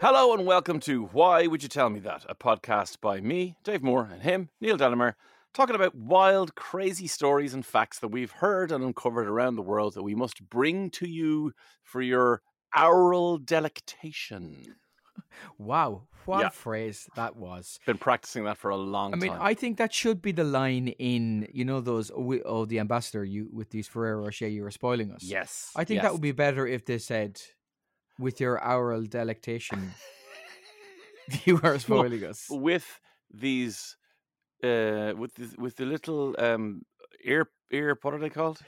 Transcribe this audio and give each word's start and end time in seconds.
Hello 0.00 0.32
and 0.32 0.46
welcome 0.46 0.78
to 0.80 1.04
Why 1.06 1.46
Would 1.46 1.62
You 1.62 1.68
Tell 1.68 1.90
Me 1.90 1.98
That? 2.00 2.24
A 2.28 2.34
podcast 2.34 3.00
by 3.00 3.20
me, 3.20 3.56
Dave 3.64 3.82
Moore, 3.82 4.08
and 4.12 4.22
him, 4.22 4.48
Neil 4.60 4.76
Delamere, 4.76 5.16
talking 5.52 5.74
about 5.74 5.94
wild, 5.94 6.54
crazy 6.54 7.06
stories 7.08 7.52
and 7.52 7.66
facts 7.66 7.98
that 7.98 8.08
we've 8.08 8.30
heard 8.30 8.70
and 8.70 8.84
uncovered 8.84 9.26
around 9.26 9.56
the 9.56 9.62
world 9.62 9.94
that 9.94 10.04
we 10.04 10.14
must 10.14 10.48
bring 10.48 10.90
to 10.90 11.08
you 11.08 11.52
for 11.82 12.00
your 12.00 12.42
oral 12.80 13.38
delectation. 13.38 14.76
Wow, 15.58 16.06
what 16.26 16.40
Yeah. 16.40 16.46
a 16.46 16.50
phrase 16.50 17.08
that 17.16 17.34
was. 17.34 17.80
Been 17.84 17.98
practicing 17.98 18.44
that 18.44 18.56
for 18.56 18.70
a 18.70 18.76
long 18.76 19.12
I 19.12 19.16
mean, 19.16 19.32
time. 19.32 19.42
I 19.42 19.54
think 19.54 19.78
that 19.78 19.92
should 19.92 20.22
be 20.22 20.30
the 20.30 20.44
line 20.44 20.88
in, 20.88 21.48
you 21.52 21.64
know, 21.64 21.80
those, 21.80 22.12
oh, 22.14 22.20
we- 22.20 22.42
oh 22.44 22.64
the 22.66 22.78
ambassador, 22.78 23.24
you 23.24 23.48
with 23.52 23.70
these 23.70 23.88
Ferrero 23.88 24.22
Rocher, 24.24 24.46
you 24.46 24.62
were 24.62 24.70
spoiling 24.70 25.10
us. 25.10 25.24
yes. 25.24 25.72
I 25.74 25.82
think 25.84 25.96
yes. 25.96 26.04
that 26.04 26.12
would 26.12 26.22
be 26.22 26.32
better 26.32 26.66
if 26.68 26.84
they 26.84 26.98
said, 26.98 27.40
with 28.18 28.40
your 28.40 28.62
oral 28.64 29.02
delectation, 29.04 29.92
you 31.44 31.60
are 31.62 31.78
spoiling 31.78 32.24
us. 32.24 32.46
with 32.50 33.00
these 33.32 33.96
uh 34.64 35.12
with 35.16 35.34
the, 35.34 35.54
with 35.58 35.76
the 35.76 35.84
little 35.84 36.34
um 36.38 36.82
ear 37.24 37.48
ear 37.70 37.96
what 38.02 38.14
are 38.14 38.18
they 38.18 38.30
called 38.30 38.58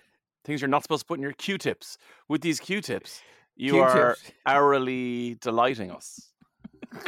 things 0.45 0.61
you're 0.61 0.69
not 0.69 0.83
supposed 0.83 1.03
to 1.03 1.07
put 1.07 1.19
in 1.19 1.23
your 1.23 1.33
q-tips 1.33 1.97
with 2.29 2.43
these 2.43 2.61
q-tips 2.61 3.23
you 3.57 3.81
are 3.81 4.15
Q-tips. 4.15 4.33
hourly 4.47 5.37
delighting 5.41 5.91
us 5.91 6.31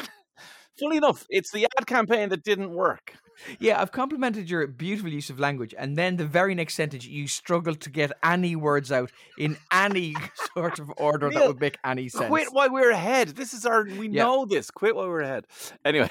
Funny 0.81 0.97
enough, 0.97 1.27
it's 1.29 1.53
the 1.53 1.67
ad 1.79 1.87
campaign 1.87 2.31
that 2.31 2.43
didn't 2.43 2.71
work. 2.73 3.15
Yeah, 3.59 3.81
I've 3.81 3.93
complimented 3.93 4.49
your 4.51 4.67
beautiful 4.67 5.11
use 5.11 5.31
of 5.31 5.39
language, 5.41 5.75
and 5.77 5.97
then 5.97 6.17
the 6.17 6.27
very 6.27 6.55
next 6.55 6.75
sentence, 6.75 7.07
you 7.07 7.27
struggle 7.27 7.75
to 7.75 7.91
get 7.91 8.13
any 8.23 8.57
words 8.57 8.93
out 8.93 9.11
in 9.39 9.57
any 9.73 10.15
sort 10.55 10.79
of 10.79 10.91
order 10.97 11.31
that 11.31 11.47
would 11.47 11.61
make 11.61 11.79
any 11.85 12.09
sense. 12.09 12.29
Quit 12.29 12.49
while 12.53 12.71
we're 12.73 12.91
ahead. 12.91 13.29
This 13.29 13.53
is 13.53 13.67
our. 13.67 13.85
We 13.85 14.09
Yeah. 14.09 14.25
know 14.25 14.45
this. 14.45 14.71
Quit 14.71 14.95
while 14.97 15.09
we're 15.09 15.21
ahead. 15.23 15.47
Anyway, 15.85 16.11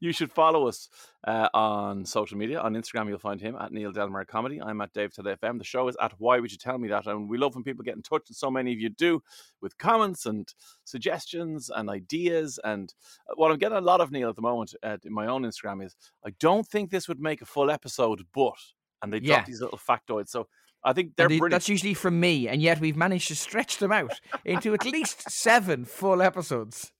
you 0.00 0.12
should 0.12 0.30
follow 0.30 0.68
us 0.68 0.88
uh, 1.26 1.48
on 1.54 2.04
social 2.04 2.38
media. 2.38 2.60
On 2.60 2.74
Instagram, 2.74 3.08
you'll 3.08 3.18
find 3.18 3.40
him 3.40 3.56
at 3.60 3.72
Neil 3.72 3.92
Delamere 3.92 4.24
Comedy. 4.24 4.60
I'm 4.60 4.80
at 4.80 4.92
Dave 4.92 5.12
Today 5.12 5.36
FM. 5.42 5.58
The 5.58 5.64
show 5.64 5.88
is 5.88 5.96
at 6.00 6.14
Why 6.18 6.38
Would 6.40 6.52
You 6.52 6.58
Tell 6.58 6.78
Me 6.78 6.88
That? 6.88 7.06
And 7.06 7.28
we 7.28 7.38
love 7.38 7.54
when 7.54 7.64
people 7.64 7.84
get 7.84 7.96
in 7.96 8.02
touch, 8.02 8.28
and 8.28 8.36
so 8.36 8.50
many 8.50 8.72
of 8.72 8.80
you 8.80 8.88
do, 8.88 9.22
with 9.60 9.78
comments 9.78 10.26
and 10.26 10.52
suggestions 10.84 11.70
and 11.74 11.88
ideas. 11.88 12.58
And 12.64 12.92
uh, 13.28 13.34
what 13.36 13.50
I'm 13.50 13.58
getting 13.58 13.78
a 13.78 13.82
lot 13.82 14.00
of 14.00 14.10
Neil 14.10 14.28
at 14.28 14.36
the 14.36 14.42
moment 14.42 14.74
uh, 14.82 14.98
in 15.04 15.12
my 15.12 15.26
own 15.26 15.42
Instagram 15.42 15.84
is, 15.84 15.96
I 16.24 16.30
don't 16.40 16.66
think 16.66 16.90
this 16.90 17.08
would 17.08 17.20
make 17.20 17.42
a 17.42 17.46
full 17.46 17.70
episode, 17.70 18.24
but 18.34 18.54
and 19.02 19.12
they 19.12 19.20
drop 19.20 19.46
these 19.46 19.60
little 19.60 19.78
factoids. 19.78 20.28
So 20.28 20.46
I 20.84 20.92
think 20.92 21.14
they're 21.16 21.26
And 21.26 21.32
the- 21.34 21.38
brilliant. 21.38 21.52
that's 21.52 21.68
usually 21.68 21.94
from 21.94 22.18
me, 22.18 22.48
and 22.48 22.60
yet 22.60 22.80
we've 22.80 22.96
managed 22.96 23.28
to 23.28 23.36
stretch 23.36 23.78
them 23.78 23.92
out 23.92 24.20
into 24.44 24.74
at 24.74 24.84
least 24.84 25.30
seven 25.30 25.84
full 25.84 26.20
episodes. 26.20 26.92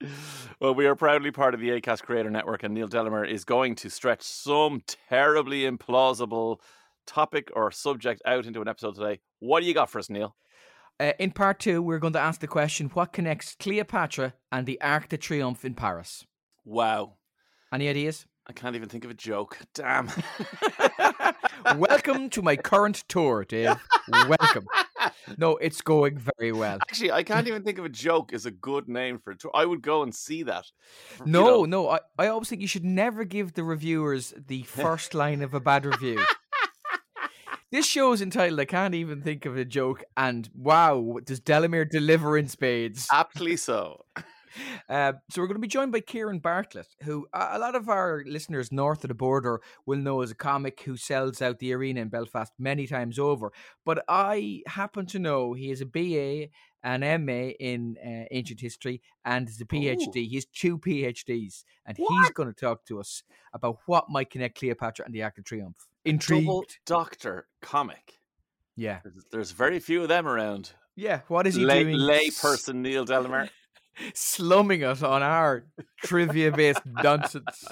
Well, 0.61 0.75
we 0.75 0.87
are 0.87 0.95
proudly 0.95 1.33
part 1.33 1.55
of 1.55 1.61
the 1.61 1.71
ACAST 1.71 2.03
Creator 2.05 2.31
Network, 2.31 2.63
and 2.63 2.75
Neil 2.75 2.87
Delamere 2.89 3.25
is 3.25 3.45
going 3.45 3.75
to 3.77 3.91
stretch 3.91 4.23
some 4.23 4.83
terribly 5.09 5.63
implausible 5.69 6.59
topic 7.07 7.51
or 7.57 7.73
subject 7.73 8.23
out 8.25 8.47
into 8.47 8.61
an 8.63 8.69
episode 8.69 8.95
today. 8.95 9.21
What 9.41 9.61
do 9.61 9.67
you 9.67 9.75
got 9.75 9.91
for 9.91 9.99
us, 9.99 10.09
Neil? 10.09 10.37
Uh, 11.01 11.13
in 11.19 11.33
part 11.33 11.59
two, 11.59 11.83
we're 11.83 11.99
going 11.99 12.13
to 12.13 12.21
ask 12.21 12.41
the 12.41 12.47
question 12.47 12.89
what 12.91 13.13
connects 13.13 13.57
Cleopatra 13.59 14.35
and 14.53 14.67
the 14.67 14.81
Arc 14.81 15.09
de 15.09 15.19
Triomphe 15.19 15.65
in 15.65 15.75
Paris? 15.75 16.25
Wow. 16.65 17.15
Any 17.73 17.89
ideas? 17.89 18.27
I 18.47 18.53
can't 18.53 18.75
even 18.75 18.89
think 18.89 19.05
of 19.05 19.11
a 19.11 19.15
joke. 19.15 19.59
Damn. 19.75 20.09
Welcome 21.77 22.29
to 22.31 22.43
my 22.43 22.57
current 22.57 23.05
tour, 23.09 23.45
Dave. 23.45 23.77
Welcome. 24.29 24.67
No, 25.39 25.57
it's 25.59 25.81
going 25.81 26.19
very 26.19 26.51
well. 26.53 26.79
Actually, 26.89 27.13
I 27.13 27.23
can't 27.23 27.47
even 27.47 27.63
think 27.63 27.79
of 27.79 27.85
a 27.85 27.89
joke 27.89 28.33
is 28.33 28.45
a 28.47 28.51
good 28.51 28.89
name 28.89 29.19
for 29.19 29.31
a 29.31 29.37
tour. 29.37 29.53
I 29.55 29.65
would 29.65 29.81
go 29.83 30.03
and 30.03 30.13
see 30.15 30.43
that. 30.45 30.65
You 31.21 31.27
No, 31.33 31.45
know, 31.45 31.65
no, 31.65 31.89
I, 31.91 32.01
I 32.19 32.27
always 32.29 32.49
think 32.49 32.61
you 32.61 32.69
should 32.69 32.85
never 32.85 33.25
give 33.25 33.55
the 33.55 33.63
reviewers 33.65 34.35
the 34.49 34.63
first 34.65 35.15
line 35.15 35.43
of 35.43 35.55
a 35.55 35.61
bad 35.61 35.87
review. 35.87 36.21
this 37.71 37.87
show 37.87 38.13
is 38.13 38.21
entitled 38.23 38.59
I 38.59 38.65
Can't 38.65 38.95
Even 38.95 39.23
Think 39.23 39.47
of 39.47 39.57
a 39.57 39.65
Joke, 39.65 40.03
and 40.17 40.49
wow, 40.55 41.19
does 41.25 41.39
Delamere 41.41 41.85
deliver 41.85 42.37
in 42.37 42.49
spades. 42.49 43.07
aptly 43.13 43.57
so. 43.57 44.05
Uh, 44.89 45.13
so 45.31 45.41
we're 45.41 45.47
going 45.47 45.57
to 45.57 45.61
be 45.61 45.69
joined 45.69 45.93
by 45.93 46.01
Ciaran 46.01 46.39
Bartlett, 46.41 46.89
who 47.03 47.27
a 47.33 47.59
lot 47.59 47.75
of 47.75 47.89
our 47.89 48.23
listeners 48.27 48.71
north 48.73 49.05
of 49.05 49.09
the 49.09 49.15
border 49.15 49.61
will 49.87 49.99
know 49.99 50.23
as 50.23 50.31
a 50.31 50.35
comic 50.35 50.81
who 50.83 50.97
sells 50.97 51.41
out 51.43 51.59
the 51.59 51.73
arena 51.73 52.01
in 52.01 52.09
Belfast 52.09 52.53
many 52.59 52.87
times 52.87 53.19
over. 53.19 53.53
But 53.85 54.05
I 54.09 54.63
happen 54.67 55.07
to 55.07 55.19
know 55.19 55.53
he 55.55 55.71
is 55.71 55.81
a 55.81 55.87
BA, 55.87 56.49
an 56.85 57.01
MA 57.25 57.51
in 57.61 57.97
uh, 58.05 58.25
ancient 58.31 58.61
history, 58.61 59.01
and 59.25 59.49
is 59.49 59.61
a 59.61 59.65
PhD. 59.65 60.15
He 60.29 60.35
has 60.35 60.45
two 60.47 60.79
PhDs, 60.79 61.65
and 61.87 61.97
he's 61.97 62.31
going 62.31 62.53
to 62.53 62.61
talk 62.61 62.85
to 62.87 62.99
us 63.01 63.23
about 63.53 63.79
what 63.87 64.11
might 64.11 64.31
connect 64.31 64.59
Cleopatra 64.59 65.05
and 65.05 65.15
the 65.15 65.23
Arc 65.23 65.39
of 65.39 65.45
Triumph. 65.45 65.87
Intrigued? 66.05 66.45
Double 66.47 66.65
doctor 66.85 67.47
comic. 67.61 68.19
Yeah, 68.75 69.01
There's, 69.05 69.25
there's 69.31 69.51
very 69.53 69.79
few 69.81 70.03
of 70.03 70.09
them 70.09 70.27
around. 70.27 70.73
yeah. 70.97 71.21
What 71.29 71.47
is 71.47 71.55
he 71.55 71.65
Lay, 71.65 71.85
doing? 71.85 71.99
lay 71.99 72.31
person 72.31 72.81
Neil 72.83 73.05
Delamere. 73.05 73.51
Slumming 74.15 74.85
us 74.85 75.03
on 75.03 75.23
our 75.23 75.65
trivia 76.05 76.53
based 76.53 76.83
nonsense. 76.87 77.65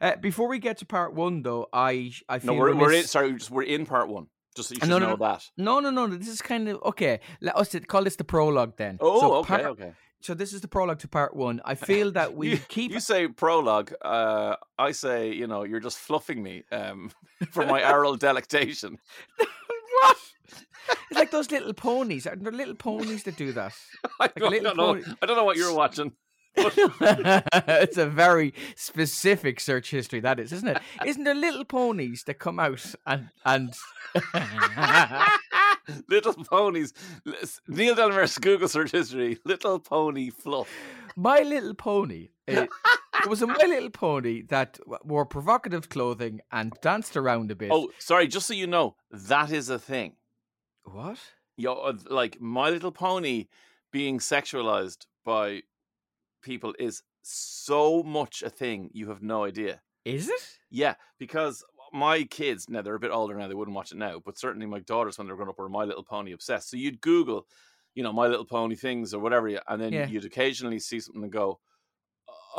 Uh, 0.00 0.16
before 0.16 0.48
we 0.48 0.58
get 0.58 0.78
to 0.78 0.86
part 0.86 1.14
one, 1.14 1.42
though, 1.42 1.68
I 1.72 2.12
I 2.28 2.38
feel 2.38 2.54
No, 2.54 2.60
we're, 2.60 2.74
we're 2.74 2.92
in, 2.92 3.04
sorry, 3.04 3.36
we're 3.50 3.62
in 3.64 3.86
part 3.86 4.08
one. 4.08 4.26
Just 4.56 4.70
so 4.70 4.74
you 4.74 4.80
should 4.80 4.88
No, 4.88 4.98
no, 4.98 5.06
know 5.10 5.16
no. 5.16 5.26
that. 5.28 5.44
No, 5.56 5.80
no, 5.80 5.90
no. 5.90 6.06
no, 6.06 6.16
This 6.16 6.28
is 6.28 6.42
kind 6.42 6.68
of 6.68 6.82
okay. 6.84 7.20
Let 7.40 7.56
us 7.56 7.74
call 7.86 8.02
this 8.04 8.16
the 8.16 8.24
prologue 8.24 8.76
then. 8.76 8.98
Oh, 9.00 9.20
so 9.20 9.34
okay, 9.36 9.48
part- 9.48 9.64
okay. 9.66 9.92
So 10.20 10.34
this 10.34 10.52
is 10.52 10.60
the 10.62 10.68
prologue 10.68 10.98
to 11.00 11.08
part 11.08 11.36
one. 11.36 11.60
I 11.64 11.74
feel 11.90 12.10
that 12.12 12.34
we 12.34 12.50
you, 12.50 12.56
keep. 12.68 12.90
You 12.90 12.98
say 13.00 13.28
prologue. 13.28 13.92
Uh, 14.02 14.56
I 14.78 14.90
say, 14.92 15.32
you 15.32 15.46
know, 15.46 15.62
you're 15.64 15.78
just 15.80 15.98
fluffing 15.98 16.42
me 16.42 16.64
um, 16.72 17.10
for 17.52 17.64
my 17.66 17.88
oral 17.88 18.16
delectation. 18.16 18.98
what? 19.38 20.16
It's 21.10 21.18
like 21.18 21.30
those 21.30 21.50
little 21.50 21.74
ponies. 21.74 22.26
Uh, 22.26 22.30
Are 22.30 22.36
there 22.36 22.52
little 22.52 22.74
ponies 22.74 23.24
that 23.24 23.36
do 23.36 23.52
that? 23.52 23.72
I 24.20 24.26
a 24.26 24.40
don't, 24.40 24.50
little 24.50 24.74
know. 24.74 25.02
I 25.22 25.26
don't 25.26 25.36
know 25.36 25.44
what 25.44 25.56
you're 25.56 25.74
watching. 25.74 26.12
it's 26.56 27.98
a 27.98 28.06
very 28.06 28.52
specific 28.74 29.60
search 29.60 29.90
history 29.90 30.18
that 30.20 30.40
is, 30.40 30.52
isn't 30.52 30.68
it? 30.68 30.78
Isn't 31.06 31.22
there 31.24 31.34
little 31.34 31.64
ponies 31.64 32.24
that 32.24 32.40
come 32.40 32.58
out 32.58 32.94
and 33.06 33.28
and 33.44 33.74
Little 36.08 36.34
ponies. 36.34 36.92
Neil 37.66 37.94
Delamere's 37.94 38.38
Google 38.38 38.68
search 38.68 38.92
history. 38.92 39.38
Little 39.44 39.78
pony 39.78 40.30
fluff. 40.30 40.68
My 41.16 41.40
Little 41.40 41.74
Pony. 41.74 42.28
It, 42.46 42.68
it 43.22 43.26
was 43.26 43.42
a 43.42 43.46
My 43.46 43.64
Little 43.66 43.90
Pony 43.90 44.42
that 44.48 44.78
wore 45.02 45.26
provocative 45.26 45.88
clothing 45.88 46.40
and 46.52 46.72
danced 46.82 47.16
around 47.16 47.50
a 47.50 47.56
bit. 47.56 47.70
Oh, 47.72 47.90
sorry. 47.98 48.28
Just 48.28 48.46
so 48.46 48.54
you 48.54 48.66
know, 48.66 48.96
that 49.10 49.50
is 49.50 49.68
a 49.68 49.78
thing. 49.78 50.14
What? 50.88 51.34
Yo, 51.56 51.74
uh, 51.74 51.98
like 52.08 52.40
My 52.40 52.70
Little 52.70 52.92
Pony 52.92 53.48
being 53.90 54.18
sexualized 54.18 55.06
by 55.24 55.62
people 56.42 56.74
is 56.78 57.02
so 57.22 58.02
much 58.02 58.42
a 58.42 58.50
thing 58.50 58.90
you 58.94 59.08
have 59.10 59.22
no 59.22 59.44
idea. 59.44 59.82
Is 60.04 60.28
it? 60.28 60.58
Yeah, 60.70 60.96
because 61.18 61.64
my 61.92 62.24
kids 62.24 62.68
now 62.68 62.82
they're 62.82 62.94
a 62.94 63.00
bit 63.00 63.10
older 63.12 63.36
now; 63.36 63.48
they 63.48 63.54
wouldn't 63.54 63.76
watch 63.76 63.92
it 63.92 63.98
now. 63.98 64.20
But 64.20 64.38
certainly 64.38 64.66
my 64.66 64.80
daughters, 64.80 65.18
when 65.18 65.26
they 65.26 65.32
were 65.32 65.36
growing 65.36 65.50
up, 65.50 65.58
were 65.58 65.68
My 65.68 65.84
Little 65.84 66.04
Pony 66.04 66.32
obsessed. 66.32 66.70
So 66.70 66.76
you'd 66.76 67.00
Google, 67.00 67.46
you 67.94 68.02
know, 68.02 68.12
My 68.12 68.26
Little 68.28 68.46
Pony 68.46 68.76
things 68.76 69.14
or 69.14 69.20
whatever, 69.20 69.48
and 69.68 69.80
then 69.82 70.00
Yeah. 70.00 70.08
you'd 70.08 70.24
occasionally 70.26 70.78
see 70.80 71.00
something 71.00 71.22
and 71.22 71.32
go, 71.32 71.60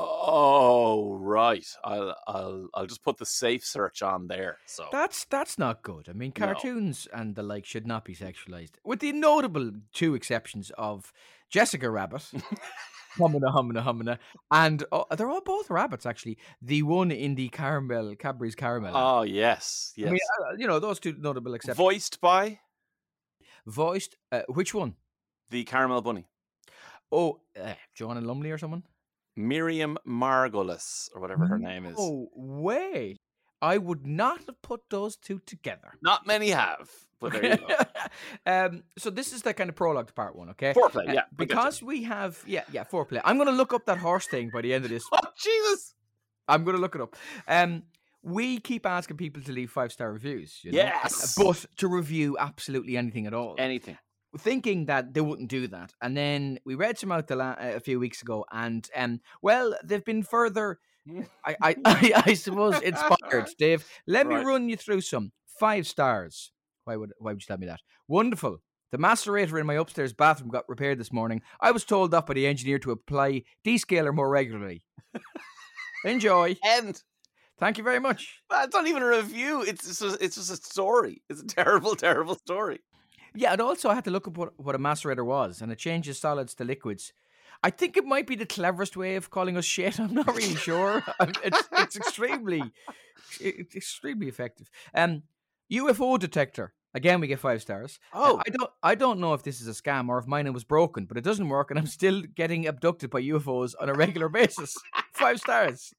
"Oh, 0.02 1.16
right, 1.16 1.66
I'll 1.84 2.16
I'll 2.28 2.68
I'll 2.74 2.86
just 2.88 3.04
put 3.04 3.18
the 3.18 3.26
safe 3.26 3.66
search 3.66 4.02
on 4.02 4.28
there." 4.28 4.58
So 4.66 4.86
That's 4.92 5.26
that's 5.26 5.58
not 5.58 5.82
good. 5.84 6.08
I 6.10 6.14
mean, 6.14 6.32
No. 6.38 6.46
cartoons 6.46 7.08
and 7.14 7.36
the 7.36 7.44
like 7.44 7.66
should 7.66 7.86
not 7.88 8.06
be 8.06 8.16
sexualized, 8.16 8.74
with 8.84 9.00
the 9.00 9.12
notable 9.12 9.72
two 9.94 10.16
exceptions 10.16 10.72
of 10.78 11.12
Jessica 11.50 11.90
Rabbit, 11.90 12.24
humana 13.18 13.52
humana 13.52 13.82
humana, 13.84 14.20
and 14.52 14.84
oh, 14.92 15.06
they're 15.16 15.30
all 15.30 15.42
both 15.42 15.70
rabbits 15.70 16.06
actually. 16.06 16.38
The 16.62 16.84
one 16.84 17.12
in 17.12 17.36
the 17.36 17.50
caramel 17.50 18.16
Cadbury's 18.16 18.56
caramel. 18.56 18.94
oh 18.96 19.24
yes, 19.24 19.94
I 19.98 20.02
yes, 20.02 20.12
mean, 20.12 20.20
uh, 20.48 20.56
you 20.58 20.68
know 20.68 20.80
those 20.80 21.00
two 21.00 21.16
notable 21.20 21.54
exceptions. 21.56 21.78
voiced 21.78 22.22
by 22.22 22.60
Voiced, 23.68 24.16
uh, 24.32 24.42
which 24.48 24.74
one? 24.74 24.96
the 25.52 25.64
Caramel 25.64 26.02
Bunny, 26.02 26.28
Oh, 27.12 27.40
uh, 27.60 27.74
Joanna 27.96 28.22
Lumley 28.22 28.52
or 28.52 28.58
someone? 28.60 28.84
Miriam 29.36 29.98
Margolyes 30.08 31.10
or 31.14 31.22
whatever 31.22 31.46
her 31.48 31.60
name 31.60 31.86
is. 31.86 31.96
Oh, 31.98 32.30
way! 32.34 33.18
I 33.62 33.78
would 33.78 34.08
not 34.08 34.40
have 34.46 34.62
put 34.62 34.90
those 34.90 35.18
two 35.18 35.40
together. 35.46 35.94
Not 36.02 36.26
many 36.26 36.50
have, 36.50 36.90
but 37.20 37.34
there 37.34 37.46
you 37.46 37.58
go. 37.58 37.76
um, 38.46 38.84
so 38.98 39.10
this 39.10 39.34
is 39.34 39.42
the 39.42 39.54
kind 39.54 39.70
of 39.70 39.76
prologue 39.76 40.08
to 40.08 40.14
part 40.14 40.36
one, 40.36 40.50
okay? 40.52 40.74
Foreplay, 40.74 41.10
Uh, 41.10 41.14
yeah, 41.14 41.24
because 41.36 41.84
we 41.84 42.04
have, 42.04 42.42
yeah, 42.48 42.64
yeah, 42.72 42.86
foreplay. 42.86 43.20
I'm 43.26 43.36
going 43.38 43.48
to 43.48 43.54
look 43.54 43.74
up 43.74 43.86
that 43.86 43.98
horse 43.98 44.28
thing 44.28 44.50
by 44.54 44.62
the 44.62 44.74
end 44.74 44.86
of 44.86 44.92
this. 44.92 45.04
Oh 45.14 45.20
Jesus! 45.38 45.94
I'm 46.48 46.64
going 46.64 46.76
to 46.76 46.82
look 46.82 46.96
it 46.96 47.02
up. 47.02 47.16
Um, 47.48 47.84
we 48.24 48.60
keep 48.60 48.86
asking 48.86 49.18
people 49.18 49.42
to 49.44 49.52
leave 49.52 49.72
five 49.72 49.92
star 49.92 50.12
reviews, 50.12 50.60
you 50.64 50.72
know? 50.72 50.78
Yes! 50.78 51.36
but 51.36 51.66
to 51.78 51.88
review 51.88 52.38
absolutely 52.40 52.98
anything 52.98 53.28
at 53.28 53.34
all. 53.34 53.56
Anything. 53.58 53.98
Thinking 54.38 54.86
that 54.86 55.14
they 55.14 55.22
wouldn't 55.22 55.50
do 55.50 55.68
that. 55.68 55.94
And 56.02 56.16
then 56.16 56.60
we 56.66 56.76
read 56.76 56.98
some 56.98 57.12
out 57.12 57.28
the 57.28 57.36
la- 57.36 57.56
a 57.60 57.80
few 57.80 58.00
weeks 58.00 58.22
ago, 58.22 58.46
and 58.52 58.88
um, 58.96 59.22
well, 59.42 59.76
they've 59.84 60.04
been 60.06 60.24
further. 60.24 60.80
I, 61.46 61.56
I, 61.62 61.76
I, 61.86 62.24
I 62.28 62.34
suppose 62.34 62.80
inspired, 62.82 63.50
Dave. 63.58 63.86
Let 64.08 64.28
me 64.28 64.36
run 64.36 64.70
you 64.70 64.78
through 64.78 65.02
some 65.02 65.32
five 65.60 65.88
stars. 65.88 66.52
Why 66.84 66.96
would 66.96 67.12
why 67.20 67.32
would 67.32 67.42
you 67.42 67.48
tell 67.48 67.58
me 67.58 67.68
that? 67.68 67.82
Wonderful. 68.08 68.62
The 68.92 68.98
macerator 68.98 69.60
in 69.60 69.68
my 69.68 69.76
upstairs 69.76 70.14
bathroom 70.14 70.50
got 70.50 70.68
repaired 70.68 71.00
this 71.00 71.14
morning. 71.14 71.42
I 71.62 71.72
was 71.72 71.86
told 71.86 72.14
off 72.14 72.26
by 72.26 72.34
the 72.34 72.48
engineer 72.48 72.80
to 72.80 72.92
apply 72.92 73.44
descaler 73.64 74.14
more 74.14 74.30
regularly. 74.30 74.82
Enjoy. 76.06 76.56
End. 76.66 77.04
Thank 77.60 77.78
you 77.78 77.84
very 77.84 78.00
much. 78.00 78.42
That's 78.50 78.74
not 78.74 78.88
even 78.88 79.04
a 79.04 79.08
review. 79.08 79.64
It's 79.64 80.00
just 80.00 80.22
it's 80.22 80.36
just 80.38 80.50
a 80.50 80.56
story. 80.56 81.22
It's 81.30 81.42
a 81.42 81.46
terrible, 81.46 81.96
terrible 81.96 82.36
story. 82.36 82.80
Yeah, 83.36 83.52
and 83.54 83.62
also 83.62 83.90
I 83.90 83.96
had 83.96 84.04
to 84.06 84.12
look 84.12 84.28
up 84.28 84.38
what, 84.38 84.60
what 84.60 84.76
a 84.76 84.80
macerator 84.80 85.26
was, 85.26 85.62
and 85.62 85.72
it 85.72 85.78
changes 85.78 86.20
solids 86.20 86.54
to 86.56 86.64
liquids. 86.64 87.14
I 87.62 87.70
think 87.70 87.98
it 87.98 88.06
might 88.06 88.26
be 88.26 88.36
the 88.36 88.46
cleverest 88.46 88.96
way 88.96 89.16
of 89.16 89.30
calling 89.30 89.58
us 89.58 89.66
shit. 89.66 90.00
I'm 90.00 90.14
not 90.14 90.28
really 90.28 90.56
sure. 90.56 91.04
It's 91.44 91.70
it's 91.74 91.96
extremely 91.96 92.64
it's 93.40 93.76
extremely 93.76 94.28
effective. 94.28 94.70
Um, 94.94 95.24
UFO 95.72 96.18
detector. 96.18 96.74
Again, 96.96 97.20
we 97.20 97.28
get 97.28 97.38
five 97.40 97.62
stars. 97.62 98.00
Uh, 98.14 98.18
Oh. 98.20 98.42
I 98.46 98.50
don't 98.50 98.72
I 98.82 98.96
don't 98.96 99.20
know 99.20 99.34
if 99.34 99.44
this 99.44 99.62
is 99.62 99.68
a 99.68 99.74
scam 99.82 100.10
or 100.10 100.18
if 100.18 100.26
mine 100.26 100.52
was 100.54 100.64
broken, 100.64 101.06
but 101.06 101.18
it 101.18 101.24
doesn't 101.24 101.50
work, 101.50 101.70
and 101.70 101.80
I'm 101.80 101.86
still 101.86 102.24
getting 102.34 102.66
abducted 102.66 103.10
by 103.12 103.22
UFOs 103.22 103.76
on 103.80 103.90
a 103.90 103.94
regular 103.94 104.30
basis. 104.30 104.76
five 105.14 105.40
stars. 105.40 105.94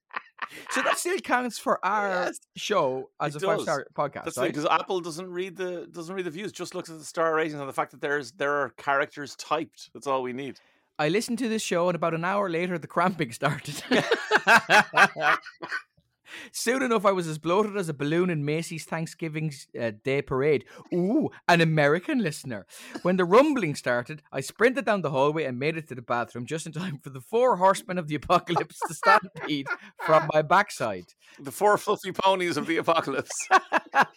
So 0.71 0.83
that 0.83 0.99
still 0.99 1.19
counts 1.19 1.59
for 1.59 1.79
our 1.85 2.09
Yes. 2.27 2.41
show 2.57 3.11
as 3.21 3.37
It 3.37 3.43
a 3.43 3.47
five 3.47 3.61
star 3.61 3.87
podcast, 3.95 4.25
That's 4.25 4.39
right? 4.39 4.49
because 4.49 4.67
Apple 4.67 5.01
doesn't 5.01 5.31
read 5.31 5.57
the 5.57 5.87
doesn't 5.91 6.15
read 6.15 6.27
the 6.27 6.31
views. 6.31 6.53
Just 6.53 6.75
looks 6.75 6.91
at 6.91 6.99
the 6.99 7.05
star 7.05 7.35
ratings 7.35 7.59
and 7.59 7.69
the 7.69 7.73
fact 7.73 7.91
that 7.93 8.01
there's 8.01 8.33
there 8.33 8.53
are 8.53 8.71
characters 8.71 9.37
typed. 9.37 9.91
That's 9.95 10.07
all 10.07 10.23
we 10.23 10.33
need. 10.33 10.59
I 10.99 11.09
listened 11.09 11.39
to 11.39 11.49
this 11.49 11.63
show, 11.63 11.89
and 11.89 11.97
about 11.97 12.15
an 12.15 12.25
hour 12.25 12.51
later, 12.51 12.79
the 12.79 12.87
cramping 12.87 13.33
started. 13.33 13.83
Soon 16.53 16.83
enough, 16.83 17.05
I 17.05 17.13
was 17.13 17.27
as 17.27 17.39
bloated 17.39 17.77
as 17.77 17.89
a 17.89 17.95
balloon 17.95 18.31
in 18.31 18.45
Macy's 18.45 18.85
Thanksgiving 18.85 19.53
uh, 19.81 19.93
Day 20.05 20.23
parade. 20.23 20.65
Ooh, 20.93 21.31
an 21.49 21.61
American 21.61 22.19
listener. 22.19 22.67
When 23.03 23.17
the 23.17 23.25
rumbling 23.25 23.75
started, 23.75 24.23
I 24.33 24.41
sprinted 24.41 24.85
down 24.85 25.03
the 25.03 25.11
hallway 25.11 25.45
and 25.45 25.59
made 25.59 25.77
it 25.77 25.89
to 25.89 25.95
the 25.95 26.03
bathroom 26.03 26.47
just 26.47 26.67
in 26.67 26.73
time 26.73 26.99
for 27.03 27.11
the 27.11 27.21
four 27.21 27.57
horsemen 27.57 27.99
of 27.99 28.09
the 28.09 28.15
apocalypse 28.15 28.79
to 28.89 28.95
stampede 28.95 29.67
from 30.05 30.29
my 30.33 30.43
backside. 30.43 31.05
The 31.39 31.53
four 31.53 31.77
fluffy 31.79 32.13
ponies 32.13 32.57
of 32.57 32.67
the 32.67 32.79
apocalypse. 32.79 33.31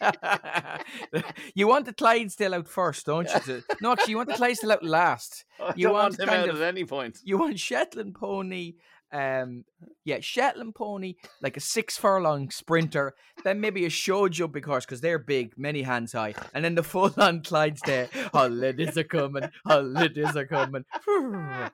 you 1.56 1.68
want 1.68 1.86
the 1.86 1.94
Clydesdale 1.94 2.56
out 2.56 2.68
first, 2.68 3.06
don't 3.06 3.30
you? 3.34 3.40
To- 3.40 3.64
no, 3.82 3.92
actually, 3.92 4.12
you 4.12 4.18
want 4.18 4.30
the 4.30 4.36
Clydesdale 4.36 4.74
out 4.74 4.84
last. 4.84 5.46
You 5.76 5.92
want 5.92 6.18
want 6.18 6.20
him 6.20 6.30
out 6.30 6.50
of- 6.50 6.62
at 6.62 6.68
any 6.68 6.84
point. 6.84 7.20
You 7.24 7.38
want 7.38 7.60
Shetland 7.60 8.16
pony, 8.16 8.74
um, 9.14 9.64
yeah, 10.04 10.18
Shetland 10.20 10.76
pony, 10.76 11.16
like 11.42 11.56
a 11.56 11.62
six 11.62 11.98
furlong 11.98 12.50
sprinter, 12.50 13.14
then 13.44 13.62
maybe 13.62 13.86
a 13.86 13.90
show 13.90 14.28
jumping 14.28 14.64
horse 14.64 14.86
because 14.86 15.02
they're 15.02 15.20
big, 15.20 15.54
many 15.56 15.84
hands 15.84 16.14
high, 16.14 16.34
and 16.54 16.66
then 16.66 16.76
the 16.76 16.84
full 16.84 17.14
on 17.18 17.44
Clydesdale. 17.44 18.08
Holidays 18.34 18.98
are 18.98 19.04
coming, 19.04 19.50
holidays 19.66 20.36
are 20.36 20.48
coming. 20.48 20.84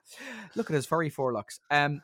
Look 0.54 0.70
at 0.70 0.74
his 0.74 0.86
furry 0.86 1.10
forelocks. 1.10 1.60
Um, 1.70 2.02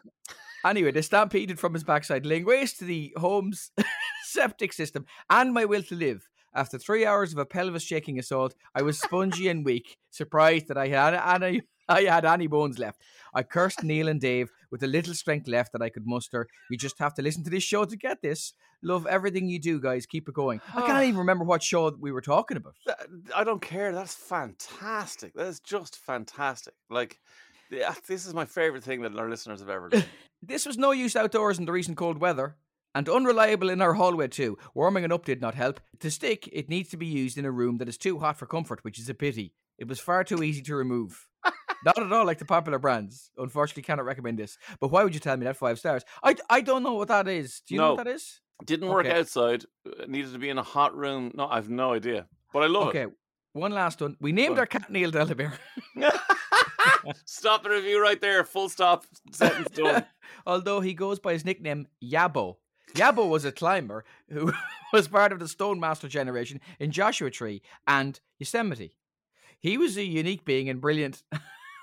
anyway, 0.65 0.91
they 0.91 1.03
stampeded 1.03 1.61
from 1.61 1.75
his 1.75 1.85
backside, 1.85 2.27
laying 2.27 2.47
waste 2.47 2.79
to 2.79 2.85
the 2.85 3.13
home's 3.17 3.71
septic 4.25 4.73
system 4.73 5.05
and 5.31 5.53
my 5.53 5.65
will 5.65 5.83
to 5.85 5.95
live. 5.95 6.29
After 6.55 6.79
three 6.79 7.05
hours 7.05 7.33
of 7.33 7.39
a 7.39 7.45
pelvis 7.45 7.83
shaking 7.83 8.19
assault, 8.19 8.55
I 8.75 8.81
was 8.81 8.99
spongy 8.99 9.49
and 9.49 9.63
weak, 9.63 9.99
surprised 10.11 10.69
that 10.69 10.79
I 10.79 10.89
had 10.89 11.43
any, 11.43 11.61
I 11.89 12.03
had 12.03 12.25
any 12.25 12.47
bones 12.47 12.79
left. 12.79 13.01
I 13.35 13.43
cursed 13.43 13.83
Neil 13.83 14.09
and 14.09 14.21
Dave 14.21 14.51
with 14.71 14.81
the 14.81 14.87
little 14.87 15.15
strength 15.15 15.47
left 15.47 15.73
that 15.73 15.83
I 15.83 15.89
could 15.89 16.07
muster. 16.07 16.49
You 16.71 16.77
just 16.77 16.99
have 16.99 17.15
to 17.15 17.23
listen 17.23 17.45
to 17.45 17.51
this 17.51 17.63
show 17.63 17.85
to 17.85 17.97
get 17.97 18.23
this. 18.23 18.55
Love 18.83 19.07
everything 19.07 19.49
you 19.49 19.59
do, 19.59 19.81
guys. 19.81 20.07
Keep 20.07 20.29
it 20.29 20.35
going. 20.35 20.61
I 20.75 20.83
can't 20.83 21.03
even 21.05 21.17
ah. 21.17 21.21
remember 21.21 21.45
what 21.45 21.63
show 21.63 21.91
we 21.99 22.13
were 22.13 22.21
talking 22.21 22.57
about. 22.57 22.75
I 23.35 23.45
don't 23.45 23.63
care. 23.63 23.93
That's 23.93 24.15
fantastic. 24.15 25.35
That 25.35 25.47
is 25.47 25.61
just 25.61 25.97
fantastic. 25.97 26.75
Like, 26.91 27.21
yeah, 27.71 27.95
this 28.07 28.27
is 28.27 28.35
my 28.35 28.45
favorite 28.45 28.85
thing 28.85 29.03
that 29.03 29.17
our 29.19 29.29
listeners 29.29 29.61
have 29.61 29.71
ever 29.71 29.89
done. 29.89 30.05
This 30.43 30.67
was 30.67 30.77
no 30.77 30.93
use 30.93 31.17
outdoors 31.17 31.59
in 31.59 31.65
the 31.65 31.73
recent 31.73 31.97
cold 31.97 32.19
weather. 32.19 32.57
And 32.95 33.09
unreliable 33.09 33.69
in 33.69 33.83
our 33.83 33.95
hallway 33.95 34.29
too. 34.29 34.59
Warming 34.75 35.05
it 35.05 35.13
up 35.13 35.25
did 35.25 35.41
not 35.41 35.55
help. 35.55 35.81
To 36.01 36.11
stick, 36.11 36.49
it 36.53 36.69
needs 36.69 36.91
to 36.91 36.97
be 36.97 37.07
used 37.07 37.37
in 37.37 37.45
a 37.45 37.51
room 37.51 37.79
that 37.79 37.89
is 37.89 37.99
too 37.99 38.21
hot 38.21 38.39
for 38.39 38.47
comfort, 38.47 38.85
which 38.85 38.99
is 38.99 39.09
a 39.09 39.15
pity. 39.15 39.55
It 39.79 39.89
was 39.89 39.99
far 39.99 40.25
too 40.25 40.43
easy 40.43 40.63
to 40.63 40.77
remove. 40.77 41.27
not 41.85 41.99
at 41.99 42.13
all 42.13 42.25
like 42.27 42.39
the 42.39 42.45
popular 42.45 42.79
brands. 42.79 43.31
Unfortunately, 43.37 43.83
cannot 43.83 44.05
recommend 44.05 44.39
this. 44.39 44.59
But 44.81 44.89
why 44.91 45.05
would 45.05 45.15
you 45.15 45.21
tell 45.21 45.37
me 45.37 45.45
that 45.45 45.57
five 45.57 45.79
stars? 45.79 46.05
I, 46.23 46.37
I 46.51 46.61
don't 46.61 46.83
know 46.83 46.95
what 46.95 47.09
that 47.09 47.29
is. 47.29 47.61
Do 47.67 47.75
you 47.75 47.81
know 47.81 47.95
what 47.95 48.05
that 48.05 48.13
is? 48.15 48.41
Didn't 48.65 48.89
work 48.89 49.07
Okay. 49.07 49.19
outside. 49.19 49.65
uh, 49.87 50.07
Needed 50.09 50.33
to 50.33 50.39
be 50.39 50.49
in 50.49 50.59
a 50.59 50.63
hot 50.63 50.97
room. 50.97 51.33
No, 51.35 51.47
I've 51.47 51.69
no 51.69 51.93
idea. 51.93 52.27
But 52.53 52.63
I 52.63 52.67
love 52.69 52.89
Okay, 52.89 53.07
one 53.53 53.73
last 53.73 54.01
one. 54.01 54.17
We 54.21 54.33
named 54.33 54.59
our 54.59 54.67
cat 54.67 54.91
Neil 54.91 55.11
Delamere. 55.11 55.53
it. 55.97 56.15
stop 57.27 57.63
the 57.63 57.71
review 57.71 58.01
right 58.03 58.21
there. 58.21 58.45
Full 58.45 58.69
stop. 58.69 59.05
Sentence 59.33 59.71
done. 59.71 60.07
although 60.47 60.81
he 60.81 60.95
goes 60.95 61.19
by 61.19 61.33
his 61.35 61.45
nickname 61.45 61.87
Yabo. 62.03 62.57
Yabo 62.95 63.29
was 63.29 63.45
a 63.45 63.53
climber 63.53 64.05
who 64.31 64.53
was 64.93 65.09
part 65.09 65.33
of 65.33 65.39
the 65.39 65.49
Stone 65.49 65.79
Master 65.81 66.09
generation 66.09 66.61
in 66.79 66.91
Joshua 66.93 67.31
Tree 67.31 67.61
and 67.87 68.19
Yosemite. 68.39 68.97
He 69.59 69.77
was 69.77 69.97
a 69.99 70.05
unique 70.05 70.45
being 70.45 70.69
and 70.69 70.81
brilliant 70.81 71.23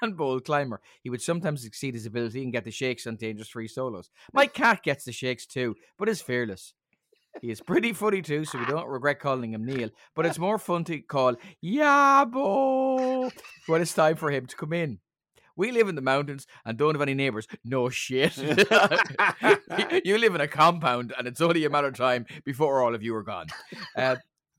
and 0.03 0.17
bold 0.17 0.45
climber. 0.45 0.81
He 1.01 1.09
would 1.09 1.21
sometimes 1.21 1.65
exceed 1.65 1.93
his 1.93 2.05
ability 2.05 2.43
and 2.43 2.51
get 2.51 2.63
the 2.63 2.71
shakes 2.71 3.07
on 3.07 3.15
dangerous 3.15 3.49
free 3.49 3.67
solos. 3.67 4.09
My 4.33 4.45
cat 4.45 4.83
gets 4.83 5.05
the 5.05 5.11
shakes 5.11 5.45
too, 5.45 5.75
but 5.97 6.09
is 6.09 6.21
fearless. 6.21 6.73
He 7.41 7.49
is 7.49 7.61
pretty 7.61 7.93
funny 7.93 8.21
too, 8.21 8.45
so 8.45 8.59
we 8.59 8.65
don't 8.65 8.87
regret 8.87 9.19
calling 9.19 9.53
him 9.53 9.65
Neil. 9.65 9.89
But 10.15 10.27
it's 10.27 10.37
more 10.37 10.59
fun 10.59 10.83
to 10.85 10.99
call 10.99 11.35
Yabo 11.63 13.31
when 13.65 13.81
it's 13.81 13.93
time 13.93 14.17
for 14.17 14.29
him 14.29 14.45
to 14.45 14.55
come 14.55 14.73
in. 14.73 14.99
We 15.55 15.71
live 15.71 15.87
in 15.87 15.95
the 15.95 16.01
mountains 16.01 16.47
and 16.65 16.77
don't 16.77 16.95
have 16.95 17.01
any 17.01 17.13
neighbors. 17.13 17.47
No 17.63 17.89
shit. 17.89 18.37
you 20.05 20.17
live 20.17 20.35
in 20.35 20.41
a 20.41 20.47
compound 20.47 21.13
and 21.17 21.27
it's 21.27 21.41
only 21.41 21.65
a 21.65 21.69
matter 21.69 21.87
of 21.87 21.95
time 21.95 22.25
before 22.43 22.81
all 22.81 22.95
of 22.95 23.03
you 23.03 23.15
are 23.15 23.23
gone. 23.23 23.47
Uh, 23.95 24.15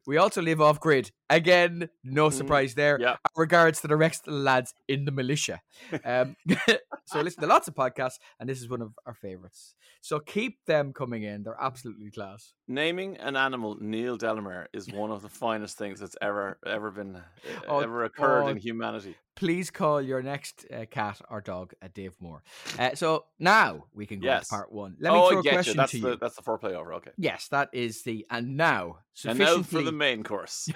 we 0.06 0.16
also 0.16 0.42
live 0.42 0.60
off 0.60 0.80
grid. 0.80 1.10
Again, 1.30 1.88
no 2.02 2.30
surprise 2.30 2.74
there. 2.74 2.98
yeah. 3.00 3.16
Regards 3.36 3.80
to 3.80 3.88
the 3.88 3.96
rest 3.96 4.26
of 4.26 4.34
the 4.34 4.40
lads 4.40 4.74
in 4.88 5.04
the 5.04 5.12
militia. 5.12 5.60
Um, 6.04 6.36
so 7.06 7.20
listen 7.20 7.40
to 7.42 7.46
lots 7.46 7.68
of 7.68 7.74
podcasts, 7.74 8.18
and 8.38 8.48
this 8.48 8.60
is 8.60 8.68
one 8.68 8.82
of 8.82 8.92
our 9.06 9.14
favorites. 9.14 9.74
So 10.00 10.20
keep 10.20 10.58
them 10.66 10.92
coming 10.92 11.22
in. 11.22 11.42
They're 11.42 11.56
absolutely 11.58 12.10
class. 12.10 12.52
Naming 12.68 13.16
an 13.16 13.36
animal 13.36 13.78
Neil 13.80 14.16
Delamere 14.16 14.68
is 14.74 14.92
one 14.92 15.10
of 15.10 15.22
the 15.22 15.30
finest 15.30 15.78
things 15.78 15.98
that's 15.98 16.16
ever 16.20 16.58
ever 16.66 16.90
been 16.90 17.22
Oh, 17.68 17.80
ever 17.80 18.04
occurred 18.04 18.42
oh, 18.42 18.48
in 18.48 18.58
humanity. 18.58 19.16
Please 19.36 19.70
call 19.70 20.00
your 20.00 20.22
next 20.22 20.64
uh, 20.72 20.84
cat 20.90 21.20
or 21.30 21.40
dog 21.40 21.72
a 21.82 21.88
Dave 21.88 22.14
Moore. 22.20 22.42
Uh, 22.78 22.94
so 22.94 23.24
now 23.38 23.86
we 23.92 24.06
can 24.06 24.20
go 24.20 24.26
Yes. 24.26 24.48
to 24.48 24.50
part 24.50 24.72
one. 24.72 24.96
Let 25.00 25.12
me 25.12 25.18
oh, 25.18 25.28
throw 25.28 25.36
I 25.38 25.40
a 25.40 25.42
get 25.42 25.52
question 25.54 25.72
you. 25.74 25.76
That's 25.78 25.92
to 25.92 26.00
the 26.00 26.10
you. 26.10 26.16
that's 26.20 26.36
the 26.36 26.42
foreplay 26.42 26.72
over. 26.74 26.94
Okay. 26.94 27.10
Yes, 27.16 27.48
that 27.48 27.68
is 27.72 28.02
the 28.02 28.26
and 28.30 28.56
now 28.56 28.98
And 29.26 29.38
now 29.38 29.44
sufficiently. 29.46 29.80
for 29.80 29.84
the 29.84 29.92
main 29.92 30.22
course. 30.22 30.68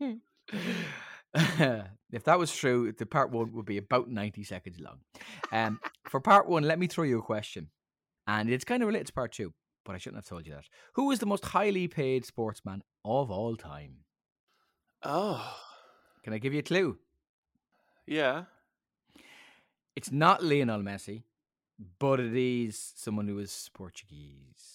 if 1.34 2.24
that 2.24 2.38
was 2.38 2.54
true, 2.54 2.92
the 2.92 3.06
part 3.06 3.30
one 3.30 3.52
would 3.54 3.66
be 3.66 3.78
about 3.78 4.08
90 4.08 4.44
seconds 4.44 4.78
long. 4.80 4.98
Um, 5.52 5.80
for 6.08 6.20
part 6.20 6.48
one, 6.48 6.62
let 6.64 6.78
me 6.78 6.86
throw 6.86 7.04
you 7.04 7.18
a 7.18 7.22
question. 7.22 7.68
And 8.26 8.48
it's 8.50 8.64
kind 8.64 8.82
of 8.82 8.86
related 8.86 9.08
to 9.08 9.12
part 9.12 9.32
two, 9.32 9.52
but 9.84 9.94
I 9.94 9.98
shouldn't 9.98 10.22
have 10.22 10.28
told 10.28 10.46
you 10.46 10.54
that. 10.54 10.64
Who 10.94 11.10
is 11.10 11.18
the 11.18 11.26
most 11.26 11.44
highly 11.44 11.88
paid 11.88 12.24
sportsman 12.24 12.82
of 13.04 13.30
all 13.30 13.56
time? 13.56 13.96
Oh, 15.02 15.54
Can 16.22 16.32
I 16.32 16.38
give 16.38 16.54
you 16.54 16.60
a 16.60 16.62
clue? 16.62 16.96
Yeah. 18.06 18.44
It's 19.96 20.10
not 20.10 20.42
Lionel 20.42 20.80
Messi, 20.80 21.22
but 21.98 22.20
it 22.20 22.34
is 22.34 22.92
someone 22.96 23.28
who 23.28 23.38
is 23.38 23.70
Portuguese. 23.74 24.74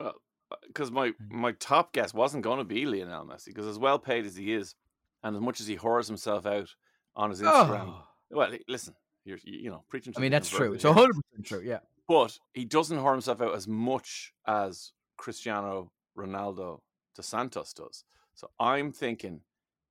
Well, 0.00 0.14
uh, 0.50 0.56
Because 0.66 0.90
my 0.90 1.08
hmm. 1.08 1.40
my 1.40 1.52
top 1.52 1.92
guess 1.92 2.14
wasn't 2.14 2.44
going 2.44 2.58
to 2.58 2.64
be 2.64 2.86
Lionel 2.86 3.26
Messi 3.26 3.46
because 3.46 3.66
as 3.66 3.78
well 3.78 3.98
paid 3.98 4.26
as 4.26 4.36
he 4.36 4.52
is, 4.52 4.74
and 5.22 5.36
as 5.36 5.42
much 5.42 5.60
as 5.60 5.66
he 5.66 5.76
whores 5.76 6.06
himself 6.06 6.46
out 6.46 6.74
on 7.16 7.30
his 7.30 7.42
Instagram. 7.42 7.88
Oh, 7.88 8.04
Well, 8.30 8.50
listen, 8.68 8.94
you're 9.24 9.38
you 9.44 9.70
know 9.70 9.84
preaching. 9.88 10.12
To 10.12 10.18
I 10.18 10.22
mean, 10.22 10.32
that's 10.32 10.48
true. 10.48 10.72
It's 10.72 10.84
converted 10.84 11.16
100% 11.38 11.44
true, 11.44 11.62
yeah. 11.64 11.80
But 12.06 12.38
he 12.54 12.64
doesn't 12.64 12.98
whore 12.98 13.12
himself 13.12 13.42
out 13.42 13.54
as 13.54 13.68
much 13.68 14.32
as 14.46 14.92
Cristiano 15.18 15.92
Ronaldo 16.16 16.80
dos 17.14 17.26
Santos 17.26 17.74
does. 17.74 18.04
So 18.34 18.50
I'm 18.58 18.92
thinking 18.92 19.42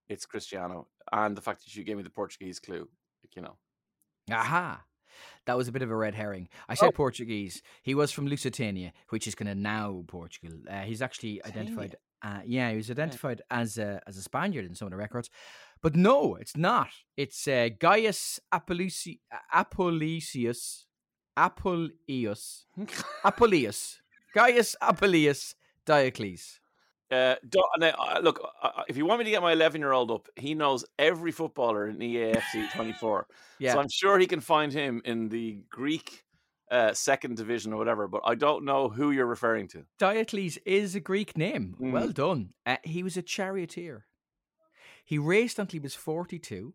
it's 0.09 0.25
Cristiano, 0.25 0.87
and 1.11 1.35
the 1.35 1.41
fact 1.41 1.63
that 1.65 1.75
you 1.75 1.83
gave 1.83 1.97
me 1.97 2.03
the 2.03 2.09
Portuguese 2.09 2.59
clue, 2.59 2.87
like, 3.23 3.35
you 3.35 3.41
know, 3.41 3.57
Aha. 4.31 4.83
That 5.45 5.57
was 5.57 5.67
a 5.67 5.71
bit 5.71 5.81
of 5.81 5.89
a 5.89 5.95
red 5.95 6.13
herring. 6.13 6.47
I 6.69 6.75
said 6.75 6.89
Oh. 6.89 6.91
Portuguese. 6.91 7.63
He 7.81 7.95
was 7.95 8.11
from 8.11 8.27
Lusitania, 8.27 8.91
which 9.09 9.25
is 9.25 9.33
kind 9.35 9.49
of 9.49 9.57
now 9.57 10.03
Portugal. 10.07 10.59
Uh, 10.69 10.81
he's 10.81 11.01
actually 11.01 11.43
identified. 11.43 11.95
Uh, 12.21 12.41
yeah, 12.45 12.69
he 12.71 12.77
was 12.77 12.91
identified 12.91 13.41
as 13.49 13.77
a 13.77 14.01
as 14.05 14.17
a 14.17 14.21
Spaniard 14.21 14.65
in 14.65 14.75
some 14.75 14.85
of 14.87 14.91
the 14.91 14.97
records, 14.97 15.29
but 15.81 15.95
no, 15.95 16.35
it's 16.35 16.55
not. 16.57 16.89
It's 17.15 17.47
uh, 17.47 17.69
Gaius 17.79 18.39
Apollusi- 18.53 19.19
Apollisius, 19.53 20.85
Apollius, 21.37 22.65
Apollius, 23.23 24.01
Gaius 24.35 24.75
Apollius 24.81 25.55
Diocles. 25.85 26.59
Uh, 27.09 27.35
uh, 27.81 28.19
look, 28.21 28.41
if 28.89 28.97
you 28.97 29.05
want 29.05 29.19
me 29.19 29.25
to 29.25 29.31
get 29.31 29.41
my 29.41 29.53
11 29.53 29.79
year 29.79 29.93
old 29.93 30.11
up, 30.11 30.27
he 30.35 30.53
knows 30.53 30.85
every 30.99 31.31
footballer 31.31 31.87
in 31.87 31.97
EAFC 31.97 32.71
24. 32.73 33.27
Yeah, 33.59 33.73
So 33.73 33.79
I'm 33.79 33.89
sure 33.89 34.19
he 34.19 34.27
can 34.27 34.41
find 34.41 34.73
him 34.73 35.01
in 35.05 35.29
the 35.29 35.59
Greek 35.69 36.25
uh, 36.69 36.93
second 36.93 37.37
division 37.37 37.73
or 37.73 37.77
whatever, 37.77 38.07
but 38.07 38.21
I 38.25 38.35
don't 38.35 38.65
know 38.65 38.89
who 38.89 39.11
you're 39.11 39.25
referring 39.25 39.67
to. 39.69 39.85
Diocles 39.97 40.57
is 40.65 40.95
a 40.95 40.99
Greek 40.99 41.37
name. 41.37 41.75
Mm. 41.79 41.91
Well 41.91 42.09
done. 42.09 42.49
Uh, 42.65 42.77
he 42.83 43.03
was 43.03 43.15
a 43.15 43.21
charioteer. 43.21 44.05
He 45.05 45.17
raced 45.17 45.59
until 45.59 45.77
he 45.77 45.79
was 45.79 45.95
42. 45.95 46.73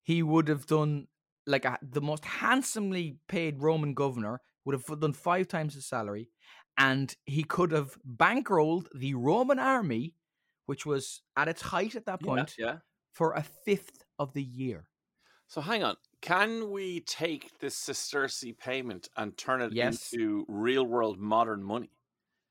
He 0.03 0.21
would 0.23 0.47
have 0.47 0.65
done, 0.67 1.07
like, 1.47 1.65
a, 1.65 1.77
the 1.81 2.01
most 2.01 2.25
handsomely 2.25 3.17
paid 3.27 3.61
Roman 3.61 3.93
governor 3.93 4.41
would 4.65 4.73
have 4.73 4.99
done 4.99 5.13
five 5.13 5.47
times 5.47 5.73
his 5.75 5.85
salary. 5.85 6.29
And 6.77 7.15
he 7.25 7.43
could 7.43 7.71
have 7.71 7.97
bankrolled 8.05 8.87
the 8.93 9.13
Roman 9.13 9.59
army, 9.59 10.13
which 10.65 10.85
was 10.85 11.21
at 11.37 11.47
its 11.47 11.61
height 11.61 11.95
at 11.95 12.05
that 12.05 12.19
Yeah, 12.21 12.27
point, 12.27 12.55
Yeah. 12.57 12.77
for 13.11 13.33
a 13.33 13.43
fifth 13.43 14.03
of 14.19 14.33
the 14.33 14.43
year. 14.43 14.87
So 15.47 15.61
hang 15.61 15.83
on. 15.83 15.95
Can 16.21 16.71
we 16.71 17.01
take 17.01 17.59
this 17.59 17.75
sesterce 17.79 18.57
payment 18.57 19.07
and 19.15 19.37
turn 19.37 19.61
it 19.61 19.73
Yes. 19.73 20.11
into 20.11 20.43
real 20.49 20.85
world 20.85 21.19
modern 21.19 21.63
money? 21.63 21.91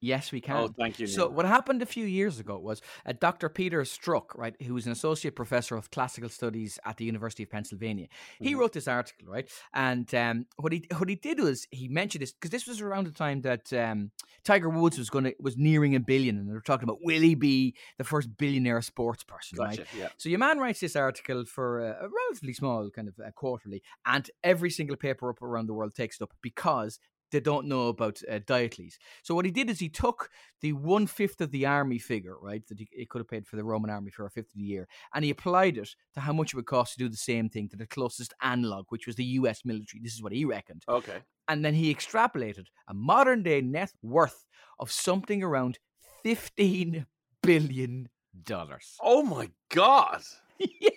Yes, 0.05 0.33
we 0.33 0.41
can. 0.43 0.57
Oh, 0.57 0.69
thank 0.69 0.99
you. 0.99 1.07
So 1.07 1.29
what 1.29 1.47
happened 1.47 1.81
a 1.81 1.87
few 1.87 2.05
years 2.05 2.39
ago 2.39 2.59
was 2.59 2.83
uh, 3.07 3.15
Dr. 3.19 3.49
Peter 3.49 3.83
Struck, 3.87 4.37
right, 4.37 4.55
who 4.63 4.75
was 4.75 4.85
an 4.85 4.93
associate 4.93 5.35
professor 5.35 5.77
of 5.77 5.91
classical 5.91 6.29
studies 6.29 6.79
at 6.85 6.99
the 6.99 7.07
University 7.07 7.43
of 7.43 7.51
Pennsylvania. 7.51 8.09
He 8.39 8.53
Mhm. 8.53 8.59
wrote 8.59 8.75
this 8.75 8.87
article, 8.87 9.27
right, 9.29 9.49
and 9.73 10.15
um, 10.15 10.47
what 10.57 10.73
he 10.75 10.87
what 10.99 11.09
he 11.09 11.15
did 11.17 11.41
was 11.41 11.67
he 11.71 11.89
mentioned 11.89 12.21
this 12.23 12.33
because 12.33 12.51
this 12.51 12.67
was 12.67 12.83
around 12.83 13.07
the 13.07 13.13
time 13.13 13.41
that 13.43 13.73
um, 13.73 14.11
Tiger 14.45 14.69
Woods 14.69 14.99
was 14.99 15.09
going 15.09 15.25
to 15.25 15.35
was 15.41 15.57
nearing 15.57 15.95
a 15.95 16.01
billion, 16.01 16.37
and 16.37 16.49
they 16.49 16.53
were 16.53 16.61
talking 16.61 16.85
about 16.85 16.99
will 17.03 17.23
he 17.23 17.35
be 17.35 17.75
the 17.97 18.05
first 18.05 18.37
billionaire 18.37 18.83
sports 18.83 19.25
person, 19.25 19.59
right? 19.59 19.81
Yeah. 19.97 20.09
So 20.19 20.29
your 20.29 20.39
man 20.39 20.59
writes 20.59 20.81
this 20.81 20.97
article 20.97 21.47
for 21.47 21.81
a, 21.81 22.05
a 22.05 22.09
relatively 22.21 22.53
small 22.53 22.91
kind 22.91 23.09
of 23.09 23.15
quarterly, 23.35 23.83
and 24.05 24.31
every 24.43 24.71
single 24.71 24.97
paper 24.97 25.31
up 25.31 25.41
around 25.41 25.67
the 25.67 25.75
world 25.75 25.95
takes 25.95 26.17
it 26.21 26.23
up 26.25 26.35
because 26.43 26.99
they 27.35 27.41
don't 27.41 27.67
know 27.67 27.89
about 27.89 28.21
uh, 28.31 28.39
Diocles. 28.47 28.97
So 29.23 29.35
what 29.35 29.45
he 29.45 29.51
did 29.51 29.69
is 29.69 29.79
he 29.79 29.89
took 29.91 30.31
the 30.63 30.73
one 30.73 31.07
fifth 31.07 31.41
of 31.41 31.51
the 31.51 31.67
army 31.67 31.99
figure, 31.99 32.37
right, 32.41 32.67
that 32.69 32.79
he, 32.79 32.89
he 32.93 33.05
could 33.05 33.19
have 33.21 33.29
paid 33.29 33.47
for 33.47 33.57
the 33.57 33.65
Roman 33.65 33.91
army 33.91 34.11
for 34.11 34.25
a 34.25 34.31
fifth 34.31 34.53
of 34.53 34.59
the 34.59 34.65
year, 34.65 34.89
and 35.15 35.25
he 35.25 35.31
applied 35.31 35.77
it 35.77 35.91
to 36.15 36.21
how 36.21 36.33
much 36.33 36.53
it 36.53 36.57
would 36.57 36.67
cost 36.67 36.93
to 36.95 36.99
do 36.99 37.09
the 37.09 37.17
same 37.17 37.49
thing 37.49 37.69
to 37.69 37.77
the 37.77 37.87
closest 37.87 38.33
analog, 38.41 38.87
which 38.89 39.07
was 39.07 39.17
the 39.17 39.25
U.S. 39.25 39.63
military. 39.65 40.01
This 40.03 40.15
is 40.15 40.23
what 40.23 40.33
he 40.33 40.45
reckoned, 40.45 40.85
Okay. 40.89 41.19
and 41.49 41.65
then 41.65 41.75
he 41.75 41.95
extrapolated 41.95 42.67
a 42.89 42.95
modern 42.95 43.43
day 43.43 43.61
net 43.61 43.93
worth 44.03 44.47
of 44.79 44.91
something 44.91 45.43
around 45.43 45.79
fifteen 46.23 47.07
billion 47.43 48.09
dollars. 48.45 48.97
Oh 49.03 49.23
my 49.23 49.51
God. 49.71 50.23
yeah. 50.59 50.91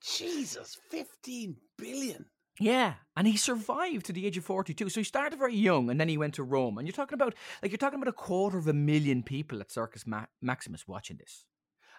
Jesus. 0.00 0.78
15 0.90 1.56
billion. 1.76 2.24
Yeah, 2.60 2.94
and 3.16 3.26
he 3.26 3.36
survived 3.36 4.06
to 4.06 4.12
the 4.12 4.26
age 4.26 4.36
of 4.36 4.44
42. 4.44 4.88
So 4.88 5.00
he 5.00 5.04
started 5.04 5.38
very 5.38 5.54
young 5.54 5.90
and 5.90 6.00
then 6.00 6.08
he 6.08 6.18
went 6.18 6.34
to 6.34 6.42
Rome. 6.42 6.78
And 6.78 6.86
you're 6.86 6.92
talking 6.92 7.14
about 7.14 7.34
like 7.62 7.70
you're 7.70 7.78
talking 7.78 8.00
about 8.00 8.08
a 8.08 8.12
quarter 8.12 8.58
of 8.58 8.66
a 8.66 8.72
million 8.72 9.22
people 9.22 9.60
at 9.60 9.70
Circus 9.70 10.06
Ma- 10.06 10.26
Maximus 10.40 10.88
watching 10.88 11.16
this. 11.18 11.44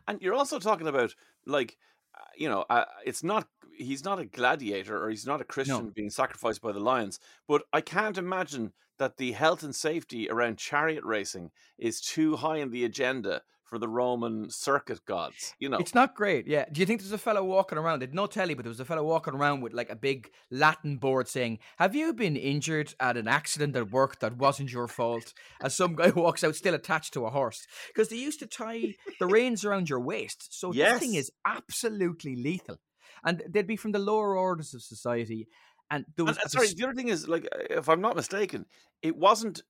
And 0.08 0.22
you're 0.22 0.34
also 0.34 0.60
talking 0.60 0.88
about 0.88 1.16
like, 1.46 1.78
uh, 2.16 2.24
you 2.38 2.50
know, 2.50 2.66
uh, 2.70 2.86
it's 3.06 3.24
not 3.24 3.48
he's 3.78 4.04
not 4.04 4.20
a 4.20 4.26
gladiator 4.26 5.02
or 5.02 5.10
he's 5.10 5.26
not 5.26 5.42
a 5.42 5.46
Christian 5.46 5.92
being 5.96 6.10
sacrificed 6.10 6.62
by 6.62 6.72
the 6.72 6.80
lions. 6.80 7.20
But 7.48 7.64
I 7.72 7.82
can't 7.82 8.18
imagine 8.18 8.74
that 8.98 9.18
the 9.18 9.32
health 9.32 9.64
and 9.64 9.74
safety 9.74 10.30
around 10.30 10.58
chariot 10.58 11.04
racing 11.06 11.52
is 11.78 12.02
too 12.02 12.36
high 12.36 12.58
in 12.58 12.72
the 12.72 12.84
agenda 12.84 13.42
for 13.70 13.78
the 13.78 13.88
Roman 13.88 14.50
circuit 14.50 15.06
gods. 15.06 15.54
You 15.60 15.70
know, 15.70 15.78
It's 15.78 15.94
not 15.94 16.16
great. 16.16 16.48
Yeah. 16.48 16.66
Do 16.72 16.80
you 16.80 16.86
think 16.86 17.02
there's 17.02 17.12
a 17.12 17.18
fellow 17.18 17.44
walking 17.44 17.78
around? 17.78 18.00
There's 18.02 18.14
no 18.14 18.26
telly, 18.26 18.56
but 18.56 18.64
there 18.64 18.70
was 18.70 18.80
a 18.80 18.86
fellow 18.86 19.04
walking 19.04 19.36
around 19.36 19.62
with 19.62 19.74
like 19.74 19.90
a 19.90 19.96
big 19.96 20.32
Latin 20.50 20.98
board 20.98 21.28
saying, 21.28 21.60
"Have 21.78 21.96
you 21.96 22.14
been 22.14 22.36
injured 22.36 22.94
at 23.00 23.16
an 23.18 23.28
accident 23.28 23.76
at 23.76 23.92
work 23.92 24.20
that 24.20 24.38
wasn't 24.38 24.72
your 24.72 24.88
fault?" 24.88 25.34
As 25.62 25.76
some 25.76 25.96
guy 25.96 26.10
walks 26.16 26.44
out 26.44 26.56
still 26.56 26.74
attached 26.74 27.14
to 27.14 27.26
a 27.26 27.30
horse 27.30 27.68
because 27.88 28.10
they 28.10 28.18
used 28.18 28.40
to 28.40 28.48
tie 28.48 28.96
the 29.20 29.28
reins 29.28 29.64
around 29.64 29.90
your 29.90 30.00
waist. 30.02 30.48
So 30.52 30.74
this 30.92 31.00
thing 31.00 31.14
is 31.16 31.32
absolutely 31.46 32.36
lethal, 32.36 32.78
and 33.24 33.44
they'd 33.48 33.68
be 33.68 33.76
from 33.78 33.92
the 33.92 34.00
lower 34.00 34.36
orders 34.36 34.74
of 34.74 34.82
society. 34.82 35.48
And 35.92 36.06
there 36.16 36.26
was 36.26 36.38
And, 36.38 36.42
uh, 36.42 36.44
the 36.46 36.50
sorry, 36.50 36.68
the 36.76 36.84
other 36.84 36.94
thing 36.94 37.08
is, 37.08 37.28
like, 37.28 37.46
uh, 37.52 37.64
if 37.80 37.90
I'm 37.90 38.02
not 38.02 38.16
mistaken, 38.16 38.66
it 39.02 39.16
wasn't 39.16 39.64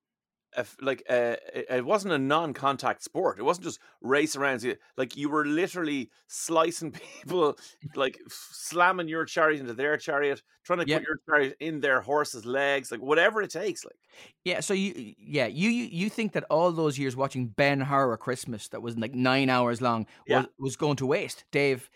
a 0.56 0.66
like 0.82 1.04
uh, 1.10 1.36
it 1.54 1.86
wasn't 1.86 2.14
a 2.14 2.18
non-contact 2.18 3.04
sport. 3.04 3.40
It 3.40 3.44
wasn't 3.44 3.66
just 3.66 3.80
race 4.02 4.36
around. 4.36 4.78
Like 4.98 5.16
you 5.16 5.30
were 5.30 5.46
literally 5.46 6.10
slicing 6.28 6.92
people, 7.22 7.58
like 7.96 8.20
slamming 8.28 9.08
your 9.08 9.26
chariot 9.26 9.60
into 9.62 9.74
their 9.74 9.98
chariot, 9.98 10.42
trying 10.64 10.80
to 10.80 10.88
Yeah. 10.88 10.98
put 11.00 11.08
your 11.08 11.20
chariot 11.30 11.58
in 11.60 11.80
their 11.82 12.02
horse's 12.02 12.46
legs, 12.46 12.92
like 12.92 13.02
whatever 13.02 13.42
it 13.42 13.52
takes. 13.52 13.86
Like, 13.86 14.00
Yeah, 14.44 14.60
so 14.62 14.74
you 14.74 15.14
yeah, 15.18 15.48
you 15.48 15.70
you 15.70 15.86
you 15.86 16.10
think 16.10 16.34
that 16.34 16.46
all 16.50 16.72
those 16.72 16.98
years 16.98 17.16
watching 17.16 17.48
Ben 17.48 17.82
Hur 17.82 18.18
Christmas 18.18 18.68
that 18.70 18.82
was 18.82 18.98
like 18.98 19.14
nine 19.14 19.50
hours 19.50 19.82
long 19.82 20.08
Yeah. 20.26 20.40
was, 20.42 20.48
was 20.58 20.76
going 20.76 20.96
to 20.98 21.06
waste. 21.06 21.46
Dave, 21.52 21.90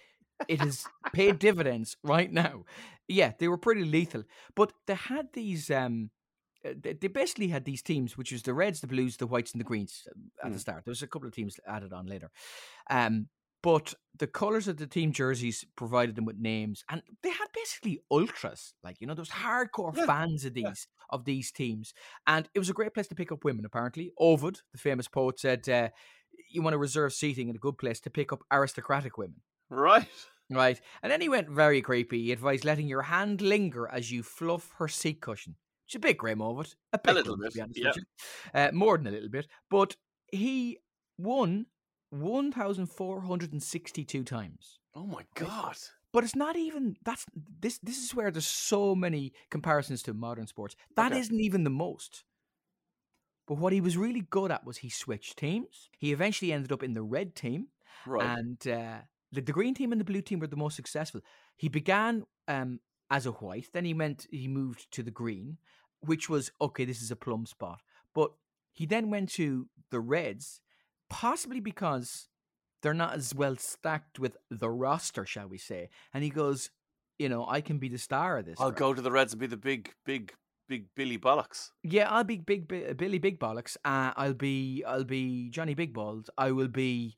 it 0.48 0.60
has 0.60 0.86
paid 1.13 1.39
dividends 1.39 1.98
right 2.03 2.31
now. 2.31 2.65
Yeah, 3.07 3.33
they 3.38 3.48
were 3.48 3.57
pretty 3.57 3.83
lethal. 3.83 4.24
But 4.55 4.74
they 4.88 4.95
had 4.95 5.33
these 5.33 5.69
um 5.72 6.12
they 6.63 6.93
they 6.93 7.08
basically 7.08 7.48
had 7.50 7.65
these 7.65 7.82
teams, 7.82 8.17
which 8.17 8.32
was 8.32 8.43
the 8.43 8.53
Reds, 8.53 8.82
the 8.82 8.88
Blues, 8.88 9.17
the 9.17 9.27
Whites, 9.27 9.51
and 9.53 9.60
the 9.60 9.65
Greens 9.65 10.08
uh, 10.10 10.46
at 10.48 10.53
the 10.53 10.60
Mm. 10.60 10.60
start. 10.60 10.86
There 10.86 10.91
was 10.91 11.01
a 11.03 11.08
couple 11.08 11.27
of 11.27 11.34
teams 11.36 11.60
added 11.67 11.93
on 11.93 12.05
later. 12.08 12.32
Um, 12.89 13.29
But 13.63 13.93
the 14.20 14.27
colours 14.27 14.67
of 14.67 14.75
the 14.77 14.88
team 14.88 15.13
jerseys 15.13 15.65
provided 15.77 16.15
them 16.15 16.25
with 16.25 16.38
names, 16.38 16.84
and 16.89 17.01
they 17.22 17.29
had 17.32 17.48
basically 17.53 18.00
ultras, 18.12 18.75
like 18.84 19.00
you 19.00 19.08
know, 19.08 19.15
those 19.15 19.29
hardcore 19.29 19.96
Yeah, 19.96 20.05
fans 20.05 20.43
of 20.46 20.53
yeah. 20.60 20.70
these 20.70 20.88
of 21.10 21.24
these 21.25 21.51
teams, 21.51 21.93
and 22.25 22.50
it 22.53 22.60
was 22.60 22.70
a 22.70 22.74
great 22.74 22.93
place 22.93 23.08
to 23.10 23.15
pick 23.15 23.32
up 23.32 23.46
women. 23.46 23.65
Apparently, 23.65 24.12
Ovid, 24.17 24.62
the 24.74 24.77
famous 24.79 25.08
poet, 25.08 25.39
said, 25.39 25.70
uh, 25.70 25.89
"You 26.51 26.62
want 26.62 26.74
to 26.74 26.77
reserve 26.88 27.13
seating 27.13 27.48
in 27.50 27.55
a 27.55 27.60
good 27.60 27.77
place 27.77 28.01
to 28.01 28.10
pick 28.10 28.34
up 28.34 28.43
aristocratic 28.51 29.17
women." 29.17 29.41
Right. 29.70 30.29
Right. 30.50 30.79
And 31.01 31.12
then 31.12 31.20
he 31.22 31.27
went 31.29 31.50
very 31.50 31.82
creepy. 31.82 32.24
He 32.24 32.32
advised 32.32 32.63
letting 32.65 32.88
your 32.88 33.03
hand 33.03 33.41
linger 33.41 33.88
as 33.88 34.12
you 34.12 34.24
fluff 34.24 34.72
her 34.77 34.88
seat 34.88 35.22
cushion. 35.22 35.58
A 35.96 36.00
bit 36.00 36.18
grim 36.18 36.42
of 36.42 36.60
it. 36.62 36.76
A, 36.94 37.00
bit 37.00 37.16
little 37.16 37.36
grim, 37.36 37.50
to 37.50 37.58
bit, 37.58 37.74
be 37.74 37.84
honest 37.84 38.00
yeah. 38.54 38.68
Uh, 38.68 38.72
more 38.74 38.98
than 38.98 39.08
a 39.08 39.12
little 39.12 39.30
bit. 39.30 39.48
But 39.70 39.96
he 40.32 40.78
won 41.18 41.66
1,462 42.10 44.24
times. 44.24 44.80
Oh 44.96 45.06
my 45.06 45.24
god. 45.36 45.76
But 46.12 46.24
it's 46.24 46.36
not 46.36 46.56
even 46.56 46.96
that's 47.04 47.26
this 47.60 47.80
this 47.80 48.04
is 48.04 48.14
where 48.14 48.30
there's 48.30 48.46
so 48.46 48.94
many 48.94 49.34
comparisons 49.50 50.04
to 50.04 50.14
modern 50.14 50.46
sports. 50.48 50.76
That 50.96 51.12
Okay. 51.12 51.22
not 51.22 51.32
even 51.32 51.64
the 51.64 51.72
most. 51.72 52.24
But 53.48 53.58
what 53.58 53.74
he 53.74 53.82
was 53.82 53.98
really 53.98 54.22
good 54.22 54.52
at 54.52 54.66
was 54.66 54.78
he 54.78 54.90
switched 54.90 55.38
teams. 55.38 55.90
He 55.98 56.14
eventually 56.14 56.54
ended 56.54 56.72
up 56.72 56.84
in 56.84 56.94
the 56.94 57.04
red 57.04 57.36
team. 57.36 57.68
Right. 58.06 58.38
And 58.38 58.68
uh, 58.68 59.00
the, 59.32 59.42
the 59.42 59.52
green 59.52 59.74
team 59.74 59.92
and 59.92 60.00
the 60.00 60.06
blue 60.06 60.22
team 60.22 60.40
were 60.40 60.48
the 60.48 60.56
most 60.56 60.76
successful. 60.76 61.22
He 61.58 61.68
began 61.68 62.26
um, 62.48 62.80
as 63.10 63.26
a 63.26 63.32
white, 63.32 63.70
then 63.74 63.86
he 63.86 63.94
went, 63.94 64.28
he 64.32 64.48
moved 64.48 64.92
to 64.92 65.04
the 65.04 65.12
green, 65.12 65.58
which 66.05 66.29
was 66.29 66.51
okay. 66.62 66.86
This 66.86 67.01
is 67.01 67.12
a 67.12 67.15
plum 67.15 67.45
spot, 67.45 67.81
but 68.13 68.31
he 68.72 68.86
then 68.86 69.10
went 69.10 69.29
to 69.33 69.67
the 69.91 70.00
reds, 70.00 70.62
possibly 71.10 71.60
because 71.60 72.27
they're 72.81 72.93
not 72.93 73.13
as 73.13 73.33
well 73.33 73.55
stacked 73.55 74.19
with 74.19 74.38
the 74.50 74.69
roster, 74.69 75.25
shall 75.25 75.48
we 75.48 75.57
say? 75.57 75.89
And 76.13 76.24
he 76.24 76.29
goes, 76.29 76.69
you 77.19 77.29
know, 77.29 77.45
I 77.48 77.62
can 77.62 77.77
be 77.77 77.89
the 77.89 77.98
star 77.98 78.38
of 78.39 78.45
this. 78.45 78.60
I'll 78.60 78.72
crowd." 78.72 78.77
go 78.77 78.93
to 78.93 79.01
the 79.01 79.12
Reds 79.12 79.33
and 79.33 79.39
be 79.39 79.48
the 79.48 79.57
big, 79.57 79.93
big, 80.05 80.33
big 80.67 80.88
Billy 80.95 81.17
Bollocks. 81.17 81.69
Yeah, 81.83 82.10
I'll 82.10 82.24
be 82.24 82.38
big 82.38 82.67
Bi- 82.67 82.93
Billy 82.93 83.19
Big 83.19 83.39
Bollocks. 83.39 83.77
Uh, 83.86 84.12
I'll 84.15 84.33
be 84.33 84.83
I'll 84.86 85.03
be 85.03 85.50
Johnny 85.50 85.74
Big 85.74 85.93
Balls. 85.93 86.29
I 86.38 86.51
will 86.51 86.67
be 86.67 87.17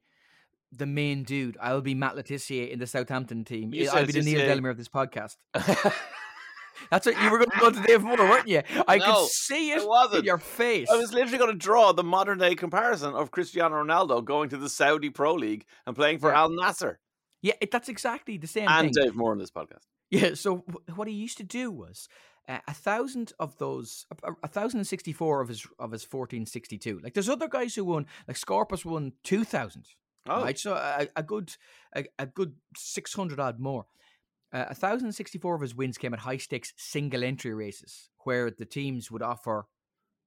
the 0.72 0.86
main 0.86 1.24
dude. 1.24 1.58
I'll 1.62 1.82
be 1.82 1.96
Matt 1.96 2.16
Le 2.16 2.24
Tissier 2.24 2.70
in 2.70 2.80
the 2.80 2.88
Southampton 2.88 3.46
team. 3.46 3.74
You 3.74 3.90
I'll 3.92 4.06
be 4.06 4.12
the 4.12 4.22
Neil 4.22 4.40
Delamere 4.40 4.72
of 4.72 4.78
this 4.78 4.90
podcast. 4.90 5.38
That's 6.92 7.06
what 7.06 7.22
you 7.22 7.30
were 7.30 7.38
going 7.40 7.52
to 7.52 7.60
go 7.60 7.70
to 7.72 7.82
Dave 7.88 8.04
Moore, 8.04 8.18
weren't 8.18 8.48
you? 8.48 8.62
I 8.88 8.98
No, 8.98 9.06
could 9.06 9.30
see 9.30 9.72
it 9.72 9.84
in 10.14 10.24
your 10.24 10.38
face. 10.38 10.88
I 10.92 10.96
was 10.96 11.14
literally 11.14 11.38
going 11.38 11.52
to 11.52 11.58
draw 11.58 11.92
the 11.94 12.04
modern 12.04 12.38
day 12.40 12.56
comparison 12.56 13.14
of 13.14 13.32
Cristiano 13.32 13.76
Ronaldo 13.84 14.24
going 14.24 14.50
to 14.50 14.58
the 14.58 14.70
Saudi 14.70 15.10
Pro 15.10 15.34
League 15.34 15.66
and 15.86 15.96
playing 15.96 16.20
for 16.20 16.32
Yeah. 16.32 16.40
Al 16.42 16.50
Nassr 16.50 16.96
Yeah, 17.42 17.54
it, 17.62 17.72
that's 17.72 17.90
exactly 17.90 18.38
the 18.38 18.48
same 18.48 18.68
and 18.68 18.94
thing. 18.94 19.04
Dave 19.04 19.16
Moore 19.16 19.32
on 19.32 19.38
this 19.40 19.52
podcast. 19.52 19.86
Yeah. 20.10 20.34
So 20.36 20.64
wh- 20.72 20.98
what 20.98 21.08
he 21.08 21.14
used 21.14 21.38
to 21.38 21.44
do 21.44 21.72
was 21.72 22.08
uh, 22.48 22.60
a 22.68 22.74
thousand 22.74 23.34
of 23.40 23.58
those, 23.58 24.06
a, 24.24 24.32
a 24.44 24.48
thousand 24.48 24.80
and 24.80 24.88
sixty-four 24.88 25.42
of 25.42 25.48
his 25.48 25.66
of 25.80 25.92
his 25.92 26.04
fourteen 26.04 26.46
sixty-two. 26.46 27.00
Like 27.04 27.14
there's 27.16 27.30
other 27.30 27.48
guys 27.48 27.74
who 27.76 27.86
won, 27.86 28.06
like 28.28 28.38
Scorpus 28.38 28.86
won 28.86 29.14
two 29.24 29.44
thousand. 29.44 29.86
Oh, 30.28 30.42
Right, 30.44 30.58
so 30.58 30.74
a, 30.74 31.08
a 31.16 31.24
good 31.24 31.56
a, 31.96 32.06
a 32.20 32.26
good 32.28 32.54
six 32.78 33.14
hundred 33.14 33.40
odd 33.40 33.60
more. 33.60 33.86
Uh, 34.54 34.66
a 34.70 34.76
thousand 34.76 35.08
and 35.08 35.16
sixty-four 35.16 35.56
of 35.56 35.62
his 35.62 35.76
wins 35.76 35.98
came 35.98 36.14
at 36.14 36.20
high 36.22 36.38
stakes 36.38 36.74
single 36.78 37.24
entry 37.24 37.54
races, 37.54 38.10
where 38.24 38.50
the 38.52 38.66
teams 38.66 39.12
would 39.12 39.22
offer 39.22 39.68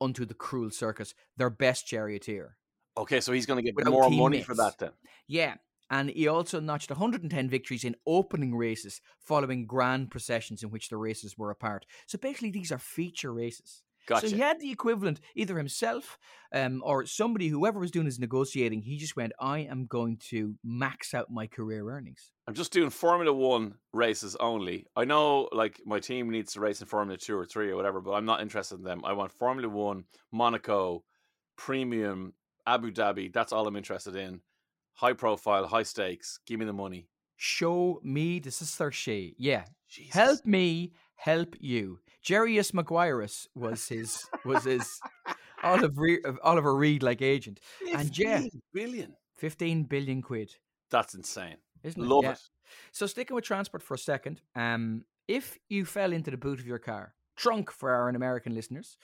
unto 0.01 0.25
the 0.25 0.35
cruel 0.35 0.71
circus 0.71 1.15
their 1.37 1.51
best 1.51 1.87
charioteer. 1.87 2.57
okay. 2.97 3.21
So 3.21 3.33
he's 3.33 3.47
going 3.47 3.59
to 3.59 3.63
get 3.63 3.75
Without 3.77 3.91
more 3.93 4.11
money 4.11 4.43
for 4.43 4.55
that 4.55 4.79
then. 4.79 4.91
Yeah. 5.27 5.55
And 5.91 6.11
he 6.11 6.29
also 6.29 6.61
notched 6.61 6.91
110 6.91 7.49
victories 7.49 7.83
in 7.85 7.97
opening 8.07 8.55
races 8.55 9.01
following 9.19 9.67
grand 9.67 10.11
processions 10.11 10.63
in 10.63 10.71
which 10.71 10.91
the 10.91 10.99
races 10.99 11.39
were 11.39 11.51
apart. 11.51 11.87
So 12.07 12.19
basically, 12.19 12.51
these 12.51 12.71
are 12.71 12.79
feature 12.79 13.33
races. 13.33 13.83
Gotcha. 14.09 14.31
So 14.31 14.35
he 14.35 14.41
had 14.41 14.59
the 14.59 14.71
equivalent, 14.71 15.21
either 15.35 15.59
himself 15.59 16.19
um, 16.55 16.83
or 16.83 17.05
somebody, 17.05 17.49
whoever 17.49 17.79
was 17.79 17.91
doing 17.91 18.07
his 18.07 18.19
negotiating, 18.19 18.81
he 18.81 18.97
just 18.97 19.17
went, 19.17 19.33
I 19.39 19.59
am 19.59 19.85
going 19.85 20.17
to 20.31 20.55
max 20.65 21.13
out 21.13 21.31
my 21.31 21.47
career 21.47 21.87
earnings. 21.91 22.33
I'm 22.47 22.55
just 22.55 22.73
doing 22.73 22.89
Formula 22.89 23.31
One 23.31 23.75
races 23.93 24.35
only. 24.41 24.87
I 24.97 25.05
know, 25.05 25.51
like, 25.53 25.83
my 25.85 26.01
team 26.01 26.31
needs 26.31 26.55
to 26.55 26.61
race 26.61 26.81
in 26.81 26.87
Formula 26.87 27.19
Two 27.19 27.37
or 27.37 27.45
Three 27.45 27.71
or 27.71 27.77
whatever, 27.77 28.01
but 28.01 28.13
I'm 28.13 28.25
not 28.25 28.41
interested 28.41 28.79
in 28.79 28.85
them. 28.85 29.03
I 29.05 29.13
want 29.13 29.31
Formula 29.31 29.69
One, 29.69 30.05
Monaco, 30.33 31.05
Premium, 31.59 32.33
Abu 32.67 32.91
Dhabi. 32.91 33.31
That's 33.31 33.53
all 33.53 33.67
I'm 33.67 33.77
interested 33.77 34.17
in. 34.17 34.41
High 34.95 35.13
profile, 35.13 35.67
high 35.67 35.83
stakes. 35.83 36.41
Give 36.47 36.59
me 36.59 36.65
the 36.65 36.73
money. 36.73 37.09
Show 37.37 38.01
me 38.03 38.41
the 38.41 38.51
sestertii. 38.51 39.35
Yeah. 39.39 39.65
Jesus. 39.89 40.15
Help 40.15 40.45
me, 40.45 40.93
help 41.15 41.55
you. 41.61 41.99
Jarius 42.25 42.73
Maguireus 42.73 43.47
was 43.55 43.89
his 43.89 44.25
was 44.45 44.65
his 44.65 45.01
Oliver 45.63 45.93
Reed, 46.01 46.21
Oliver 46.43 46.75
Reed 46.75 47.03
like 47.03 47.23
agent. 47.23 47.61
And 47.95 48.17
yeah. 48.17 48.41
15 48.41 48.63
billion. 48.73 49.17
15 49.37 49.85
billion 49.85 50.23
quid. 50.23 50.55
That's 50.91 51.15
insane. 51.15 51.57
Isn't 51.83 52.03
it? 52.03 52.07
Love 52.07 52.25
Yeah. 52.25 52.33
it. 52.33 52.41
So 52.93 53.07
sticking 53.07 53.35
with 53.35 53.45
transport 53.45 53.83
for 53.83 53.95
a 53.95 53.99
second, 53.99 54.41
um, 54.55 55.05
if 55.27 55.59
you 55.69 55.85
fell 55.85 56.13
into 56.13 56.31
the 56.31 56.37
boot 56.37 56.59
of 56.61 56.67
your 56.67 56.79
car, 56.79 57.15
trunk 57.37 57.71
for 57.71 57.91
our 57.93 58.09
American 58.09 58.55
listeners, 58.55 58.97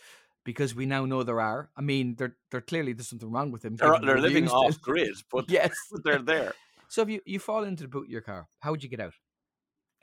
because 0.45 0.75
we 0.75 0.85
now 0.87 1.05
know 1.07 1.23
there 1.23 1.41
are. 1.41 1.71
I 1.77 1.81
mean, 1.81 2.17
they're 2.17 2.37
they're 2.51 2.61
clearly 2.61 2.93
there's 2.93 3.09
something 3.09 3.31
wrong 3.31 3.51
with 3.53 3.63
them. 3.63 3.77
They're, 3.77 3.99
they're 4.01 4.21
living 4.21 4.49
off 4.49 4.81
grid, 4.81 5.15
but 5.33 5.49
yes. 5.49 5.73
they're 6.05 6.21
there. 6.23 6.53
So 6.89 7.03
if 7.03 7.09
you, 7.09 7.21
you 7.25 7.39
fall 7.39 7.65
into 7.65 7.83
the 7.85 7.89
boot 7.89 8.07
of 8.07 8.11
your 8.11 8.21
car, 8.21 8.47
how 8.61 8.71
would 8.71 8.83
you 8.83 8.89
get 8.89 9.01
out? 9.01 9.15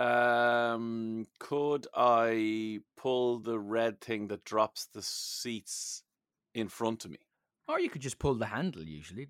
Um, 0.01 1.25
could 1.39 1.87
I 1.95 2.79
pull 2.97 3.39
the 3.39 3.59
red 3.59 4.01
thing 4.01 4.27
that 4.29 4.43
drops 4.45 4.87
the 4.93 5.01
seats 5.01 6.03
in 6.55 6.67
front 6.69 7.05
of 7.05 7.11
me? 7.11 7.19
Or 7.67 7.79
you 7.79 7.89
could 7.89 8.01
just 8.01 8.19
pull 8.19 8.33
the 8.35 8.47
handle. 8.47 8.83
Usually, 8.83 9.29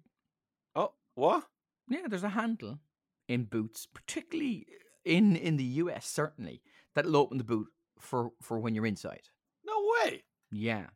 Oh, 0.75 0.93
what? 1.15 1.45
yeah, 1.89 2.07
there's 2.07 2.23
a 2.23 2.29
handle 2.29 2.79
in 3.27 3.43
boots, 3.45 3.86
particularly 3.93 4.65
in 5.03 5.36
in 5.36 5.57
the 5.57 5.63
US, 5.84 6.05
certainly 6.07 6.62
that'll 6.95 7.17
open 7.17 7.38
the 7.38 7.43
boot 7.43 7.67
for 7.99 8.31
for 8.41 8.60
when 8.60 8.73
you're 8.73 8.86
inside. 8.86 9.29
No 9.65 9.75
way. 10.03 10.23
Yeah. 10.51 10.88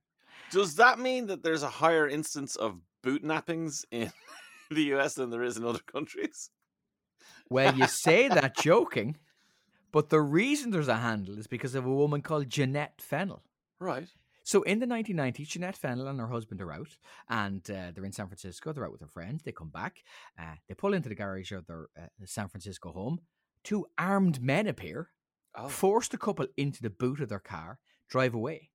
Does 0.52 0.76
that 0.76 1.00
mean 1.00 1.28
that 1.28 1.44
there's 1.44 1.64
a 1.64 1.70
higher 1.70 2.08
instance 2.08 2.56
of 2.56 2.80
boot 3.04 3.24
nappings 3.24 3.84
in 3.92 4.12
the 4.72 4.84
US 4.96 5.16
than 5.16 5.30
there 5.32 5.44
is 5.44 5.58
in 5.58 5.66
other 5.66 5.80
countries? 5.80 6.50
Well, 7.50 7.76
you 7.76 7.88
say 7.88 8.28
that 8.28 8.58
joking, 8.58 9.18
but 9.96 10.10
the 10.10 10.20
reason 10.20 10.72
there's 10.72 10.90
a 10.90 10.98
handle 10.98 11.40
is 11.40 11.48
because 11.48 11.74
of 11.74 11.86
a 11.86 11.90
woman 12.02 12.22
called 12.22 12.50
Janette 12.50 13.02
Fennell. 13.02 13.44
Right. 13.80 14.10
So 14.44 14.62
in 14.64 14.80
the 14.80 14.86
1990s, 14.86 15.48
Janette 15.48 15.78
Fennell 15.78 16.10
and 16.10 16.20
her 16.20 16.28
husband 16.28 16.62
are 16.62 16.74
out, 16.74 16.98
and 17.30 17.62
uh, 17.72 17.92
they're 17.94 18.04
in 18.04 18.12
San 18.12 18.28
Francisco. 18.28 18.74
They're 18.74 18.84
out 18.86 18.92
with 18.92 19.00
their 19.00 19.08
friends. 19.08 19.42
They 19.44 19.54
come 19.54 19.70
back. 19.70 20.04
Uh, 20.38 20.56
they 20.68 20.76
pull 20.76 20.94
into 20.94 21.08
the 21.08 21.16
garage 21.16 21.54
of 21.54 21.66
their 21.66 21.88
uh, 21.98 22.08
San 22.26 22.50
Francisco 22.50 22.92
home. 22.92 23.20
Two 23.64 23.86
armed 23.98 24.42
men 24.42 24.68
appear, 24.68 25.12
Oh. 25.58 25.70
force 25.70 26.10
the 26.10 26.18
couple 26.18 26.48
into 26.58 26.82
the 26.82 26.90
boot 26.90 27.22
of 27.22 27.30
their 27.30 27.40
car, 27.40 27.80
drive 28.10 28.34
away. 28.36 28.70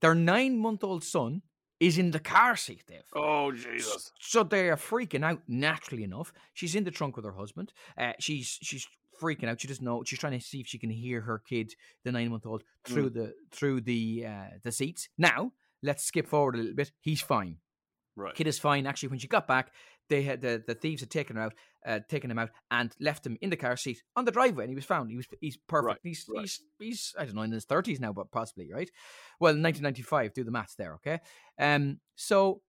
Their 0.00 0.14
nine-month-old 0.14 1.02
son 1.02 1.42
is 1.80 1.98
in 1.98 2.12
the 2.12 2.20
car 2.20 2.54
seat, 2.56 2.84
Dave. 2.86 3.02
Oh, 3.14 3.50
Jesus. 3.50 4.12
So 4.20 4.44
they 4.44 4.68
are 4.70 4.76
freaking 4.76 5.24
out. 5.24 5.42
Naturally 5.48 6.04
enough, 6.04 6.32
she's 6.54 6.76
in 6.76 6.84
the 6.84 6.90
trunk 6.92 7.16
with 7.16 7.24
her 7.24 7.32
husband. 7.32 7.72
Uh, 7.98 8.12
she's 8.20 8.58
she's 8.62 8.86
freaking 9.20 9.48
out. 9.48 9.60
She 9.60 9.68
doesn't 9.68 9.84
know. 9.84 10.02
She's 10.04 10.18
trying 10.18 10.38
to 10.38 10.44
see 10.44 10.60
if 10.60 10.66
she 10.66 10.78
can 10.78 10.90
hear 10.90 11.20
her 11.20 11.38
kid, 11.38 11.72
the 12.04 12.12
nine 12.12 12.30
month 12.30 12.46
old, 12.46 12.62
through 12.84 13.10
the 13.10 13.34
through 13.50 13.82
the 13.82 14.26
uh, 14.26 14.56
the 14.62 14.72
seats. 14.72 15.08
Now 15.18 15.52
let's 15.82 16.04
skip 16.04 16.26
forward 16.26 16.54
a 16.54 16.58
little 16.58 16.74
bit. 16.74 16.92
He's 17.00 17.20
fine. 17.20 17.56
Right. 18.16 18.34
Kid 18.34 18.46
is 18.46 18.58
fine. 18.58 18.86
Actually, 18.86 19.10
when 19.10 19.18
she 19.18 19.28
got 19.28 19.46
back, 19.46 19.72
they 20.08 20.22
had 20.22 20.40
the, 20.40 20.62
the 20.66 20.74
thieves 20.74 21.00
had 21.00 21.10
taken 21.10 21.36
her 21.36 21.42
out, 21.42 21.54
uh, 21.86 22.00
taken 22.08 22.30
him 22.30 22.38
out, 22.38 22.50
and 22.70 22.92
left 23.00 23.24
him 23.24 23.38
in 23.40 23.48
the 23.48 23.56
car 23.56 23.76
seat 23.76 24.02
on 24.16 24.24
the 24.24 24.32
driveway. 24.32 24.64
And 24.64 24.70
he 24.70 24.74
was 24.74 24.84
found. 24.84 25.10
He 25.10 25.16
was 25.16 25.26
he's 25.40 25.56
perfect. 25.68 25.86
Right, 25.86 25.98
He's 26.02 26.26
right. 26.28 26.40
he's 26.42 26.60
he's 26.78 27.14
I 27.18 27.24
don't 27.24 27.36
know 27.36 27.42
in 27.42 27.52
his 27.52 27.64
thirties 27.64 28.00
now, 28.00 28.12
but 28.12 28.30
possibly 28.30 28.70
right. 28.72 28.90
Well, 29.38 29.52
1995. 29.52 30.34
Do 30.34 30.44
the 30.44 30.50
maths 30.50 30.74
there, 30.74 30.94
okay? 30.94 31.20
Um, 31.58 32.00
so 32.16 32.62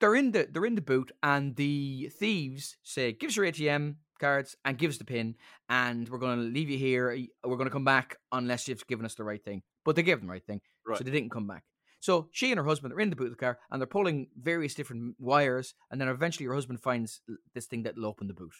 they're 0.00 0.14
in 0.14 0.32
the 0.32 0.48
they're 0.50 0.66
in 0.66 0.74
the 0.74 0.82
boot, 0.82 1.12
and 1.22 1.56
the 1.56 2.10
thieves 2.18 2.76
say, 2.82 3.12
"Give 3.12 3.28
us 3.28 3.36
your 3.36 3.46
ATM 3.46 3.96
cards 4.26 4.56
and 4.64 4.78
give 4.78 4.90
us 4.92 4.98
the 4.98 5.04
pin, 5.14 5.34
and 5.68 6.08
we're 6.08 6.24
going 6.26 6.38
to 6.38 6.44
leave 6.56 6.70
you 6.70 6.78
here. 6.78 7.04
We're 7.44 7.56
going 7.60 7.70
to 7.72 7.76
come 7.78 7.84
back 7.96 8.16
unless 8.40 8.66
you've 8.68 8.86
given 8.86 9.04
us 9.06 9.14
the 9.16 9.24
right 9.30 9.44
thing." 9.48 9.62
But 9.84 9.96
they 9.96 10.02
gave 10.02 10.18
them 10.18 10.28
the 10.28 10.32
right 10.36 10.46
thing, 10.50 10.60
Right. 10.86 10.96
so 10.98 11.04
they 11.04 11.10
didn't 11.16 11.30
come 11.36 11.46
back. 11.54 11.64
So 12.00 12.14
she 12.32 12.50
and 12.52 12.58
her 12.58 12.64
husband 12.72 12.92
are 12.94 13.00
in 13.04 13.10
the 13.10 13.16
boot 13.16 13.30
of 13.32 13.36
the 13.36 13.44
car, 13.46 13.58
and 13.70 13.80
they're 13.80 13.96
pulling 13.98 14.28
various 14.52 14.74
different 14.74 15.02
wires, 15.18 15.74
and 15.90 16.00
then 16.00 16.08
eventually 16.08 16.46
her 16.46 16.54
husband 16.54 16.80
finds 16.82 17.20
this 17.54 17.66
thing 17.66 17.82
that'll 17.84 18.06
open 18.12 18.26
the 18.28 18.34
boot, 18.42 18.54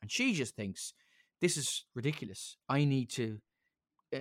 and 0.00 0.10
she 0.10 0.32
just 0.34 0.54
thinks, 0.56 0.92
"This 1.40 1.56
is 1.56 1.84
ridiculous. 1.94 2.56
I 2.68 2.84
need 2.84 3.08
to." 3.20 3.26
Uh, 4.14 4.20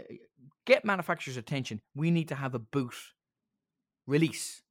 get 0.65 0.84
manufacturers' 0.84 1.38
attention. 1.38 1.79
We 1.93 2.10
need 2.10 2.27
to 2.29 2.36
have 2.43 2.55
a 2.55 2.60
boot 2.75 2.95
release 4.08 4.63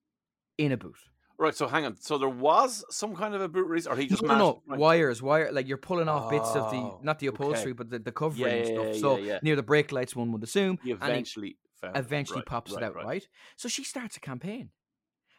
in 0.58 0.72
a 0.72 0.76
boot. 0.76 0.98
Right. 1.36 1.54
So 1.54 1.66
hang 1.66 1.84
on. 1.84 1.96
So 2.00 2.16
there 2.16 2.28
was 2.28 2.84
some 2.90 3.16
kind 3.16 3.34
of 3.34 3.40
a 3.40 3.48
boot 3.48 3.66
release, 3.66 3.86
or 3.86 3.96
he 3.96 4.06
just 4.06 4.22
no, 4.22 4.34
no, 4.36 4.62
no, 4.66 4.76
wires, 4.76 5.20
wire. 5.20 5.50
Like 5.52 5.66
you're 5.66 5.78
pulling 5.78 6.08
off 6.08 6.28
bits 6.28 6.54
of 6.54 6.70
the 6.70 6.80
Oh, 6.92 6.98
not 7.00 7.18
the 7.18 7.26
okay. 7.28 7.36
upholstery, 7.36 7.72
but 7.72 7.90
the, 7.90 7.98
the 7.98 8.12
covering 8.12 8.58
yeah, 8.58 8.64
stuff. 8.64 8.86
yeah, 8.86 8.92
so 9.00 9.18
yeah, 9.18 9.38
near 9.42 9.56
the 9.56 9.62
brake 9.62 9.90
lights, 9.90 10.14
one 10.14 10.30
would 10.32 10.42
assume. 10.44 10.78
He 10.82 10.90
and 11.00 11.14
he 11.14 11.18
eventually 11.18 11.58
it. 11.82 11.88
eventually 11.94 12.40
Right, 12.40 12.46
pops 12.46 12.72
right, 12.72 12.82
it 12.82 12.84
out, 12.84 12.94
right. 12.94 13.28
So 13.56 13.68
she 13.68 13.82
starts 13.84 14.16
a 14.16 14.20
campaign, 14.20 14.70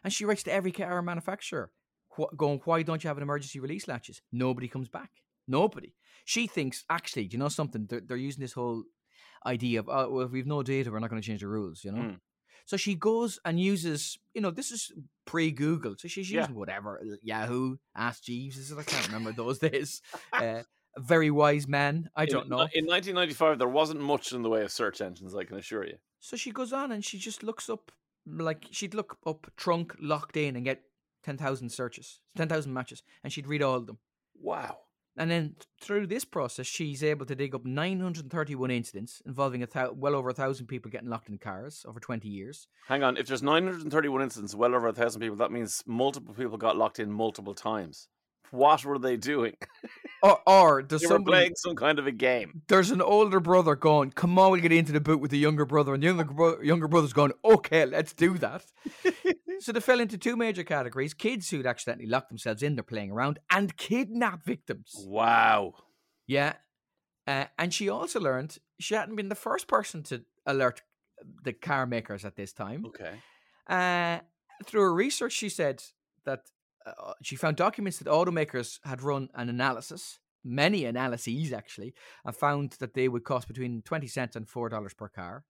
and 0.04 0.12
she 0.12 0.24
writes 0.24 0.42
to 0.44 0.52
every 0.52 0.72
car 0.72 1.00
manufacturer, 1.02 1.72
wh- 2.18 2.34
going, 2.36 2.60
"Why 2.64 2.82
don't 2.82 3.02
you 3.04 3.08
have 3.08 3.16
an 3.16 3.22
emergency 3.22 3.60
release 3.60 3.88
latches?" 3.88 4.22
Nobody 4.32 4.68
comes 4.68 4.88
back. 4.88 5.10
Nobody. 5.48 5.94
She 6.24 6.46
thinks, 6.46 6.84
actually, 6.90 7.28
do 7.28 7.34
you 7.36 7.38
know 7.38 7.48
something? 7.48 7.86
They're, 7.86 8.00
they're 8.00 8.16
using 8.16 8.40
this 8.42 8.52
whole 8.54 8.84
idea 9.46 9.80
of, 9.80 9.88
oh, 9.88 10.10
well, 10.10 10.26
if 10.26 10.32
we've 10.32 10.46
no 10.46 10.62
data, 10.62 10.90
we're 10.90 10.98
not 11.00 11.10
going 11.10 11.22
to 11.22 11.26
change 11.26 11.40
the 11.42 11.48
rules, 11.48 11.84
you 11.84 11.92
know. 11.92 12.02
Mm. 12.02 12.20
So 12.66 12.76
she 12.76 12.94
goes 12.94 13.38
and 13.44 13.58
uses, 13.60 14.18
you 14.34 14.40
know, 14.40 14.50
this 14.50 14.70
is 14.70 14.92
pre-Google, 15.24 15.94
so 15.98 16.08
she's 16.08 16.30
Yeah. 16.30 16.40
using 16.42 16.56
whatever 16.56 17.00
Yahoo, 17.22 17.76
Ask 17.96 18.24
Jeeves? 18.24 18.72
I 18.72 18.82
can't 18.82 19.06
remember 19.06 19.32
those 19.32 19.58
days. 19.70 20.02
Uh, 20.32 20.62
very 20.98 21.30
wise 21.30 21.68
man, 21.68 22.08
I 22.16 22.24
don't 22.26 22.48
know. 22.48 22.60
In 22.72 22.86
1995, 22.86 23.58
there 23.58 23.68
wasn't 23.68 24.00
much 24.00 24.32
in 24.32 24.42
the 24.42 24.48
way 24.48 24.62
of 24.62 24.72
search 24.72 25.00
engines. 25.00 25.34
I 25.34 25.44
can 25.44 25.58
assure 25.58 25.84
you. 25.86 25.96
So 26.20 26.36
she 26.36 26.50
goes 26.52 26.72
on 26.72 26.90
and 26.92 27.04
she 27.04 27.18
just 27.18 27.42
looks 27.42 27.68
up, 27.68 27.92
like 28.26 28.64
she'd 28.70 28.94
look 28.94 29.18
up 29.26 29.46
trunk 29.56 29.94
locked 30.00 30.36
in 30.36 30.56
and 30.56 30.64
get 30.64 30.82
ten 31.22 31.36
thousand 31.36 31.70
searches, 31.70 32.20
ten 32.34 32.48
thousand 32.48 32.72
matches, 32.72 33.02
and 33.22 33.30
she'd 33.32 33.46
read 33.46 33.62
all 33.62 33.74
of 33.76 33.86
them. 33.86 33.98
Wow. 34.40 34.78
And 35.18 35.30
then 35.30 35.56
through 35.80 36.08
this 36.08 36.24
process, 36.26 36.66
she's 36.66 37.02
able 37.02 37.24
to 37.26 37.34
dig 37.34 37.54
up 37.54 37.64
931 37.64 38.70
incidents 38.70 39.22
involving 39.24 39.62
a 39.62 39.66
thou- 39.66 39.92
well 39.92 40.14
over 40.14 40.28
a 40.28 40.34
thousand 40.34 40.66
people 40.66 40.90
getting 40.90 41.08
locked 41.08 41.28
in 41.28 41.38
cars 41.38 41.84
over 41.88 41.98
20 41.98 42.28
years. 42.28 42.68
Hang 42.86 43.02
on. 43.02 43.16
If 43.16 43.26
there's 43.26 43.42
931 43.42 44.20
incidents, 44.22 44.54
well 44.54 44.74
over 44.74 44.88
a 44.88 44.92
thousand 44.92 45.22
people, 45.22 45.36
that 45.36 45.50
means 45.50 45.82
multiple 45.86 46.34
people 46.34 46.58
got 46.58 46.76
locked 46.76 46.98
in 46.98 47.10
multiple 47.10 47.54
times. 47.54 48.08
What 48.50 48.84
were 48.84 48.98
they 48.98 49.16
doing? 49.16 49.54
Or, 50.22 50.40
or 50.46 50.82
there's 50.82 51.02
They 51.02 51.08
were 51.08 51.14
somebody, 51.16 51.36
playing 51.36 51.52
some 51.56 51.76
kind 51.76 51.98
of 51.98 52.06
a 52.06 52.10
game. 52.10 52.62
there's 52.68 52.90
an 52.90 53.02
older 53.02 53.38
brother 53.38 53.76
going, 53.76 54.12
"Come 54.12 54.38
on, 54.38 54.50
we'll 54.50 54.62
get 54.62 54.72
into 54.72 54.90
the 54.90 54.98
boot 55.00 55.20
with 55.20 55.30
the 55.30 55.36
younger 55.38 55.66
brother," 55.66 55.92
and 55.92 56.02
the 56.02 56.06
younger 56.06 56.24
bro- 56.24 56.60
younger 56.62 56.88
brother's 56.88 57.12
going, 57.12 57.32
"Okay, 57.44 57.84
let's 57.84 58.14
do 58.14 58.38
that." 58.38 58.64
so 59.60 59.72
they 59.72 59.80
fell 59.80 60.00
into 60.00 60.18
two 60.18 60.36
major 60.36 60.64
categories: 60.64 61.14
kids 61.14 61.50
who'd 61.50 61.66
accidentally 61.66 62.08
locked 62.08 62.28
themselves 62.28 62.62
in, 62.62 62.76
they're 62.76 62.82
playing 62.82 63.10
around, 63.10 63.38
and 63.50 63.76
kidnap 63.76 64.44
victims. 64.44 64.92
Wow. 65.06 65.74
Yeah. 66.26 66.54
Uh, 67.26 67.46
and 67.58 67.74
she 67.74 67.88
also 67.88 68.20
learned 68.20 68.58
she 68.78 68.94
hadn't 68.94 69.16
been 69.16 69.28
the 69.28 69.34
first 69.34 69.66
person 69.66 70.02
to 70.04 70.22
alert 70.46 70.82
the 71.44 71.52
car 71.52 71.86
makers 71.86 72.24
at 72.24 72.36
this 72.36 72.52
time. 72.52 72.86
Okay. 72.86 73.14
Uh, 73.68 74.20
through 74.64 74.82
her 74.82 74.94
research, 74.94 75.32
she 75.32 75.48
said 75.48 75.82
that 76.24 76.42
uh, 76.86 77.12
she 77.22 77.36
found 77.36 77.56
documents 77.56 77.98
that 77.98 78.08
automakers 78.08 78.78
had 78.84 79.02
run 79.02 79.28
an 79.34 79.48
analysis, 79.48 80.18
many 80.44 80.84
analyses 80.84 81.52
actually, 81.52 81.94
and 82.24 82.34
found 82.34 82.72
that 82.78 82.94
they 82.94 83.08
would 83.08 83.24
cost 83.24 83.48
between 83.48 83.82
20 83.82 84.06
cents 84.06 84.36
and 84.36 84.46
$4 84.46 84.96
per 84.96 85.08
car. 85.08 85.44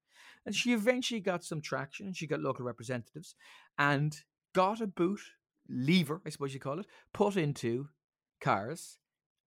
And 0.45 0.55
she 0.55 0.73
eventually 0.73 1.21
got 1.21 1.45
some 1.45 1.61
traction 1.61 2.13
she 2.13 2.27
got 2.27 2.41
local 2.41 2.65
representatives 2.65 3.35
and 3.79 4.17
got 4.55 4.81
a 4.81 4.87
boot 4.87 5.21
lever, 5.69 6.23
I 6.25 6.31
suppose 6.31 6.55
you 6.55 6.61
call 6.61 6.79
it, 6.79 6.87
put 7.13 7.37
into 7.37 7.89
cars. 8.41 8.99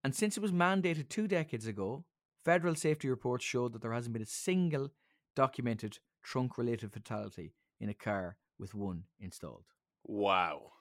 And 0.04 0.14
since 0.14 0.36
it 0.36 0.40
was 0.40 0.52
mandated 0.52 1.08
two 1.08 1.28
decades 1.28 1.66
ago, 1.66 2.04
federal 2.44 2.74
safety 2.74 3.08
reports 3.08 3.44
showed 3.44 3.72
that 3.72 3.82
there 3.82 3.92
hasn't 3.92 4.12
been 4.12 4.22
a 4.22 4.26
single 4.26 4.90
documented 5.36 5.98
trunk 6.22 6.58
related 6.58 6.92
fatality 6.92 7.54
in 7.80 7.88
a 7.88 7.94
car 7.94 8.36
with 8.58 8.74
one 8.74 9.04
installed. 9.18 9.64
Wow. 10.04 10.72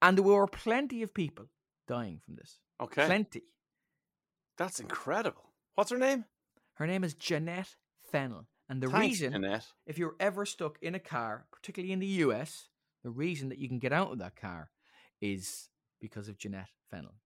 And 0.00 0.16
there 0.16 0.24
were 0.24 0.46
plenty 0.46 1.02
of 1.02 1.14
people 1.14 1.46
dying 1.86 2.20
from 2.24 2.34
this. 2.36 2.58
Okay. 2.80 3.06
Plenty. 3.06 3.42
That's 4.58 4.80
incredible. 4.80 5.50
What's 5.74 5.90
her 5.90 5.98
name? 5.98 6.24
Her 6.74 6.86
name 6.86 7.04
is 7.04 7.14
Janette 7.14 7.76
Fennell. 8.10 8.46
And 8.72 8.82
the 8.82 8.88
Thanks, 8.88 9.20
reason, 9.20 9.60
if 9.86 9.98
you're 9.98 10.16
ever 10.18 10.46
stuck 10.46 10.78
in 10.80 10.94
a 10.94 10.98
car, 10.98 11.44
particularly 11.52 11.92
in 11.92 11.98
the 11.98 12.06
US, 12.06 12.70
the 13.04 13.10
reason 13.10 13.50
that 13.50 13.58
you 13.58 13.68
can 13.68 13.78
get 13.78 13.92
out 13.92 14.10
of 14.12 14.18
that 14.20 14.34
car 14.34 14.70
is 15.20 15.68
because 16.00 16.26
of 16.26 16.38
Janette 16.38 16.70
Fennell. 16.90 17.16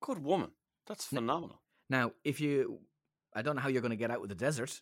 Good 0.00 0.24
woman. 0.24 0.50
That's 0.86 1.04
phenomenal. 1.04 1.60
Now, 1.90 2.12
if 2.24 2.40
you, 2.40 2.78
I 3.34 3.42
don't 3.42 3.54
know 3.54 3.60
how 3.60 3.68
you're 3.68 3.82
going 3.82 3.90
to 3.90 3.96
get 3.96 4.10
out 4.10 4.22
with 4.22 4.30
the 4.30 4.34
desert, 4.34 4.80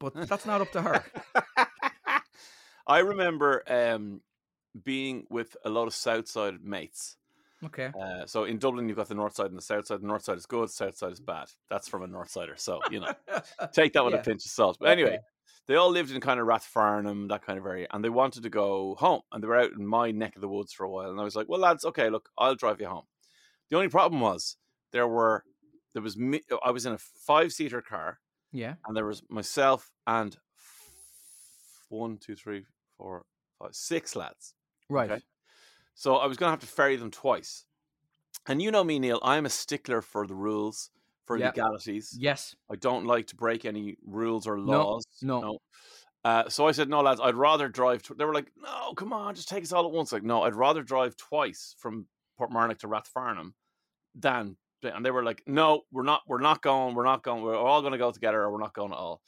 but 0.00 0.12
that's 0.26 0.44
not 0.44 0.60
up 0.60 0.72
to 0.72 0.82
her. 0.82 1.04
I 2.88 2.98
remember 2.98 3.62
um, 3.68 4.22
being 4.82 5.24
with 5.30 5.56
a 5.64 5.70
lot 5.70 5.86
of 5.86 5.94
Southside 5.94 6.64
mates. 6.64 7.16
Okay. 7.64 7.92
Uh, 7.96 8.26
so 8.26 8.42
in 8.42 8.58
Dublin, 8.58 8.88
you've 8.88 8.96
got 8.96 9.08
the 9.08 9.14
north 9.14 9.36
side 9.36 9.46
and 9.46 9.56
the 9.56 9.62
south 9.62 9.86
side. 9.86 10.02
The 10.02 10.06
north 10.08 10.24
side 10.24 10.36
is 10.36 10.46
good, 10.46 10.68
south 10.68 10.96
side 10.96 11.12
is 11.12 11.20
bad. 11.20 11.46
That's 11.70 11.86
from 11.86 12.02
a 12.02 12.08
north 12.08 12.30
sider. 12.30 12.54
So, 12.56 12.80
you 12.90 12.98
know, 12.98 13.14
take 13.72 13.92
that 13.92 14.04
with 14.04 14.14
Yeah. 14.14 14.20
a 14.20 14.24
pinch 14.24 14.44
of 14.44 14.50
salt. 14.50 14.78
But 14.80 14.88
anyway. 14.88 15.20
They 15.66 15.76
all 15.76 15.90
lived 15.90 16.10
in 16.10 16.20
kind 16.20 16.38
of 16.40 16.46
Rathfarnham, 16.46 17.28
that 17.28 17.44
kind 17.44 17.58
of 17.58 17.64
area, 17.66 17.86
and 17.90 18.04
they 18.04 18.10
wanted 18.10 18.42
to 18.42 18.50
go 18.50 18.96
home. 18.98 19.22
And 19.32 19.42
they 19.42 19.48
were 19.48 19.58
out 19.58 19.72
in 19.72 19.86
my 19.86 20.10
neck 20.10 20.36
of 20.36 20.42
the 20.42 20.48
woods 20.48 20.72
for 20.72 20.84
a 20.84 20.90
while. 20.90 21.10
And 21.10 21.20
I 21.20 21.24
was 21.24 21.34
like, 21.36 21.48
well, 21.48 21.60
lads, 21.60 21.84
okay, 21.84 22.10
look, 22.10 22.28
I'll 22.36 22.54
drive 22.54 22.80
you 22.80 22.86
home. 22.88 23.04
The 23.70 23.76
only 23.76 23.88
problem 23.88 24.20
was 24.20 24.56
there 24.92 25.08
were, 25.08 25.44
there 25.94 26.02
was, 26.02 26.16
me, 26.16 26.42
I 26.64 26.70
was 26.70 26.84
in 26.86 26.92
a 26.92 26.98
five 26.98 27.52
seater 27.52 27.80
car 27.80 28.18
Yeah. 28.52 28.74
and 28.86 28.96
there 28.96 29.06
was 29.06 29.22
myself 29.30 29.90
and 30.06 30.36
one, 31.88 32.18
two, 32.18 32.34
three, 32.34 32.64
four, 32.98 33.24
five, 33.58 33.74
six 33.74 34.14
lads. 34.16 34.54
Right. 34.88 35.10
Okay. 35.10 35.22
So 35.94 36.16
I 36.16 36.26
was 36.26 36.36
going 36.36 36.48
to 36.48 36.52
have 36.52 36.60
to 36.60 36.66
ferry 36.66 36.96
them 36.96 37.10
twice. 37.10 37.64
And 38.46 38.60
you 38.60 38.70
know 38.70 38.84
me, 38.84 38.98
Neil, 38.98 39.20
I'm 39.22 39.46
a 39.46 39.50
stickler 39.50 40.02
for 40.02 40.26
the 40.26 40.34
rules, 40.34 40.90
for 41.26 41.36
Yeah. 41.38 41.48
legalities. 41.48 42.16
Yes. 42.18 42.54
I 42.70 42.76
don't 42.76 43.06
like 43.06 43.26
to 43.28 43.36
break 43.36 43.64
any 43.64 43.96
rules 44.06 44.46
or 44.46 44.56
No, 44.56 44.62
laws. 44.88 45.04
no. 45.22 45.58
Uh, 46.24 46.48
so 46.48 46.66
I 46.66 46.72
said, 46.72 46.88
no, 46.88 47.02
lads, 47.02 47.20
I'd 47.20 47.34
rather 47.34 47.68
drive. 47.68 48.02
Tw-. 48.02 48.16
They 48.16 48.24
were 48.24 48.32
like, 48.34 48.50
no, 48.56 48.94
come 48.94 49.12
on, 49.12 49.34
just 49.34 49.48
take 49.48 49.62
us 49.62 49.72
all 49.72 49.84
at 49.86 49.92
once. 49.92 50.10
Like, 50.12 50.22
no, 50.22 50.42
I'd 50.42 50.54
rather 50.54 50.82
drive 50.82 51.16
twice 51.16 51.74
from 51.78 52.06
Portmarnock 52.40 52.78
to 52.78 52.88
Rathfarnham 52.88 53.52
than. 54.14 54.56
And 54.82 55.04
they 55.04 55.10
were 55.10 55.22
like, 55.24 55.42
no, 55.46 55.82
we're 55.92 56.02
not, 56.02 56.22
we're 56.26 56.40
not 56.40 56.60
going, 56.62 56.94
we're 56.94 57.04
not 57.04 57.22
going, 57.22 57.42
we're 57.42 57.56
all 57.56 57.80
going 57.80 57.92
to 57.92 57.98
go 57.98 58.10
together, 58.10 58.42
or 58.42 58.50
we're 58.52 58.58
not 58.60 58.74
going 58.74 58.92
at 58.92 58.98
all. 58.98 59.22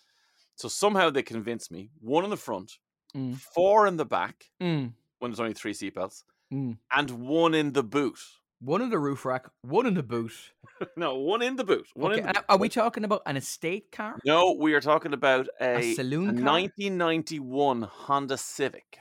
So 0.55 0.69
somehow 0.69 1.09
they 1.11 1.23
convinced 1.23 1.71
me. 1.71 1.91
One 2.01 2.25
in 2.25 2.31
the 2.31 2.37
front, 2.37 2.73
Mm. 3.15 3.37
four 3.39 3.87
in 3.87 3.97
the 3.97 4.05
back, 4.05 4.47
Mm. 4.61 4.93
when 5.19 5.31
there's 5.31 5.41
only 5.41 5.55
three 5.55 5.73
seatbelts, 5.73 6.25
Mm. 6.53 6.79
and 6.91 7.11
one 7.11 7.55
in 7.55 7.73
the 7.73 7.83
boot. 7.83 8.19
One 8.61 8.81
in 8.81 8.91
the 8.91 8.99
roof 8.99 9.25
rack, 9.25 9.47
one 9.63 9.87
in 9.87 9.95
the 9.95 10.03
boot. 10.03 10.33
No, 10.97 11.17
one 11.17 11.41
in 11.41 11.57
the 11.57 11.65
boot. 11.65 11.87
One 11.95 12.13
Okay, 12.13 12.21
in 12.21 12.27
the 12.27 12.33
boot. 12.35 12.45
Are 12.51 12.59
we 12.59 12.69
talking 12.69 13.05
about 13.05 13.23
an 13.25 13.37
estate 13.37 13.91
car? 13.93 14.19
No, 14.27 14.53
we 14.59 14.75
are 14.75 14.81
talking 14.81 15.15
about 15.15 15.49
a, 15.61 15.79
A 15.79 15.95
saloon 15.95 16.29
a 16.29 16.43
car? 16.43 16.53
1991 16.53 17.83
Honda 17.83 18.37
Civic. 18.37 18.99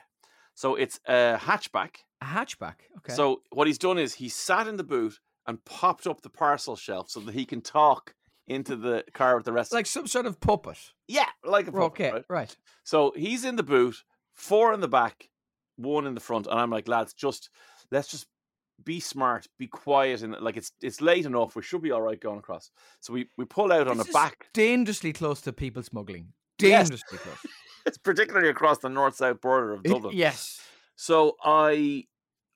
So 0.54 0.76
it's 0.76 1.00
a 1.06 1.38
hatchback. 1.38 1.98
A 2.22 2.26
hatchback. 2.26 2.76
Okay. 3.00 3.13
So 3.13 3.41
what 3.52 3.68
he's 3.68 3.78
done 3.78 3.98
is 3.98 4.13
he 4.13 4.30
sat 4.30 4.68
in 4.68 4.78
the 4.78 4.84
boot 4.86 5.20
and 5.48 5.63
popped 5.65 6.08
up 6.08 6.22
the 6.22 6.30
parcel 6.30 6.76
shelf 6.78 7.10
so 7.10 7.20
that 7.22 7.34
he 7.34 7.46
can 7.46 7.62
talk 7.62 8.13
into 8.48 8.76
the 8.76 9.04
car 9.13 9.36
with 9.36 9.46
the 9.46 9.52
rest. 9.52 9.74
like 9.74 9.86
some 9.86 10.08
sort 10.08 10.26
of 10.26 10.39
puppet. 10.39 10.78
yeah, 11.08 11.28
like 11.44 11.68
a 11.68 11.72
puppet, 11.72 11.86
okay. 11.86 12.12
right? 12.12 12.26
Right. 12.30 12.58
So 12.84 13.12
he's 13.15 13.44
in 13.44 13.56
the 13.56 13.63
boot, 13.63 14.04
four 14.34 14.74
in 14.74 14.80
the 14.80 14.88
back, 14.88 15.30
one 15.76 16.08
in 16.08 16.13
the 16.13 16.22
front, 16.22 16.48
and 16.48 16.60
I'm 16.60 16.70
like, 16.70 16.88
lads, 16.88 17.13
just 17.13 17.50
let's 17.91 18.08
just 18.08 18.28
be 18.84 19.00
smart, 19.00 19.48
be 19.58 19.68
quiet, 19.68 20.22
and 20.22 20.36
like 20.42 20.58
it's 20.58 20.72
it's 20.82 21.02
late 21.02 21.26
enough. 21.26 21.56
We 21.56 21.62
should 21.62 21.82
be 21.82 21.92
all 21.92 22.02
right 22.02 22.20
going 22.20 22.40
across. 22.40 22.72
So 23.00 23.14
we 23.14 23.28
we 23.38 23.46
pull 23.46 23.72
out 23.72 23.88
on 23.88 23.98
This 23.98 24.08
is 24.08 24.14
back. 24.14 24.48
Dangerously 24.54 25.14
close 25.14 25.42
to 25.42 25.54
people 25.54 25.84
smuggling. 25.84 26.34
Yes. 26.60 26.90
Dangerously 26.90 27.18
close. 27.20 27.38
It's 27.88 28.00
particularly 28.00 28.50
across 28.50 28.80
the 28.80 28.90
north 28.90 29.16
south 29.16 29.42
border 29.42 29.74
of 29.74 29.84
Dublin. 29.84 30.16
yes. 30.18 30.60
So 30.96 31.36
I 31.44 32.06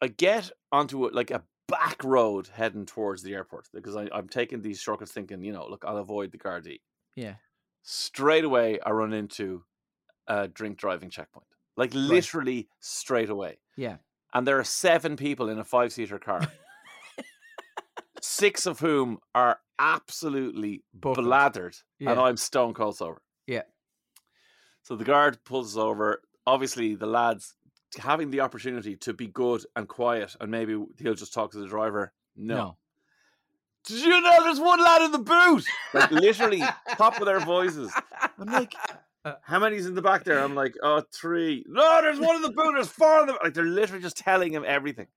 I 0.02 0.08
get 0.08 0.50
onto 0.72 1.06
it 1.06 1.14
like 1.14 1.30
a 1.30 1.44
back 1.68 2.04
road 2.04 2.50
heading 2.52 2.88
towards 2.88 3.22
the 3.22 3.36
airport 3.36 3.68
because 3.72 3.96
I, 3.96 4.08
I'm 4.12 4.28
taking 4.28 4.62
these 4.64 4.80
shortcuts 4.80 5.12
thinking, 5.12 5.44
you 5.44 5.52
know, 5.54 5.68
look, 5.70 5.86
I'll 5.86 5.98
avoid 5.98 6.32
the 6.32 6.40
Gardaí. 6.40 6.80
Yeah. 7.16 7.36
Straight 7.84 8.44
away, 8.44 8.80
I 8.84 8.90
run 8.90 9.14
into 9.14 9.64
a 10.28 10.48
drink 10.48 10.78
driving 10.80 11.12
checkpoint, 11.12 11.46
like 11.78 11.92
literally 11.94 12.68
straight 12.80 13.30
away. 13.30 13.60
Yeah. 13.78 13.98
And 14.34 14.46
there 14.46 14.60
are 14.60 14.64
seven 14.64 15.16
people 15.16 15.50
in 15.50 15.58
a 15.58 15.64
five 15.64 15.92
seater 15.92 16.20
car, 16.20 16.48
six 18.22 18.66
of 18.66 18.80
whom 18.80 19.20
are 19.34 19.60
absolutely 19.80 20.84
Buckled. 20.94 21.26
blathered, 21.26 21.82
and 22.00 22.20
I'm 22.20 22.38
stone 22.38 22.74
cold 22.74 22.98
sober. 22.98 23.22
Yeah. 23.48 23.64
So 24.84 24.96
the 24.96 25.04
guard 25.04 25.44
pulls 25.44 25.76
us 25.76 25.80
over. 25.80 26.22
Obviously, 26.46 26.96
the 26.96 27.08
lads 27.08 27.56
having 27.98 28.30
the 28.30 28.42
opportunity 28.42 28.96
to 28.98 29.14
be 29.14 29.28
good 29.28 29.66
and 29.76 29.88
quiet, 29.88 30.36
and 30.40 30.52
maybe 30.52 30.80
he'll 31.00 31.16
just 31.16 31.34
talk 31.34 31.52
to 31.52 31.58
the 31.58 31.68
driver. 31.68 32.14
No. 32.36 32.78
Did 33.88 34.04
you 34.04 34.22
know 34.22 34.44
there's 34.44 34.60
one 34.60 34.80
lad 34.84 35.02
in 35.04 35.12
the 35.12 35.20
boot? 35.20 35.64
Like 35.94 36.12
literally, 36.12 36.62
top 36.98 37.20
of 37.20 37.26
their 37.26 37.40
voices. 37.40 37.92
I'm 38.38 38.48
like, 38.48 38.76
Uh, 39.26 39.34
How 39.44 39.60
many's 39.60 39.86
in 39.86 39.96
the 39.96 40.02
back 40.02 40.24
there? 40.24 40.40
I'm 40.40 40.56
like, 40.56 40.76
oh, 40.82 41.04
three. 41.14 41.66
No, 41.68 42.02
there's 42.02 42.20
one 42.20 42.38
in 42.38 42.42
the 42.42 42.52
boot. 42.52 42.74
There's 42.76 42.88
four 42.88 43.22
in 43.22 43.28
the 43.28 43.34
like. 43.44 43.54
They're 43.54 43.66
literally 43.66 44.02
just 44.02 44.18
telling 44.18 44.54
him 44.54 44.64
everything. 44.66 45.08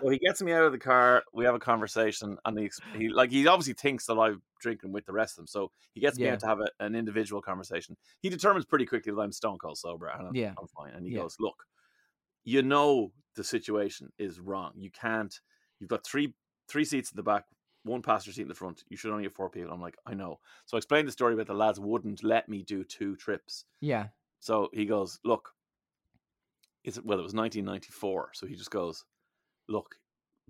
so 0.00 0.08
he 0.08 0.18
gets 0.18 0.40
me 0.40 0.52
out 0.52 0.64
of 0.64 0.72
the 0.72 0.78
car. 0.78 1.24
We 1.32 1.44
have 1.44 1.54
a 1.54 1.58
conversation, 1.58 2.38
and 2.44 2.58
he, 2.58 2.70
he 2.92 3.08
like 3.08 3.30
he 3.32 3.46
obviously 3.48 3.74
thinks 3.74 4.06
that 4.06 4.14
I'm 4.16 4.42
drinking 4.60 4.92
with 4.92 5.04
the 5.06 5.12
rest 5.12 5.32
of 5.32 5.36
them. 5.38 5.46
So 5.48 5.72
he 5.94 6.00
gets 6.00 6.20
me 6.20 6.26
Yeah. 6.26 6.34
out 6.34 6.40
to 6.40 6.46
have 6.46 6.60
a, 6.60 6.68
an 6.78 6.94
individual 6.94 7.42
conversation. 7.42 7.96
He 8.20 8.28
determines 8.30 8.66
pretty 8.66 8.86
quickly 8.86 9.12
that 9.12 9.20
I'm 9.20 9.32
stone 9.32 9.58
cold 9.58 9.78
sober, 9.78 10.06
and 10.06 10.28
I'm, 10.28 10.34
Yeah. 10.34 10.54
I'm 10.56 10.68
fine. 10.68 10.92
And 10.94 11.04
he 11.04 11.12
Yeah. 11.12 11.22
goes, 11.22 11.36
look, 11.40 11.64
you 12.44 12.62
know 12.62 13.12
the 13.34 13.42
situation 13.44 14.12
is 14.18 14.38
wrong. 14.38 14.72
You 14.76 14.90
can't. 14.92 15.34
You've 15.80 15.90
got 15.90 16.04
three 16.04 16.34
three 16.68 16.84
seats 16.84 17.10
in 17.10 17.16
the 17.16 17.22
back, 17.24 17.46
one 17.84 18.02
passenger 18.02 18.32
seat 18.32 18.42
in 18.42 18.48
the 18.48 18.54
front. 18.54 18.84
You 18.88 18.96
should 18.96 19.12
only 19.12 19.24
have 19.24 19.34
four 19.34 19.50
people. 19.50 19.72
I'm 19.72 19.80
like, 19.80 19.96
I 20.06 20.14
know. 20.14 20.40
So 20.66 20.76
I 20.76 20.78
explained 20.78 21.06
the 21.06 21.12
story 21.12 21.34
about 21.34 21.46
the 21.46 21.54
lads 21.54 21.78
wouldn't 21.78 22.24
let 22.24 22.48
me 22.48 22.62
do 22.62 22.82
two 22.82 23.14
trips. 23.16 23.64
Yeah. 23.80 24.08
So 24.40 24.70
he 24.72 24.86
goes, 24.86 25.18
look, 25.24 25.50
it's 26.82 27.00
well, 27.02 27.18
it 27.18 27.22
was 27.22 27.34
1994. 27.34 28.30
So 28.34 28.46
he 28.46 28.56
just 28.56 28.70
goes, 28.70 29.04
look, 29.68 29.96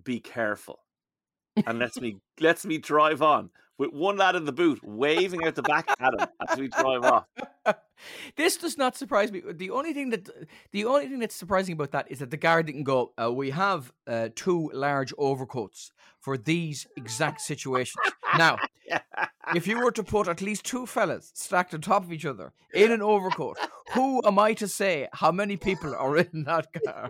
be 0.02 0.20
careful, 0.20 0.80
and 1.66 1.78
lets 1.78 2.00
me 2.00 2.16
lets 2.40 2.64
me 2.64 2.78
drive 2.78 3.22
on 3.22 3.50
with 3.78 3.92
one 3.92 4.16
lad 4.16 4.36
in 4.36 4.44
the 4.44 4.52
boot 4.52 4.80
waving 4.84 5.44
out 5.44 5.54
the 5.54 5.62
back 5.62 5.88
at 5.98 6.14
him 6.14 6.28
as 6.48 6.58
we 6.58 6.68
drive 6.68 7.04
off. 7.04 7.26
this 8.36 8.56
does 8.56 8.78
not 8.78 8.96
surprise 8.96 9.32
me. 9.32 9.42
The 9.52 9.70
only 9.70 9.92
thing 9.92 10.10
that 10.10 10.28
the 10.72 10.84
only 10.84 11.08
thing 11.08 11.18
that's 11.18 11.34
surprising 11.34 11.74
about 11.74 11.92
that 11.92 12.10
is 12.10 12.20
that 12.20 12.30
the 12.30 12.36
guard 12.36 12.66
didn't 12.66 12.84
go. 12.84 13.12
Uh, 13.20 13.32
we 13.32 13.50
have 13.50 13.92
uh, 14.06 14.28
two 14.34 14.70
large 14.72 15.12
overcoats 15.18 15.92
for 16.20 16.36
these 16.38 16.86
exact 16.96 17.40
situations. 17.40 18.02
Now, 18.36 18.56
if 19.54 19.66
you 19.66 19.82
were 19.82 19.92
to 19.92 20.02
put 20.02 20.28
at 20.28 20.40
least 20.40 20.64
two 20.64 20.86
fellas 20.86 21.32
stacked 21.34 21.74
on 21.74 21.80
top 21.80 22.02
of 22.02 22.12
each 22.12 22.26
other 22.26 22.52
in 22.72 22.92
an 22.92 23.02
overcoat, 23.02 23.58
who 23.92 24.22
am 24.24 24.38
I 24.38 24.54
to 24.54 24.68
say 24.68 25.08
how 25.12 25.32
many 25.32 25.56
people 25.56 25.94
are 25.94 26.16
in 26.16 26.44
that 26.44 26.68
car? 26.84 27.08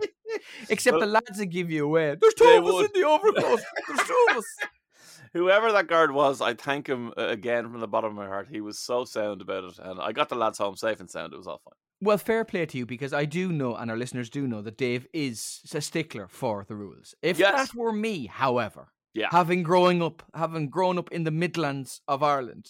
Except 0.69 0.99
the 0.99 1.05
lads 1.05 1.37
that 1.37 1.47
give 1.47 1.69
you 1.71 1.85
away. 1.85 2.15
There's 2.19 2.33
two 2.33 2.45
of 2.45 2.65
us 2.65 2.73
would. 2.73 2.85
in 2.95 3.01
the 3.01 3.07
overcoat. 3.07 3.61
There's 3.87 4.07
two 4.07 4.25
of 4.31 4.37
us. 4.37 4.45
Whoever 5.33 5.71
that 5.73 5.87
guard 5.87 6.11
was, 6.11 6.39
I 6.39 6.53
thank 6.53 6.87
him 6.87 7.11
uh, 7.17 7.27
again 7.27 7.69
from 7.69 7.81
the 7.81 7.87
bottom 7.87 8.11
of 8.11 8.15
my 8.15 8.25
heart. 8.27 8.47
He 8.49 8.61
was 8.61 8.79
so 8.79 9.03
sound 9.03 9.41
about 9.41 9.65
it, 9.65 9.79
and 9.79 9.99
I 9.99 10.13
got 10.13 10.29
the 10.29 10.35
lads 10.35 10.57
home 10.59 10.77
safe 10.77 10.99
and 11.01 11.09
sound. 11.09 11.33
It 11.33 11.37
was 11.37 11.47
all 11.47 11.61
fine. 11.65 11.73
Well, 12.01 12.17
fair 12.17 12.45
play 12.45 12.65
to 12.65 12.77
you 12.77 12.85
because 12.85 13.11
I 13.13 13.25
do 13.25 13.51
know, 13.51 13.75
and 13.75 13.91
our 13.91 13.97
listeners 13.97 14.29
do 14.29 14.47
know, 14.47 14.61
that 14.61 14.77
Dave 14.77 15.07
is 15.13 15.59
a 15.73 15.81
stickler 15.81 16.27
for 16.29 16.65
the 16.67 16.75
rules. 16.75 17.15
If 17.21 17.37
Yes. 17.39 17.69
that 17.71 17.77
were 17.77 17.91
me, 17.91 18.27
however, 18.27 18.93
Yeah. 19.13 19.27
having 19.31 19.63
growing 19.63 20.01
up, 20.01 20.23
having 20.33 20.69
grown 20.69 20.97
up 20.97 21.11
in 21.11 21.23
the 21.25 21.31
Midlands 21.31 22.01
of 22.07 22.23
Ireland, 22.23 22.67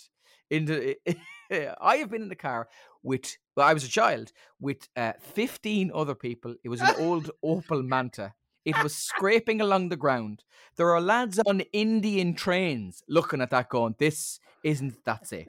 in 0.50 0.66
the, 0.66 0.96
I 1.82 1.98
have 1.98 2.10
been 2.10 2.22
in 2.24 2.30
the 2.30 2.36
car 2.36 2.68
with, 3.06 3.38
well, 3.56 3.68
I 3.68 3.74
was 3.74 3.86
a 3.86 3.90
child 3.90 4.32
with 4.60 4.90
uh, 4.98 5.14
fifteen 5.20 5.92
other 5.94 6.16
people. 6.16 6.56
It 6.64 6.70
was 6.70 6.82
an 6.82 6.96
old 6.98 7.32
Opel 7.46 7.86
Manta. 7.86 8.34
It 8.66 8.82
was 8.84 8.96
scraping 8.96 9.62
along 9.66 9.90
the 9.90 9.96
ground. 9.96 10.44
There 10.76 10.90
are 10.90 11.00
lads 11.00 11.40
on 11.46 11.62
Indian 11.72 12.34
trains 12.34 13.04
looking 13.08 13.42
at 13.42 13.52
that, 13.52 13.70
going, 13.70 13.96
"This 13.98 14.40
isn't 14.64 15.06
that 15.06 15.28
safe." 15.28 15.48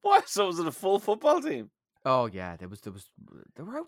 What? 0.00 0.28
So 0.28 0.46
was 0.46 0.58
it 0.58 0.66
a 0.66 0.72
full 0.72 0.98
football 0.98 1.40
team? 1.40 1.70
Oh 2.04 2.26
yeah, 2.26 2.56
there 2.56 2.68
was 2.68 2.80
there 2.80 2.92
was 2.92 3.06
they 3.56 3.62
were 3.62 3.78
out 3.78 3.86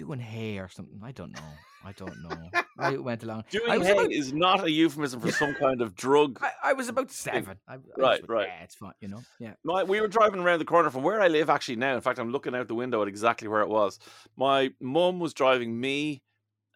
doing 0.00 0.18
hay 0.18 0.58
or 0.58 0.68
something. 0.68 0.98
I 1.04 1.12
don't 1.12 1.30
know. 1.30 1.52
I 1.84 1.92
don't 1.92 2.22
know. 2.22 2.50
I 2.78 2.96
went 3.08 3.22
along. 3.22 3.44
I 3.48 3.50
Doing 3.50 3.78
was 3.78 3.86
hay 3.86 3.92
about, 3.92 4.12
is 4.12 4.32
not 4.32 4.64
a 4.64 4.70
euphemism 4.70 5.20
for 5.20 5.30
some 5.30 5.54
kind 5.54 5.82
of 5.82 5.94
drug. 5.94 6.38
I, 6.40 6.70
I 6.70 6.72
was 6.72 6.88
about 6.88 7.10
seven. 7.10 7.58
I, 7.68 7.74
I 7.74 7.78
Right, 7.98 8.22
right. 8.26 8.48
Yeah, 8.48 8.64
it's 8.64 8.74
fine. 8.74 8.94
You 9.02 9.08
know. 9.08 9.22
Yeah. 9.38 9.52
My, 9.62 9.84
we 9.84 10.00
were 10.00 10.08
driving 10.08 10.40
around 10.40 10.60
the 10.60 10.64
corner 10.64 10.88
from 10.88 11.02
where 11.02 11.20
I 11.20 11.28
live 11.28 11.50
actually 11.50 11.76
now. 11.76 11.94
In 11.94 12.00
fact, 12.00 12.18
I'm 12.18 12.32
looking 12.32 12.54
out 12.54 12.66
the 12.66 12.74
window 12.74 13.02
at 13.02 13.08
exactly 13.08 13.46
where 13.46 13.60
it 13.60 13.68
was. 13.68 13.98
My 14.38 14.70
mum 14.80 15.20
was 15.20 15.34
driving 15.34 15.78
me 15.78 16.22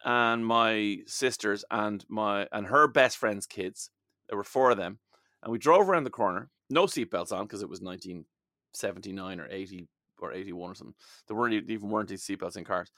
and 0.03 0.45
my 0.45 0.99
sisters 1.07 1.65
and 1.71 2.05
my 2.07 2.47
and 2.51 2.67
her 2.67 2.87
best 2.87 3.17
friend's 3.17 3.47
kids. 3.47 3.89
There 4.29 4.37
were 4.37 4.43
four 4.43 4.69
of 4.69 4.77
them, 4.77 4.99
and 5.41 5.51
we 5.51 5.57
drove 5.57 5.89
around 5.89 6.03
the 6.03 6.11
corner. 6.11 6.51
No 6.69 6.85
seatbelts 6.85 7.31
on 7.31 7.45
because 7.45 7.63
it 7.63 7.69
was 7.69 7.81
1979 7.81 9.39
or 9.39 9.47
80 9.49 9.87
or 10.29 10.33
81 10.33 10.71
or 10.71 10.75
something. 10.75 10.95
There 11.27 11.37
weren't 11.37 11.69
even 11.69 11.89
weren't 11.89 12.09
these 12.09 12.25
seatbelts 12.25 12.57
in 12.57 12.63
cars. 12.63 12.91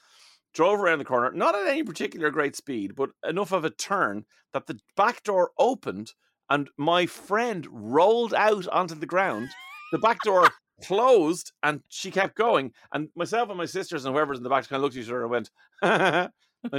Drove 0.54 0.80
around 0.80 0.98
the 0.98 1.04
corner, 1.04 1.30
not 1.32 1.54
at 1.54 1.66
any 1.66 1.82
particular 1.82 2.30
great 2.30 2.56
speed, 2.56 2.94
but 2.94 3.10
enough 3.26 3.52
of 3.52 3.64
a 3.64 3.70
turn 3.70 4.24
that 4.52 4.66
the 4.66 4.78
back 4.96 5.22
door 5.22 5.50
opened 5.58 6.12
and 6.50 6.70
my 6.78 7.06
friend 7.06 7.66
rolled 7.70 8.32
out 8.32 8.66
onto 8.68 8.94
the 8.94 9.06
ground. 9.06 9.50
The 9.92 9.98
back 9.98 10.18
door 10.24 10.48
closed 10.84 11.52
and 11.62 11.82
she 11.88 12.10
kept 12.10 12.34
going. 12.34 12.72
And 12.92 13.08
myself 13.14 13.50
and 13.50 13.58
my 13.58 13.66
sisters 13.66 14.04
and 14.04 14.14
whoever's 14.14 14.38
in 14.38 14.44
the 14.44 14.48
back 14.48 14.68
kind 14.68 14.78
of 14.78 14.82
looked 14.84 14.96
at 14.96 15.02
each 15.02 15.08
other 15.08 15.22
and 15.22 15.30
went, 15.30 15.50
and 15.82 16.30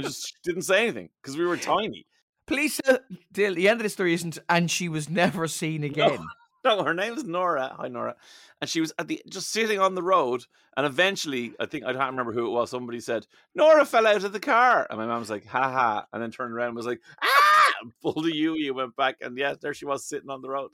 just 0.04 0.38
didn't 0.42 0.62
say 0.62 0.82
anything 0.82 1.10
because 1.22 1.36
we 1.36 1.46
were 1.46 1.56
tiny. 1.56 2.06
Police, 2.46 2.80
uh, 2.88 2.98
Dale, 3.32 3.54
the 3.54 3.68
end 3.68 3.80
of 3.80 3.84
the 3.84 3.88
story 3.88 4.12
isn't, 4.12 4.38
and 4.48 4.68
she 4.68 4.88
was 4.88 5.08
never 5.08 5.46
seen 5.46 5.84
again. 5.84 6.16
No, 6.16 6.24
her 6.64 6.94
name 6.94 7.14
is 7.14 7.24
Nora. 7.24 7.74
Hi, 7.78 7.88
Nora. 7.88 8.16
And 8.60 8.68
she 8.68 8.80
was 8.80 8.92
at 8.98 9.08
the 9.08 9.22
just 9.28 9.50
sitting 9.50 9.78
on 9.78 9.94
the 9.94 10.02
road. 10.02 10.44
And 10.76 10.86
eventually, 10.86 11.52
I 11.58 11.66
think 11.66 11.84
I 11.84 11.92
can't 11.92 12.10
remember 12.10 12.32
who 12.32 12.46
it 12.46 12.50
was. 12.50 12.70
Somebody 12.70 13.00
said, 13.00 13.26
Nora 13.54 13.84
fell 13.84 14.06
out 14.06 14.24
of 14.24 14.32
the 14.32 14.40
car. 14.40 14.86
And 14.88 14.98
my 14.98 15.06
mom 15.06 15.20
was 15.20 15.30
like, 15.30 15.46
ha 15.46 15.70
ha. 15.70 16.06
And 16.12 16.22
then 16.22 16.30
turned 16.30 16.52
around 16.52 16.68
and 16.68 16.76
was 16.76 16.86
like, 16.86 17.00
ah, 17.22 17.72
and 17.82 17.92
pulled 18.02 18.26
a 18.26 18.34
U 18.34 18.54
and 18.54 18.76
went 18.76 18.96
back. 18.96 19.16
And 19.20 19.36
yeah, 19.38 19.54
there 19.60 19.74
she 19.74 19.86
was 19.86 20.04
sitting 20.04 20.30
on 20.30 20.42
the 20.42 20.50
road. 20.50 20.70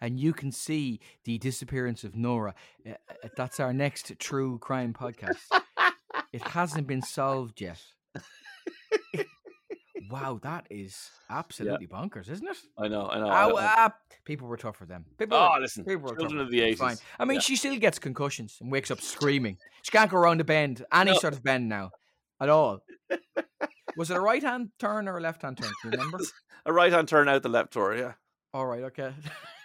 And 0.00 0.18
you 0.18 0.32
can 0.32 0.52
see 0.52 1.00
the 1.24 1.36
disappearance 1.36 2.02
of 2.02 2.16
Nora. 2.16 2.54
Uh, 2.86 2.92
uh, 2.92 3.28
that's 3.36 3.60
our 3.60 3.74
next 3.74 4.18
true 4.18 4.58
crime 4.58 4.94
podcast. 4.94 5.60
it 6.32 6.42
hasn't 6.42 6.86
been 6.86 7.02
solved 7.02 7.60
yet. 7.60 7.82
Wow, 10.10 10.38
that 10.42 10.66
is 10.70 11.10
absolutely 11.30 11.86
bonkers, 11.86 12.30
isn't 12.30 12.46
it? 12.46 12.56
I 12.78 12.88
know, 12.88 13.08
I 13.08 13.18
know. 13.18 13.28
I 13.28 13.48
know. 13.48 13.56
ah, 13.58 13.92
people 14.24 14.48
were 14.48 14.56
tough 14.56 14.76
for 14.76 14.86
them. 14.86 15.04
People 15.18 15.36
Oh, 15.36 15.50
were, 15.54 15.60
listen, 15.60 15.84
people 15.84 16.08
were 16.10 16.16
children 16.16 16.40
of 16.40 16.50
the 16.50 16.60
It's 16.62 16.80
fine. 16.80 16.96
80s. 16.96 17.02
I 17.18 17.24
mean, 17.24 17.34
Yeah. 17.36 17.40
she 17.40 17.56
still 17.56 17.76
gets 17.78 17.98
concussions 17.98 18.58
and 18.60 18.70
wakes 18.70 18.90
up 18.90 19.00
screaming. 19.00 19.58
She 19.82 19.90
can't 19.90 20.10
go 20.10 20.16
around 20.18 20.38
the 20.40 20.44
bend, 20.44 20.84
any 20.92 21.12
No. 21.12 21.18
sort 21.18 21.32
of 21.34 21.42
bend 21.42 21.68
now, 21.68 21.90
at 22.40 22.48
all. 22.48 22.80
Was 23.96 24.10
it 24.10 24.16
a 24.16 24.20
right 24.20 24.42
hand 24.42 24.70
turn 24.78 25.08
or 25.08 25.18
a 25.18 25.20
left 25.20 25.42
hand 25.42 25.56
turn? 25.58 25.70
Do 25.82 25.88
you 25.88 25.90
remember? 25.92 26.18
A 26.66 26.72
right 26.72 26.92
hand 26.92 27.06
turn 27.08 27.28
out 27.28 27.42
the 27.44 27.48
left 27.48 27.72
door, 27.74 27.94
yeah. 27.94 28.14
all 28.52 28.66
right, 28.66 28.82
okay. 28.84 29.14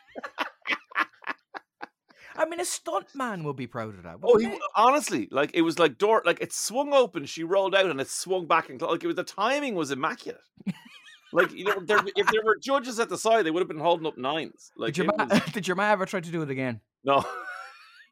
I 2.35 2.45
mean, 2.45 2.59
a 2.59 2.65
stunt 2.65 3.13
man 3.15 3.43
would 3.43 3.55
be 3.55 3.67
proud 3.67 3.95
of 3.95 4.03
that. 4.03 4.17
Oh, 4.23 4.37
he, 4.37 4.57
honestly, 4.75 5.27
like 5.31 5.51
it 5.53 5.61
was 5.61 5.79
like 5.79 5.97
door, 5.97 6.21
like 6.25 6.41
it 6.41 6.53
swung 6.53 6.93
open, 6.93 7.25
she 7.25 7.43
rolled 7.43 7.75
out, 7.75 7.85
and 7.85 7.99
it 8.01 8.09
swung 8.09 8.47
back 8.47 8.69
and 8.69 8.81
like 8.81 9.03
it 9.03 9.07
was 9.07 9.15
the 9.15 9.23
timing 9.23 9.75
was 9.75 9.91
immaculate. 9.91 10.41
like 11.33 11.51
you 11.53 11.65
know, 11.65 11.79
there, 11.81 11.99
if 12.15 12.27
there 12.27 12.43
were 12.43 12.57
judges 12.57 12.99
at 12.99 13.09
the 13.09 13.17
side, 13.17 13.45
they 13.45 13.51
would 13.51 13.61
have 13.61 13.67
been 13.67 13.79
holding 13.79 14.05
up 14.07 14.17
nines. 14.17 14.71
Like 14.75 14.93
did, 14.93 15.05
your 15.05 15.13
ma- 15.17 15.25
was- 15.25 15.41
did 15.53 15.67
your 15.67 15.75
ma 15.75 15.91
ever 15.91 16.05
try 16.05 16.19
to 16.19 16.31
do 16.31 16.41
it 16.41 16.49
again? 16.49 16.81
no, 17.03 17.23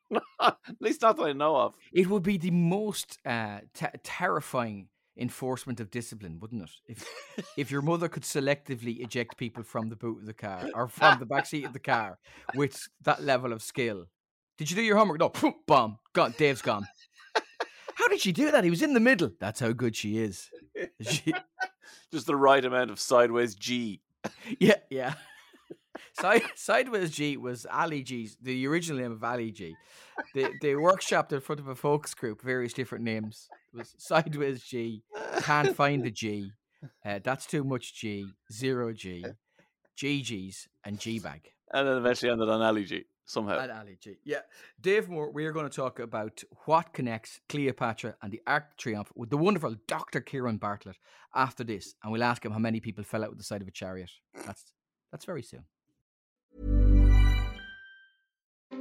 No, 0.09 0.21
at 0.41 0.57
least 0.79 1.01
not 1.01 1.17
that 1.17 1.23
I 1.23 1.33
know 1.33 1.55
of. 1.55 1.75
It 1.93 2.07
would 2.07 2.23
be 2.23 2.37
the 2.37 2.51
most 2.51 3.17
uh, 3.25 3.59
te- 3.73 3.87
terrifying 4.03 4.87
enforcement 5.19 5.79
of 5.79 5.91
discipline, 5.91 6.39
wouldn't 6.39 6.63
it? 6.63 6.71
If 6.87 7.05
if 7.57 7.71
your 7.71 7.81
mother 7.91 8.07
could 8.07 8.23
selectively 8.23 9.01
eject 9.01 9.37
people 9.37 9.63
from 9.63 9.89
the 9.89 9.95
boot 9.95 10.19
of 10.19 10.25
the 10.25 10.33
car 10.33 10.69
or 10.73 10.87
from 10.87 11.19
the 11.19 11.25
back 11.25 11.45
seat 11.45 11.65
of 11.65 11.73
the 11.73 11.79
car 11.79 12.17
with 12.55 12.87
that 13.03 13.23
level 13.23 13.53
of 13.53 13.61
skill. 13.61 14.05
Did 14.57 14.69
you 14.69 14.75
do 14.75 14.81
your 14.81 14.97
homework? 14.97 15.19
No, 15.19 15.29
poof, 15.29 15.53
bomb. 15.67 15.99
Gone. 16.13 16.33
Dave's 16.37 16.61
gone. 16.61 16.85
How 17.95 18.07
did 18.07 18.21
she 18.21 18.31
do 18.31 18.51
that? 18.51 18.63
He 18.63 18.69
was 18.69 18.81
in 18.81 18.93
the 18.93 18.99
middle. 18.99 19.31
That's 19.39 19.59
how 19.59 19.73
good 19.73 19.95
she 19.95 20.19
is. 20.19 20.49
She, 21.01 21.33
Just 22.11 22.27
the 22.27 22.35
right 22.35 22.63
amount 22.63 22.91
of 22.91 22.99
sideways 22.99 23.55
G. 23.55 24.01
yeah, 24.59 24.75
yeah. 24.89 25.13
Side, 26.13 26.43
Sideways 26.55 27.11
G 27.11 27.37
was 27.37 27.65
Ali 27.71 28.03
G's, 28.03 28.37
the 28.41 28.65
original 28.67 29.01
name 29.01 29.11
of 29.11 29.23
Ali 29.23 29.51
G. 29.51 29.75
They, 30.33 30.49
they 30.61 30.73
workshopped 30.73 31.33
in 31.33 31.41
front 31.41 31.59
of 31.59 31.67
a 31.67 31.75
folks 31.75 32.13
group, 32.13 32.41
various 32.41 32.73
different 32.73 33.03
names. 33.03 33.49
Was 33.73 33.95
Sideways 33.97 34.63
G, 34.63 35.03
Can't 35.41 35.75
Find 35.75 36.03
the 36.03 36.11
G, 36.11 36.51
uh, 37.05 37.19
That's 37.23 37.45
Too 37.45 37.63
Much 37.63 37.93
G, 37.93 38.25
Zero 38.51 38.93
G, 38.93 39.25
GG's, 39.97 40.67
and 40.83 40.99
G 40.99 41.19
Bag. 41.19 41.51
And 41.71 41.87
then 41.87 41.97
eventually 41.97 42.31
ended 42.31 42.49
on 42.49 42.61
Ali 42.61 42.85
G 42.85 43.05
somehow. 43.29 43.59
And 43.59 43.71
Ali 43.71 43.97
G. 44.01 44.17
Yeah. 44.25 44.39
Dave 44.81 45.07
Moore, 45.07 45.31
we 45.31 45.45
are 45.45 45.51
going 45.51 45.69
to 45.69 45.75
talk 45.75 45.99
about 45.99 46.43
what 46.65 46.93
connects 46.93 47.39
Cleopatra 47.47 48.15
and 48.21 48.31
the 48.31 48.41
Arc 48.47 48.77
Triumph 48.77 49.11
with 49.15 49.29
the 49.29 49.37
wonderful 49.37 49.75
Dr. 49.87 50.19
Ciaran 50.19 50.57
Bartlett 50.57 50.97
after 51.35 51.63
this. 51.63 51.93
And 52.03 52.11
we'll 52.11 52.23
ask 52.23 52.43
him 52.43 52.51
how 52.51 52.59
many 52.59 52.79
people 52.79 53.03
fell 53.03 53.23
out 53.23 53.29
with 53.29 53.37
the 53.37 53.43
side 53.43 53.61
of 53.61 53.67
a 53.67 53.71
chariot. 53.71 54.11
That's 54.45 54.73
that's 55.11 55.25
very 55.25 55.43
soon. 55.43 55.65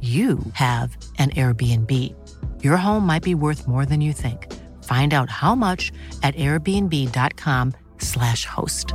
you 0.00 0.38
have 0.52 0.96
an 1.18 1.30
Airbnb. 1.30 2.14
Your 2.62 2.76
home 2.76 3.04
might 3.04 3.24
be 3.24 3.34
worth 3.34 3.66
more 3.66 3.84
than 3.84 4.00
you 4.00 4.12
think. 4.12 4.54
Find 4.84 5.12
out 5.12 5.28
how 5.28 5.56
much 5.56 5.90
at 6.22 6.36
airbnb.com/slash 6.36 8.44
host. 8.44 8.94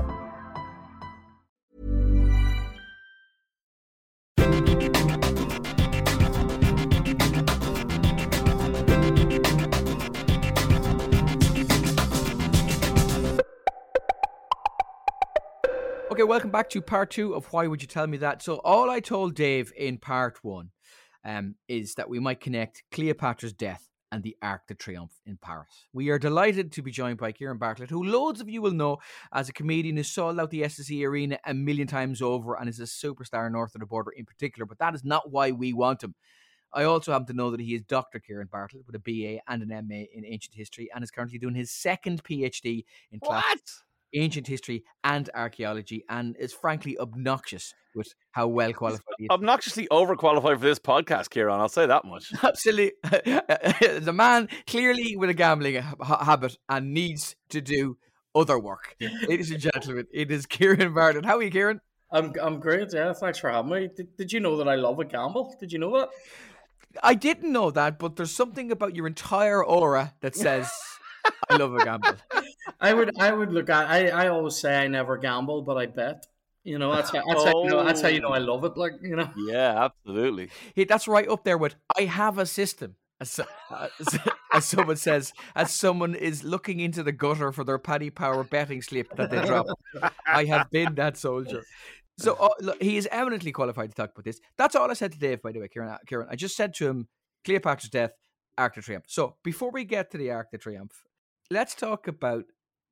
Okay, 16.13 16.22
welcome 16.22 16.52
back 16.52 16.70
to 16.70 16.80
part 16.80 17.10
two 17.10 17.34
of 17.34 17.52
Why 17.52 17.66
Would 17.66 17.82
You 17.82 17.88
Tell 17.88 18.06
Me 18.06 18.18
That? 18.18 18.44
So, 18.44 18.58
all 18.58 18.89
I 18.89 19.00
told 19.00 19.34
Dave 19.34 19.74
in 19.76 19.98
part 19.98 20.44
one 20.44 20.70
um, 21.26 21.56
is 21.68 21.96
that 21.96 22.10
we 22.10 22.20
might 22.20 22.40
connect 22.40 22.84
Cleopatra's 22.92 23.54
death 23.54 23.90
and 24.12 24.22
the 24.22 24.38
Arc 24.44 24.68
de 24.68 24.76
Triomphe 24.76 25.20
in 25.26 25.38
Paris. 25.38 25.88
We 25.92 26.10
are 26.10 26.20
delighted 26.20 26.72
to 26.74 26.84
be 26.84 26.92
joined 26.92 27.18
by 27.18 27.32
Ciaran 27.32 27.58
Bartlett, 27.58 27.90
who 27.90 28.04
loads 28.04 28.42
of 28.42 28.50
you 28.50 28.62
will 28.62 28.72
know 28.72 29.00
as 29.34 29.50
a 29.50 29.54
comedian 29.54 29.98
who 29.98 30.04
sold 30.04 30.40
out 30.40 30.52
the 30.52 30.62
SSE 30.62 31.04
Arena 31.04 31.40
a 31.48 31.54
million 31.54 31.88
times 31.88 32.22
over 32.22 32.56
and 32.56 32.70
is 32.70 32.80
a 32.80 32.84
superstar 32.84 33.52
north 33.52 33.74
of 33.74 33.82
the 33.82 33.88
border 33.88 34.12
in 34.12 34.26
particular, 34.26 34.68
but 34.68 34.78
that 34.78 34.94
is 34.94 35.04
not 35.04 35.32
why 35.32 35.50
we 35.50 35.74
want 35.74 36.04
him. 36.04 36.14
I 36.72 36.84
also 36.84 37.12
happen 37.12 37.28
to 37.28 37.34
know 37.34 37.50
that 37.52 37.60
he 37.60 37.74
is 37.74 37.82
Dr. 37.84 38.20
Ciaran 38.20 38.50
Bartlett 38.52 38.86
with 38.86 38.96
a 38.96 39.00
BA 39.00 39.42
and 39.48 39.64
an 39.64 39.88
MA 39.88 40.04
in 40.14 40.26
ancient 40.26 40.56
history 40.56 40.90
and 40.94 41.04
is 41.04 41.12
currently 41.12 41.40
doing 41.40 41.56
his 41.56 41.72
second 41.72 42.24
PhD 42.24 42.86
in 43.12 43.20
class 43.20 43.44
What? 43.48 43.62
Ancient 44.13 44.47
history 44.47 44.84
and 45.04 45.30
archaeology 45.34 46.04
and 46.10 46.36
is 46.38 46.54
frankly 46.54 46.97
obnoxious 46.99 47.73
with 47.95 48.13
how 48.32 48.47
well 48.47 48.73
qualified 48.73 49.15
he 49.17 49.26
is. 49.26 49.30
Obnoxiously 49.30 49.88
overqualified 49.91 50.60
for 50.60 50.65
this 50.65 50.80
podcast, 50.80 51.34
Ciaran. 51.34 51.60
I'll 51.60 51.69
say 51.69 51.86
that 51.86 52.06
much. 52.06 52.32
Absolutely. 52.43 52.93
the 53.04 54.13
man 54.13 54.49
clearly 54.67 55.15
with 55.15 55.30
a 55.30 55.34
gambling 55.34 55.82
ha- 55.82 56.23
habit 56.23 56.58
and 56.69 56.93
needs 56.93 57.36
to 57.49 57.62
do 57.62 57.97
other 58.36 58.60
work. 58.60 58.95
Ladies 59.28 59.52
and 59.52 59.60
gentlemen, 59.60 60.08
it 60.12 60.32
is 60.32 60.45
Ciaran 60.47 60.93
Bartlett. 60.93 61.26
How 61.26 61.38
are 61.38 61.43
you, 61.43 61.52
Ciaran? 61.52 61.82
I'm 62.12 62.32
I'm 62.41 62.60
great. 62.60 62.93
Yeah, 62.93 63.12
thanks 63.13 63.39
for 63.39 63.49
having 63.49 63.71
me. 63.71 63.89
Did, 63.95 64.15
did 64.15 64.32
you 64.32 64.39
know 64.39 64.58
that 64.58 64.67
I 64.67 64.76
love 64.76 64.99
a 64.99 65.06
gamble? 65.06 65.56
Did 65.60 65.71
you 65.71 65.80
know 65.80 65.97
that? 65.99 66.10
I 67.02 67.15
didn't 67.15 67.52
know 67.52 67.71
that, 67.71 67.97
but 67.97 68.15
there's 68.15 68.32
something 68.32 68.71
about 68.71 68.95
your 68.95 69.08
entire 69.08 69.65
aura 69.65 70.13
that 70.21 70.36
says 70.36 70.71
I 71.49 71.58
love 71.58 71.73
a 71.73 71.84
gamble. 71.84 72.15
I 72.80 72.93
would 72.93 73.17
I 73.19 73.32
would 73.32 73.52
look 73.52 73.69
at. 73.69 73.89
I, 73.89 74.08
I 74.10 74.28
always 74.28 74.56
say 74.56 74.76
I 74.78 74.88
never 74.88 75.17
gamble, 75.17 75.62
but 75.62 75.78
I 75.78 75.86
bet. 75.88 76.26
You 76.63 76.80
know 76.80 76.95
that's 76.95 77.10
how, 77.10 77.23
that's 77.28 77.43
how 77.43 77.63
you 77.63 77.69
know 77.69 77.84
that's 77.84 78.02
how 78.02 78.08
you 78.08 78.21
know 78.21 78.30
I 78.30 78.39
love 78.39 78.63
it. 78.63 78.78
Like 78.78 78.93
you 79.02 79.15
know. 79.15 79.30
Yeah, 79.38 79.86
absolutely. 79.86 80.49
Hey, 80.76 80.86
that's 80.86 81.08
right 81.08 81.28
up 81.28 81.43
there 81.43 81.58
with 81.58 81.76
I 81.97 82.04
have 82.04 82.38
a 82.38 82.45
system. 82.45 82.95
As, 83.19 83.39
as, 83.99 84.19
as 84.52 84.65
someone 84.65 84.97
says, 84.97 85.34
as 85.56 85.73
someone 85.73 86.13
is 86.13 86.43
looking 86.43 86.80
into 86.80 87.04
the 87.04 87.12
gutter 87.12 87.52
for 87.52 87.63
their 87.63 87.78
Paddy 87.78 88.10
Power 88.10 88.43
betting 88.43 88.82
slip 88.82 89.15
that 89.15 89.30
they 89.30 89.41
drop. 89.45 89.67
I 90.28 90.45
have 90.45 90.69
been 90.71 90.95
that 90.95 91.17
soldier. 91.17 91.63
So 92.17 92.36
uh, 92.36 92.49
look, 92.60 92.82
he 92.82 92.97
is 92.97 93.08
eminently 93.12 93.52
qualified 93.52 93.89
to 93.89 93.95
talk 93.95 94.12
about 94.12 94.26
this. 94.26 94.39
That's 94.58 94.76
all 94.76 94.89
I 94.89 94.93
said 94.93 95.13
to 95.13 95.19
Dave, 95.19 95.41
by 95.41 95.52
the 95.52 95.60
way, 95.60 95.67
Ciaran. 95.67 95.97
Ciaran, 96.08 96.28
I 96.30 96.36
just 96.36 96.56
said 96.56 96.73
to 96.76 96.88
him, 96.88 97.08
Cleopatra's 97.45 97.89
death, 97.89 98.12
Arc 98.58 98.76
de 98.76 98.82
Triomphe. 98.82 99.06
So 99.08 99.36
before 99.43 99.71
we 99.71 99.84
get 99.84 100.12
to 100.12 100.17
the 100.17 100.32
Arc 100.32 100.52
de 100.52 100.58
Triomphe, 100.58 101.04
let's 101.49 101.76
talk 101.76 102.08
about 102.08 102.45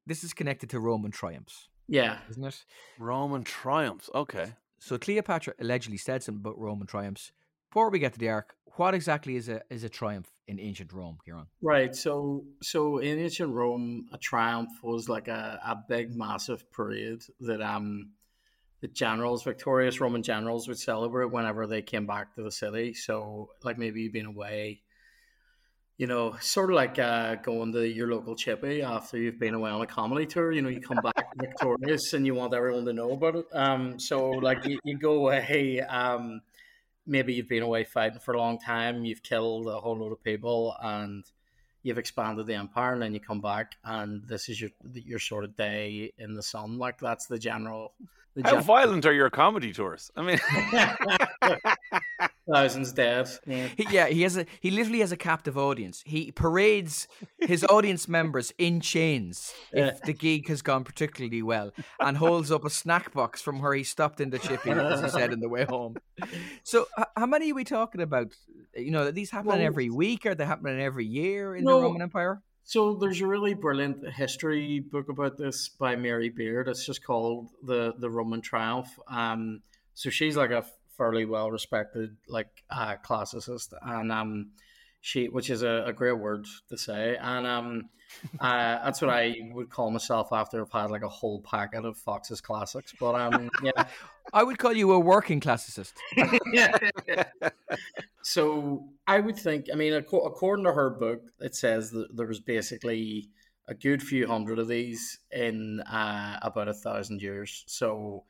this 0.05 0.23
is 0.23 0.33
connected 0.33 0.69
to 0.71 0.79
Roman 0.79 1.11
triumphs, 1.11 1.69
Yeah. 1.87 2.19
isn't 2.29 2.43
it? 2.43 2.65
Roman 2.99 3.43
triumphs. 3.43 4.09
Okay. 4.13 4.53
So 4.79 4.97
Cleopatra 4.97 5.53
allegedly 5.59 5.97
said 5.97 6.23
something 6.23 6.41
about 6.41 6.57
Roman 6.57 6.87
triumphs. 6.87 7.31
Before 7.69 7.89
we 7.89 7.99
get 7.99 8.13
to 8.13 8.19
the 8.19 8.29
Ark, 8.29 8.55
what 8.77 8.93
exactly 8.93 9.35
is 9.35 9.47
a 9.47 9.61
is 9.69 9.83
a 9.83 9.89
triumph 9.89 10.29
in 10.47 10.59
ancient 10.59 10.91
Rome, 10.91 11.17
Ciaran? 11.25 11.47
Right. 11.61 11.95
So 11.95 12.45
so 12.61 12.97
in 12.97 13.19
ancient 13.19 13.53
Rome, 13.53 14.07
a 14.11 14.17
triumph 14.17 14.71
was 14.83 15.07
like 15.07 15.27
a, 15.27 15.59
a 15.63 15.77
big, 15.87 16.15
massive 16.15 16.69
parade 16.71 17.21
that 17.41 17.61
um 17.61 18.11
the 18.81 18.87
generals, 18.87 19.43
victorious 19.43 20.01
Roman 20.01 20.23
generals, 20.23 20.67
would 20.67 20.79
celebrate 20.79 21.31
whenever 21.31 21.67
they 21.67 21.83
came 21.83 22.07
back 22.07 22.33
to 22.35 22.41
the 22.41 22.51
city. 22.51 22.93
So 22.95 23.49
like 23.63 23.77
maybe 23.77 24.01
you've 24.01 24.13
been 24.13 24.25
away. 24.25 24.81
You 26.01 26.07
know, 26.07 26.35
sort 26.41 26.71
of 26.71 26.75
like 26.75 26.97
uh, 26.97 27.35
going 27.35 27.71
to 27.73 27.87
your 27.87 28.07
local 28.07 28.35
chippy 28.35 28.81
after 28.81 29.19
you've 29.19 29.37
been 29.37 29.53
away 29.53 29.69
on 29.69 29.81
a 29.81 29.85
comedy 29.85 30.25
tour. 30.25 30.51
You 30.51 30.63
know, 30.63 30.69
you 30.69 30.81
come 30.81 30.97
back 30.97 31.27
victorious 31.39 32.13
and 32.13 32.25
you 32.25 32.33
want 32.33 32.55
everyone 32.55 32.85
to 32.85 32.93
know 32.93 33.11
about 33.11 33.35
it. 33.35 33.45
Um, 33.53 33.99
so 33.99 34.29
like 34.31 34.65
you, 34.65 34.79
you 34.83 34.97
go 34.97 35.13
away. 35.13 35.79
Um, 35.81 36.41
maybe 37.05 37.35
you've 37.35 37.47
been 37.47 37.61
away 37.61 37.83
fighting 37.83 38.17
for 38.17 38.33
a 38.33 38.39
long 38.39 38.57
time, 38.57 39.05
you've 39.05 39.21
killed 39.21 39.67
a 39.67 39.79
whole 39.79 39.95
load 39.95 40.11
of 40.11 40.23
people, 40.23 40.75
and 40.81 41.23
you've 41.83 41.99
expanded 41.99 42.47
the 42.47 42.55
empire, 42.55 42.93
and 42.93 43.01
then 43.03 43.13
you 43.13 43.19
come 43.19 43.41
back, 43.41 43.75
and 43.83 44.27
this 44.27 44.49
is 44.49 44.59
your 44.59 44.71
your 44.93 45.19
sort 45.19 45.43
of 45.43 45.55
day 45.55 46.11
in 46.17 46.33
the 46.33 46.41
sun. 46.41 46.79
Like 46.79 46.99
that's 46.99 47.27
the 47.27 47.37
general. 47.37 47.93
The 48.33 48.41
How 48.43 48.53
gen- 48.53 48.63
violent 48.63 49.05
are 49.05 49.13
your 49.13 49.29
comedy 49.29 49.71
tours? 49.71 50.09
I 50.15 50.21
mean, 50.23 50.39
thousands 52.51 52.91
dead. 52.91 53.29
Yeah. 53.45 53.67
He, 53.77 53.87
yeah, 53.91 54.07
he 54.07 54.21
has 54.23 54.37
a 54.37 54.45
he 54.59 54.71
literally 54.71 54.99
has 54.99 55.11
a 55.11 55.17
captive 55.17 55.57
audience. 55.57 56.03
He 56.05 56.31
parades 56.31 57.07
his 57.39 57.63
audience 57.65 58.07
members 58.19 58.53
in 58.57 58.81
chains 58.81 59.53
if 59.71 60.01
the 60.01 60.13
gig 60.13 60.47
has 60.47 60.61
gone 60.61 60.83
particularly 60.83 61.41
well, 61.41 61.71
and 61.99 62.17
holds 62.17 62.51
up 62.51 62.65
a 62.65 62.69
snack 62.69 63.13
box 63.13 63.41
from 63.41 63.61
where 63.61 63.73
he 63.73 63.83
stopped 63.83 64.19
in 64.21 64.29
the 64.29 64.39
chippy, 64.39 64.71
as 64.71 65.01
he 65.01 65.09
said 65.09 65.33
in 65.33 65.39
the 65.39 65.49
way 65.49 65.65
home. 65.65 65.95
So, 66.63 66.87
h- 66.99 67.05
how 67.15 67.25
many 67.25 67.51
are 67.51 67.55
we 67.55 67.63
talking 67.63 68.01
about? 68.01 68.33
You 68.75 68.91
know, 68.91 69.11
these 69.11 69.31
happening 69.31 69.57
Well- 69.59 69.65
every 69.67 69.89
week? 69.89 70.25
or 70.25 70.35
they 70.35 70.45
happening 70.45 70.81
every 70.81 71.05
year 71.05 71.55
in 71.55 71.63
No. 71.63 71.77
the 71.77 71.83
Roman 71.83 72.01
Empire? 72.01 72.41
So 72.63 72.93
there's 72.95 73.19
a 73.21 73.27
really 73.27 73.53
brilliant 73.55 74.07
history 74.13 74.79
book 74.79 75.09
about 75.09 75.35
this 75.37 75.67
by 75.67 75.95
Mary 75.95 76.29
Beard. 76.29 76.67
It's 76.67 76.85
just 76.85 77.03
called 77.03 77.49
the 77.63 77.93
the 77.97 78.09
Roman 78.09 78.39
Triumph. 78.41 78.87
Um, 79.07 79.61
so 79.93 80.09
she's 80.09 80.37
like 80.37 80.51
a 80.51 80.63
fairly 81.01 81.25
well 81.25 81.49
respected 81.49 82.15
like 82.27 82.63
uh, 82.69 82.95
classicist, 83.03 83.73
and 83.81 84.11
um, 84.11 84.51
she, 84.99 85.25
which 85.29 85.49
is 85.49 85.63
a, 85.63 85.85
a 85.87 85.93
great 85.93 86.19
word 86.19 86.45
to 86.69 86.77
say, 86.77 87.17
and 87.19 87.47
um, 87.47 87.89
uh, 88.39 88.83
that's 88.83 89.01
what 89.01 89.09
I 89.09 89.35
would 89.51 89.71
call 89.71 89.89
myself 89.89 90.31
after 90.31 90.61
I've 90.61 90.71
had 90.71 90.91
like 90.91 91.01
a 91.01 91.09
whole 91.09 91.41
packet 91.41 91.85
of 91.85 91.97
Fox's 91.97 92.39
classics. 92.39 92.93
But 92.99 93.15
um, 93.15 93.49
yeah, 93.63 93.85
I 94.31 94.43
would 94.43 94.59
call 94.59 94.73
you 94.73 94.91
a 94.91 94.99
working 94.99 95.39
classicist. 95.39 95.93
yeah. 96.53 96.77
So 98.23 98.87
I 99.07 99.19
would 99.19 99.35
think, 99.35 99.65
I 99.73 99.75
mean, 99.75 99.93
according 99.93 100.65
to 100.65 100.73
her 100.73 100.91
book, 100.91 101.23
it 101.39 101.55
says 101.55 101.89
that 101.89 102.15
there 102.15 102.27
was 102.27 102.39
basically 102.39 103.29
a 103.67 103.73
good 103.73 104.03
few 104.03 104.27
hundred 104.27 104.59
of 104.59 104.67
these 104.67 105.17
in 105.31 105.79
uh, 105.81 106.37
about 106.43 106.67
a 106.67 106.73
thousand 106.73 107.23
years. 107.23 107.63
So 107.65 108.25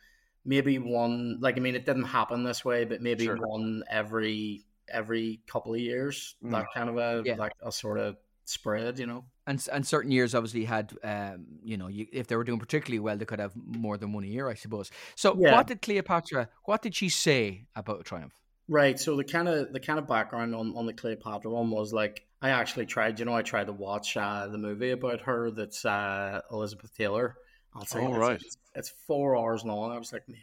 maybe 0.45 0.79
one, 0.79 1.37
like, 1.39 1.57
I 1.57 1.59
mean, 1.59 1.75
it 1.75 1.85
didn't 1.85 2.03
happen 2.05 2.43
this 2.43 2.63
way, 2.65 2.85
but 2.85 3.01
maybe 3.01 3.25
Sure. 3.25 3.37
one 3.37 3.83
every 3.89 4.65
every 4.89 5.39
couple 5.47 5.73
of 5.73 5.79
years. 5.79 6.35
Mm. 6.43 6.51
That 6.51 6.65
kind 6.73 6.89
of 6.89 6.97
a 6.97 7.23
Yeah. 7.25 7.35
like 7.35 7.53
a 7.61 7.71
sort 7.71 7.97
of 7.97 8.17
spread, 8.43 8.99
you 8.99 9.05
know. 9.05 9.23
And 9.47 9.65
and 9.71 9.87
certain 9.87 10.11
years 10.11 10.35
obviously 10.35 10.65
had, 10.65 10.91
um, 11.03 11.45
you 11.63 11.77
know, 11.77 11.87
you, 11.87 12.07
if 12.11 12.27
they 12.27 12.35
were 12.35 12.43
doing 12.43 12.59
particularly 12.59 12.99
well, 12.99 13.15
they 13.17 13.23
could 13.25 13.39
have 13.39 13.53
more 13.55 13.97
than 13.97 14.11
one 14.11 14.23
a 14.25 14.27
year, 14.27 14.49
I 14.49 14.55
suppose. 14.55 14.91
So, 15.15 15.37
Yeah. 15.39 15.53
what 15.53 15.67
did 15.67 15.81
Cleopatra? 15.81 16.49
What 16.65 16.81
did 16.81 16.93
she 16.95 17.07
say 17.09 17.67
about 17.75 18.01
a 18.01 18.03
Triumph? 18.03 18.33
Right. 18.67 18.99
So 18.99 19.15
the 19.15 19.23
kind 19.23 19.47
of 19.47 19.71
the 19.71 19.79
kind 19.79 19.97
of 19.99 20.07
background 20.07 20.53
on, 20.55 20.75
on 20.75 20.85
the 20.85 20.93
Cleopatra 20.93 21.49
one 21.51 21.69
was 21.71 21.93
like 21.93 22.25
I 22.41 22.49
actually 22.49 22.87
tried. 22.87 23.19
You 23.19 23.25
know, 23.25 23.35
I 23.35 23.43
tried 23.43 23.67
to 23.67 23.73
watch 23.73 24.17
uh, 24.17 24.47
the 24.47 24.57
movie 24.57 24.91
about 24.91 25.21
her. 25.21 25.51
That's 25.51 25.85
uh, 25.85 26.41
Elizabeth 26.51 26.93
Taylor. 26.97 27.37
I'll 27.73 27.85
say 27.85 28.05
Oh, 28.05 28.29
it's, 28.31 28.45
it's, 28.45 28.57
it's 28.75 28.89
four 29.07 29.37
hours 29.37 29.63
long. 29.63 29.91
I 29.91 29.97
was 29.97 30.11
like, 30.11 30.27
man. 30.27 30.39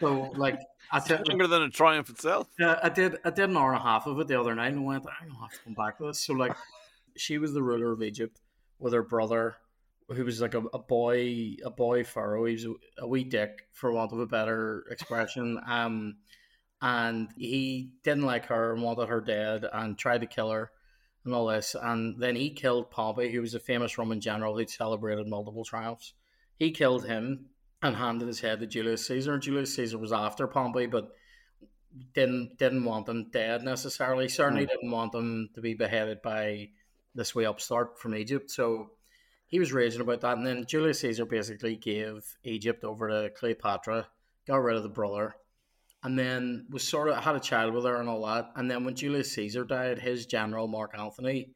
so 0.00 0.32
like 0.36 0.58
I 0.92 1.00
did, 1.06 1.26
Longer 1.28 1.46
than 1.46 1.62
a 1.62 1.70
triumph 1.70 2.10
itself. 2.10 2.48
uh, 2.60 2.76
I 2.82 2.88
did 2.88 3.16
I 3.24 3.30
did 3.30 3.48
an 3.50 3.56
hour 3.56 3.72
and 3.72 3.80
a 3.80 3.82
half 3.82 4.06
of 4.06 4.18
it 4.20 4.28
the 4.28 4.38
other 4.38 4.54
night 4.54 4.72
and 4.72 4.84
went 4.84 5.04
I'm 5.20 5.28
gonna 5.28 5.40
have 5.40 5.52
to 5.52 5.58
come 5.64 5.74
back 5.74 5.98
to 5.98 6.06
this. 6.06 6.20
So 6.20 6.34
like 6.34 6.54
she 7.16 7.38
was 7.38 7.52
the 7.54 7.62
ruler 7.62 7.92
of 7.92 8.02
Egypt 8.02 8.40
with 8.78 8.92
her 8.92 9.02
brother, 9.02 9.56
who 10.10 10.24
was 10.24 10.40
like 10.40 10.54
a, 10.54 10.62
a 10.74 10.78
boy 10.78 11.56
a 11.64 11.70
boy 11.70 12.04
pharaoh. 12.04 12.44
He 12.44 12.54
was 12.54 12.66
a, 12.66 12.74
a 12.98 13.06
wee 13.08 13.24
dick 13.24 13.66
for 13.72 13.92
want 13.92 14.12
of 14.12 14.20
a 14.20 14.26
better 14.26 14.84
expression. 14.90 15.58
Um 15.66 16.16
and 16.82 17.30
he 17.38 17.92
didn't 18.02 18.24
like 18.26 18.46
her 18.46 18.74
and 18.74 18.82
wanted 18.82 19.08
her 19.08 19.22
dead 19.22 19.64
and 19.72 19.96
tried 19.96 20.20
to 20.20 20.26
kill 20.26 20.50
her 20.50 20.70
and 21.24 21.32
all 21.32 21.46
this. 21.46 21.74
And 21.80 22.20
then 22.20 22.36
he 22.36 22.50
killed 22.50 22.90
Pompey, 22.90 23.30
who 23.32 23.40
was 23.40 23.54
a 23.54 23.60
famous 23.60 23.96
Roman 23.96 24.20
general 24.20 24.54
who'd 24.58 24.68
celebrated 24.68 25.26
multiple 25.26 25.64
triumphs. 25.64 26.12
He 26.64 26.70
killed 26.70 27.04
him 27.04 27.50
and 27.82 27.94
handed 27.94 28.26
his 28.26 28.40
head 28.40 28.60
to 28.60 28.66
Julius 28.66 29.06
Caesar. 29.08 29.36
Julius 29.36 29.76
Caesar 29.76 29.98
was 29.98 30.14
after 30.14 30.46
Pompey, 30.46 30.86
but 30.86 31.10
didn't 32.14 32.56
didn't 32.56 32.86
want 32.86 33.06
him 33.06 33.28
dead 33.30 33.62
necessarily. 33.62 34.28
Certainly 34.28 34.64
didn't 34.64 34.90
want 34.90 35.14
him 35.14 35.50
to 35.54 35.60
be 35.60 35.74
beheaded 35.74 36.22
by 36.22 36.70
this 37.14 37.34
way 37.34 37.44
upstart 37.44 37.98
from 37.98 38.14
Egypt. 38.14 38.50
So 38.50 38.92
he 39.46 39.58
was 39.58 39.74
raging 39.74 40.00
about 40.00 40.22
that. 40.22 40.38
And 40.38 40.46
then 40.46 40.64
Julius 40.64 41.00
Caesar 41.00 41.26
basically 41.26 41.76
gave 41.76 42.24
Egypt 42.44 42.82
over 42.82 43.10
to 43.10 43.30
Cleopatra, 43.36 44.08
got 44.46 44.56
rid 44.56 44.78
of 44.78 44.84
the 44.84 44.88
brother, 44.88 45.34
and 46.02 46.18
then 46.18 46.64
was 46.70 46.88
sort 46.88 47.10
of 47.10 47.22
had 47.22 47.36
a 47.36 47.40
child 47.40 47.74
with 47.74 47.84
her 47.84 48.00
and 48.00 48.08
all 48.08 48.24
that. 48.24 48.52
And 48.56 48.70
then 48.70 48.86
when 48.86 48.94
Julius 48.94 49.32
Caesar 49.32 49.64
died, 49.64 49.98
his 49.98 50.24
general 50.24 50.66
Mark 50.66 50.98
Antony 50.98 51.50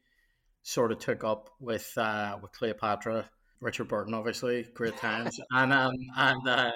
sort 0.63 0.93
of 0.93 0.99
took 0.99 1.25
up 1.25 1.49
with 1.61 1.97
uh, 1.97 2.37
with 2.43 2.53
Cleopatra. 2.53 3.31
Richard 3.61 3.89
Burton, 3.89 4.15
obviously, 4.15 4.67
great 4.75 4.97
times, 4.97 5.39
and 5.51 5.73
um, 5.73 5.95
and 6.17 6.49
uh, 6.49 6.73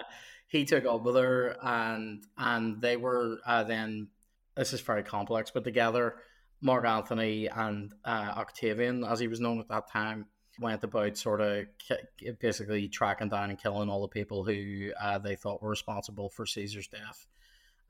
he 0.48 0.64
took 0.64 0.84
up 0.84 1.02
with 1.02 1.16
her, 1.16 1.56
and 1.62 2.24
and 2.36 2.80
they 2.80 2.96
were 2.96 3.38
uh, 3.46 3.64
then. 3.64 4.08
This 4.54 4.74
is 4.74 4.82
very 4.82 5.02
complex, 5.02 5.50
but 5.50 5.64
together, 5.64 6.16
Mark 6.60 6.84
Antony 6.84 7.46
and 7.46 7.94
uh, 8.04 8.34
Octavian, 8.36 9.02
as 9.02 9.18
he 9.18 9.26
was 9.26 9.40
known 9.40 9.60
at 9.60 9.68
that 9.68 9.90
time, 9.90 10.26
went 10.60 10.84
about 10.84 11.16
sort 11.16 11.40
of 11.40 11.66
ki- 11.78 12.32
basically 12.38 12.88
tracking 12.88 13.30
down 13.30 13.48
and 13.48 13.58
killing 13.58 13.88
all 13.88 14.02
the 14.02 14.08
people 14.08 14.44
who 14.44 14.90
uh, 15.00 15.18
they 15.18 15.36
thought 15.36 15.62
were 15.62 15.70
responsible 15.70 16.28
for 16.28 16.44
Caesar's 16.44 16.86
death. 16.86 17.26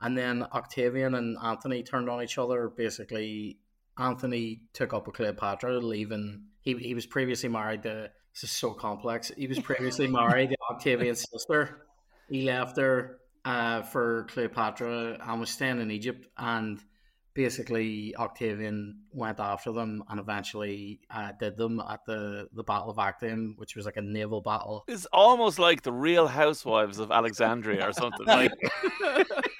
And 0.01 0.17
then 0.17 0.47
Octavian 0.53 1.15
and 1.15 1.37
Antony 1.43 1.83
turned 1.83 2.09
on 2.09 2.23
each 2.23 2.37
other. 2.37 2.69
Basically, 2.69 3.59
Antony 3.97 4.61
took 4.73 4.93
up 4.93 5.05
with 5.05 5.15
Cleopatra, 5.15 5.79
leaving. 5.79 6.45
He, 6.61 6.75
he 6.75 6.93
was 6.93 7.05
previously 7.05 7.49
married 7.49 7.83
to. 7.83 8.11
This 8.33 8.45
is 8.45 8.51
so 8.51 8.71
complex. 8.73 9.31
He 9.37 9.47
was 9.47 9.59
previously 9.71 10.07
married 10.07 10.49
to 10.49 10.57
Octavian's 10.71 11.25
sister. 11.29 11.85
He 12.29 12.43
left 12.43 12.77
her 12.77 13.19
uh, 13.45 13.83
for 13.83 14.25
Cleopatra 14.29 15.19
and 15.21 15.39
was 15.39 15.49
staying 15.49 15.79
in 15.79 15.91
Egypt. 15.91 16.27
And 16.37 16.81
basically, 17.33 18.15
Octavian 18.15 19.01
went 19.11 19.39
after 19.39 19.71
them 19.71 20.03
and 20.09 20.19
eventually 20.19 21.01
uh, 21.11 21.31
did 21.39 21.57
them 21.57 21.81
at 21.87 22.05
the, 22.05 22.47
the 22.53 22.63
Battle 22.63 22.89
of 22.89 22.99
Actium, 22.99 23.55
which 23.57 23.75
was 23.75 23.85
like 23.85 23.97
a 23.97 24.01
naval 24.01 24.41
battle. 24.41 24.83
It's 24.87 25.05
almost 25.07 25.59
like 25.59 25.83
the 25.83 25.93
Real 25.93 26.27
Housewives 26.27 26.99
of 26.99 27.11
Alexandria 27.11 27.87
or 27.87 27.93
something. 27.93 28.25
Like 28.25 28.51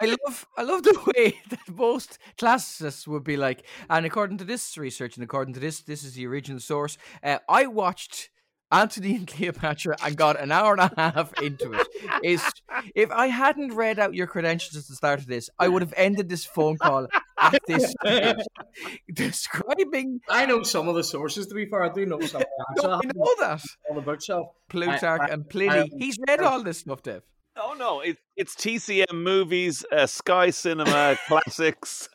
I 0.00 0.06
love 0.06 0.46
I 0.56 0.62
love 0.62 0.82
the 0.82 0.98
way 1.16 1.40
that 1.50 1.68
most 1.68 2.18
classicists 2.38 3.06
would 3.06 3.24
be 3.24 3.36
like, 3.36 3.64
and 3.90 4.04
according 4.06 4.38
to 4.38 4.44
this 4.44 4.76
research 4.78 5.16
and 5.16 5.24
according 5.24 5.54
to 5.54 5.60
this, 5.60 5.80
this 5.80 6.04
is 6.04 6.14
the 6.14 6.26
original 6.26 6.60
source. 6.60 6.98
Uh, 7.22 7.38
I 7.48 7.66
watched 7.66 8.30
Antony 8.72 9.14
and 9.16 9.26
Cleopatra 9.34 9.96
and 10.04 10.16
got 10.16 10.40
an 10.40 10.50
hour 10.52 10.72
and 10.72 10.82
a 10.82 10.92
half 10.96 11.32
into 11.42 11.72
it. 11.72 11.86
Is 12.22 12.42
if 12.94 13.10
I 13.10 13.28
hadn't 13.28 13.74
read 13.74 13.98
out 13.98 14.14
your 14.14 14.26
credentials 14.26 14.76
at 14.82 14.88
the 14.88 14.94
start 14.96 15.20
of 15.20 15.26
this, 15.26 15.48
I 15.58 15.68
would 15.68 15.82
have 15.82 15.94
ended 15.96 16.28
this 16.28 16.44
phone 16.44 16.76
call 16.76 17.06
at 17.38 17.58
this 17.66 17.92
stage, 18.04 18.36
describing. 19.12 20.20
I 20.28 20.46
know 20.46 20.62
some 20.62 20.88
of 20.88 20.94
the 20.94 21.04
sources, 21.04 21.46
to 21.48 21.54
be 21.54 21.66
fair. 21.66 21.82
I 21.84 21.88
do 21.92 22.06
know 22.06 22.20
some. 22.20 22.42
No, 22.82 22.90
I 22.92 23.00
know 23.14 23.34
that 23.40 23.62
on 23.90 23.96
the 23.96 24.02
bookshelf. 24.02 24.48
Plutarch 24.68 25.02
I- 25.20 25.26
I- 25.26 25.28
and 25.28 25.48
Pliny. 25.48 25.80
I- 25.80 25.88
He's 25.98 26.18
read 26.26 26.40
all 26.40 26.62
this 26.62 26.78
stuff, 26.78 27.02
Dave. 27.02 27.22
Oh 27.56 27.74
no, 27.78 28.00
it, 28.00 28.18
it's 28.36 28.54
TCM 28.54 29.12
movies, 29.12 29.84
uh, 29.90 30.06
Sky 30.06 30.50
Cinema 30.50 31.16
classics. 31.26 32.08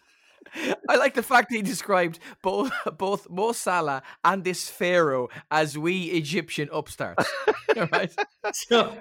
I 0.89 0.97
like 0.97 1.13
the 1.13 1.23
fact 1.23 1.49
that 1.49 1.55
he 1.55 1.61
described 1.61 2.19
both 2.43 2.71
both 2.97 3.29
Mo 3.29 3.51
Salah 3.53 4.03
and 4.23 4.43
this 4.43 4.69
pharaoh 4.69 5.29
as 5.49 5.77
wee 5.77 6.05
Egyptian 6.11 6.69
upstarts. 6.71 7.25
right? 7.91 8.13
So, 8.53 8.97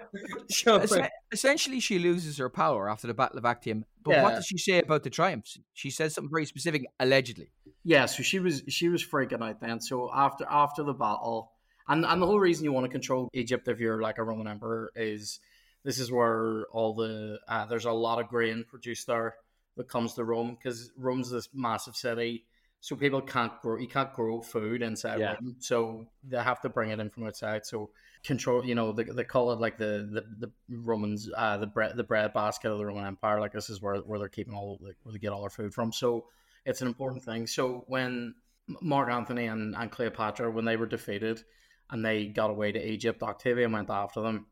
so 0.49 0.77
Es- 0.77 1.09
essentially, 1.33 1.81
she 1.81 1.99
loses 1.99 2.39
her 2.39 2.49
power 2.49 2.89
after 2.89 3.07
the 3.07 3.15
Battle 3.15 3.39
of 3.39 3.45
Actium. 3.45 3.85
But 4.03 4.23
what 4.23 4.35
does 4.37 4.47
she 4.47 4.59
say 4.59 4.79
about 4.79 5.03
the 5.03 5.11
triumphs? 5.11 5.59
She 5.75 5.91
says 5.91 6.15
something 6.15 6.31
very 6.31 6.47
specific, 6.47 6.87
allegedly. 6.99 7.51
Yeah, 7.85 8.07
so 8.07 8.23
she 8.23 8.39
was 8.39 8.63
she 8.69 8.89
was 8.89 9.05
freaking 9.05 9.43
out 9.43 9.61
then. 9.61 9.81
So 9.81 10.11
after 10.15 10.47
after 10.49 10.85
the 10.85 10.95
battle, 10.95 11.53
and 11.89 12.07
and 12.07 12.23
the 12.23 12.27
whole 12.27 12.41
reason 12.41 12.65
you 12.65 12.73
want 12.73 12.85
to 12.85 12.91
control 12.93 13.29
Egypt 13.35 13.69
if 13.69 13.81
you're 13.81 14.01
like 14.01 14.19
a 14.19 14.23
Roman 14.23 14.47
emperor 14.47 14.93
is 14.95 15.41
this 15.85 15.99
is 15.99 16.11
where 16.11 16.67
all 16.73 16.95
the 16.95 17.39
uh, 17.49 17.67
there's 17.67 17.85
a 17.85 17.93
lot 17.93 18.21
of 18.21 18.29
grain 18.29 18.65
produced 18.69 19.07
there 19.07 19.37
that 19.77 19.89
comes 19.89 20.15
to 20.15 20.25
Rome 20.25 20.57
because 20.57 20.93
Rome's 20.97 21.31
this 21.31 21.49
massive 21.55 21.97
city, 21.97 22.45
so 22.81 22.97
people 22.97 23.21
can't 23.21 23.53
grow 23.63 23.79
you 23.79 23.89
can't 23.89 24.13
grow 24.13 24.41
food 24.41 24.83
inside 24.83 25.21
Yeah. 25.21 25.35
Rome, 25.35 25.57
so 25.59 26.07
they 26.23 26.43
have 26.43 26.61
to 26.63 26.69
bring 26.69 26.91
it 26.91 27.01
in 27.01 27.11
from 27.11 27.27
outside. 27.27 27.65
So 27.67 27.91
control, 28.25 28.65
you 28.65 28.75
know, 28.75 28.93
they, 28.93 29.05
they 29.05 29.25
call 29.25 29.53
it 29.53 29.61
like 29.61 29.79
the 29.79 30.25
the, 30.39 30.47
the 30.47 30.53
Romans 30.69 31.31
uh, 31.37 31.57
the 31.57 31.67
bread 31.67 31.97
the 31.97 32.05
bread 32.05 32.33
basket 32.33 32.71
of 32.71 32.79
the 32.79 32.87
Roman 32.87 33.07
Empire. 33.07 33.41
Like 33.41 33.53
this 33.53 33.71
is 33.71 33.81
where 33.81 33.97
where 33.97 34.19
they're 34.19 34.29
keeping 34.29 34.55
all 34.55 34.79
like, 34.81 34.97
where 35.03 35.13
they 35.13 35.19
get 35.19 35.33
all 35.33 35.41
their 35.41 35.51
food 35.51 35.73
from. 35.73 35.93
So 35.93 36.27
it's 36.65 36.83
an 36.83 36.89
important 36.89 37.25
thing. 37.25 37.47
So 37.47 37.85
when 37.87 38.35
Mark 38.83 39.11
Antony 39.11 39.47
and, 39.47 39.75
and 39.75 39.91
Cleopatra, 39.91 40.51
when 40.51 40.65
they 40.65 40.77
were 40.77 40.87
defeated 40.87 41.43
and 41.91 42.05
they 42.05 42.27
got 42.27 42.51
away 42.51 42.73
to 42.73 42.91
Egypt, 42.91 43.23
Octavian 43.23 43.73
went 43.73 43.91
after 43.91 44.21
them. 44.21 44.47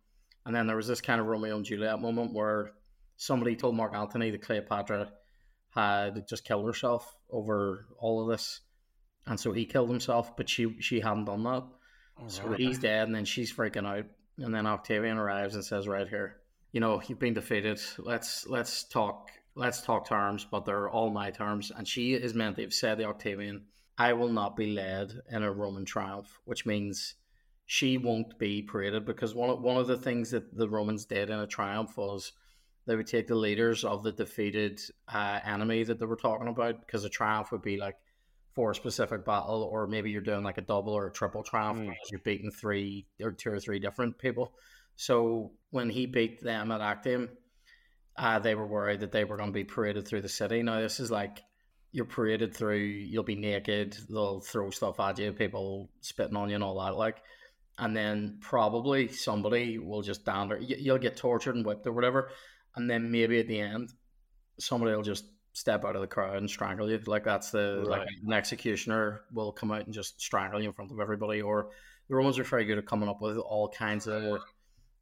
And 0.48 0.56
then 0.56 0.66
there 0.66 0.76
was 0.76 0.86
this 0.86 1.02
kind 1.02 1.20
of 1.20 1.26
Romeo 1.26 1.56
and 1.56 1.64
Juliet 1.64 2.00
moment 2.00 2.32
where 2.32 2.72
somebody 3.18 3.54
told 3.54 3.76
Mark 3.76 3.92
Antony 3.94 4.30
that 4.30 4.40
Cleopatra 4.40 5.12
had 5.74 6.26
just 6.26 6.46
killed 6.46 6.64
herself 6.64 7.14
over 7.28 7.84
all 7.98 8.22
of 8.22 8.28
this. 8.28 8.62
And 9.26 9.38
so 9.38 9.52
he 9.52 9.66
killed 9.66 9.90
himself, 9.90 10.38
but 10.38 10.48
she 10.48 10.80
she 10.80 11.00
hadn't 11.00 11.26
done 11.26 11.42
that. 11.42 11.64
Oh, 12.18 12.28
so 12.28 12.52
he's 12.54 12.78
dead, 12.78 13.08
and 13.08 13.14
then 13.14 13.26
she's 13.26 13.52
freaking 13.52 13.86
out. 13.86 14.06
And 14.38 14.54
then 14.54 14.66
Octavian 14.66 15.18
arrives 15.18 15.54
and 15.54 15.62
says, 15.62 15.86
"Right 15.86 16.08
here, 16.08 16.38
you 16.72 16.80
know, 16.80 17.02
you've 17.06 17.18
been 17.18 17.34
defeated. 17.34 17.78
Let's 17.98 18.46
let's 18.46 18.84
talk. 18.84 19.30
Let's 19.54 19.82
talk 19.82 20.08
terms, 20.08 20.46
but 20.50 20.64
they're 20.64 20.88
all 20.88 21.10
my 21.10 21.30
terms." 21.30 21.70
And 21.76 21.86
she 21.86 22.14
is 22.14 22.32
meant 22.32 22.56
to 22.56 22.62
have 22.62 22.72
said 22.72 22.96
to 22.96 23.04
Octavian, 23.04 23.66
"I 23.98 24.14
will 24.14 24.32
not 24.32 24.56
be 24.56 24.72
led 24.72 25.12
in 25.30 25.42
a 25.42 25.52
Roman 25.52 25.84
triumph," 25.84 26.40
which 26.46 26.64
means 26.64 27.16
she 27.70 27.98
won't 27.98 28.38
be 28.38 28.62
paraded 28.62 29.04
because 29.04 29.34
one 29.34 29.50
of, 29.50 29.60
one 29.60 29.76
of 29.76 29.86
the 29.86 29.96
things 29.98 30.30
that 30.30 30.56
the 30.56 30.66
Romans 30.66 31.04
did 31.04 31.28
in 31.28 31.38
a 31.38 31.46
triumph 31.46 31.98
was 31.98 32.32
they 32.86 32.96
would 32.96 33.06
take 33.06 33.26
the 33.26 33.34
leaders 33.34 33.84
of 33.84 34.02
the 34.02 34.10
defeated 34.10 34.80
uh, 35.06 35.38
enemy 35.44 35.84
that 35.84 36.00
they 36.00 36.06
were 36.06 36.16
talking 36.16 36.48
about 36.48 36.80
because 36.80 37.04
a 37.04 37.10
triumph 37.10 37.52
would 37.52 37.60
be 37.60 37.76
like 37.76 37.96
for 38.54 38.70
a 38.70 38.74
specific 38.74 39.22
battle, 39.22 39.68
or 39.70 39.86
maybe 39.86 40.10
you're 40.10 40.22
doing 40.22 40.42
like 40.42 40.56
a 40.56 40.62
double 40.62 40.94
or 40.94 41.08
a 41.08 41.12
triple 41.12 41.42
triumph 41.42 41.80
Mm. 41.80 41.88
because 41.90 42.10
you're 42.10 42.20
beating 42.20 42.50
three 42.50 43.04
or 43.20 43.32
two 43.32 43.52
or 43.52 43.60
three 43.60 43.78
different 43.78 44.16
people. 44.16 44.54
So 44.96 45.52
when 45.68 45.90
he 45.90 46.06
beat 46.06 46.40
them 46.40 46.72
at 46.72 46.80
Actium, 46.80 47.28
uh, 48.16 48.38
they 48.38 48.54
were 48.54 48.66
worried 48.66 49.00
that 49.00 49.12
they 49.12 49.24
were 49.24 49.36
going 49.36 49.50
to 49.50 49.52
be 49.52 49.64
paraded 49.64 50.08
through 50.08 50.22
the 50.22 50.28
city. 50.30 50.62
Now 50.62 50.80
this 50.80 51.00
is 51.00 51.10
like 51.10 51.42
you're 51.92 52.06
paraded 52.06 52.54
through. 52.56 52.78
You'll 52.78 53.24
be 53.24 53.36
naked. 53.36 53.94
They'll 54.08 54.40
throw 54.40 54.70
stuff 54.70 54.98
at 55.00 55.18
you. 55.18 55.32
People 55.34 55.90
spitting 56.00 56.36
on 56.36 56.48
you 56.48 56.54
and 56.54 56.64
all 56.64 56.80
that. 56.80 56.96
Like, 56.96 57.18
and 57.78 57.96
then 57.96 58.38
probably 58.40 59.08
somebody 59.08 59.78
will 59.78 60.02
just 60.02 60.24
dander. 60.24 60.58
You'll 60.58 60.98
get 60.98 61.16
tortured 61.16 61.54
and 61.54 61.64
whipped 61.64 61.86
or 61.86 61.92
whatever, 61.92 62.30
and 62.76 62.90
then 62.90 63.10
maybe 63.10 63.38
at 63.40 63.48
the 63.48 63.60
end, 63.60 63.92
somebody 64.58 64.94
will 64.94 65.02
just 65.02 65.24
step 65.52 65.84
out 65.84 65.96
of 65.96 66.00
the 66.00 66.06
crowd 66.06 66.36
and 66.36 66.50
strangle 66.50 66.90
you. 66.90 67.00
Like 67.06 67.24
that's 67.24 67.50
the 67.50 67.84
right. 67.86 68.00
like 68.00 68.08
an 68.24 68.32
executioner 68.32 69.22
will 69.32 69.52
come 69.52 69.72
out 69.72 69.84
and 69.84 69.94
just 69.94 70.20
strangle 70.20 70.60
you 70.60 70.68
in 70.68 70.74
front 70.74 70.92
of 70.92 71.00
everybody. 71.00 71.40
Or 71.40 71.70
the 72.08 72.14
Romans 72.14 72.38
are 72.38 72.44
very 72.44 72.64
good 72.64 72.78
at 72.78 72.86
coming 72.86 73.08
up 73.08 73.20
with 73.20 73.38
all 73.38 73.68
kinds 73.68 74.06
of 74.06 74.40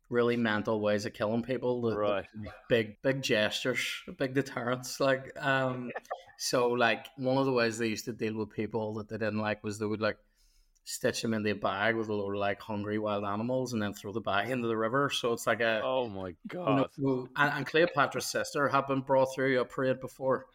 really 0.08 0.36
mental 0.36 0.80
ways 0.80 1.04
of 1.04 1.14
killing 1.14 1.42
people. 1.42 1.82
The, 1.82 1.96
right. 1.96 2.26
The 2.34 2.50
big 2.68 3.02
big 3.02 3.22
gestures, 3.22 4.02
big 4.18 4.34
deterrents. 4.34 5.00
Like 5.00 5.32
um, 5.42 5.90
so 6.38 6.68
like 6.68 7.06
one 7.16 7.38
of 7.38 7.46
the 7.46 7.52
ways 7.52 7.78
they 7.78 7.88
used 7.88 8.04
to 8.06 8.12
deal 8.12 8.36
with 8.36 8.50
people 8.50 8.94
that 8.94 9.08
they 9.08 9.18
didn't 9.18 9.40
like 9.40 9.62
was 9.64 9.78
they 9.78 9.86
would 9.86 10.00
like 10.00 10.18
stitch 10.89 11.20
them 11.20 11.34
in 11.34 11.43
the 11.43 11.53
bag 11.53 11.97
with 11.97 12.09
a 12.09 12.14
load 12.14 12.34
of 12.34 12.39
like 12.39 12.61
hungry 12.61 12.97
wild 12.97 13.24
animals 13.24 13.72
and 13.72 13.82
then 13.82 13.93
throw 13.93 14.12
the 14.12 14.20
bag 14.20 14.51
into 14.51 14.68
the 14.68 14.76
river. 14.76 15.11
So 15.11 15.32
it's 15.32 15.47
like 15.47 15.61
a 15.61 15.82
oh 15.84 16.09
my 16.09 16.34
god. 16.47 16.89
You 16.97 17.05
know, 17.05 17.28
and, 17.37 17.53
and, 17.53 17.66
Cleopatra's 17.66 18.26
sister 18.26 18.68
had 18.68 18.87
been 18.87 19.01
brought 19.01 19.34
through 19.34 19.61
a 19.61 19.64
parade 19.64 20.01
before, 20.01 20.47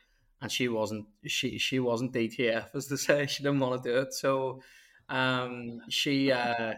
and 0.42 0.50
she 0.50 0.70
wasn't 0.70 1.06
she 1.28 1.58
she 1.58 1.80
wasn't 1.80 2.14
DTF 2.14 2.74
as 2.74 2.88
they 2.88 2.96
say. 2.96 3.26
She 3.28 3.44
didn't 3.44 3.60
want 3.60 3.84
to 3.84 3.90
do 3.90 3.98
it. 4.00 4.14
So 4.14 4.62
um, 5.10 5.82
she 5.90 6.32
uh, 6.32 6.76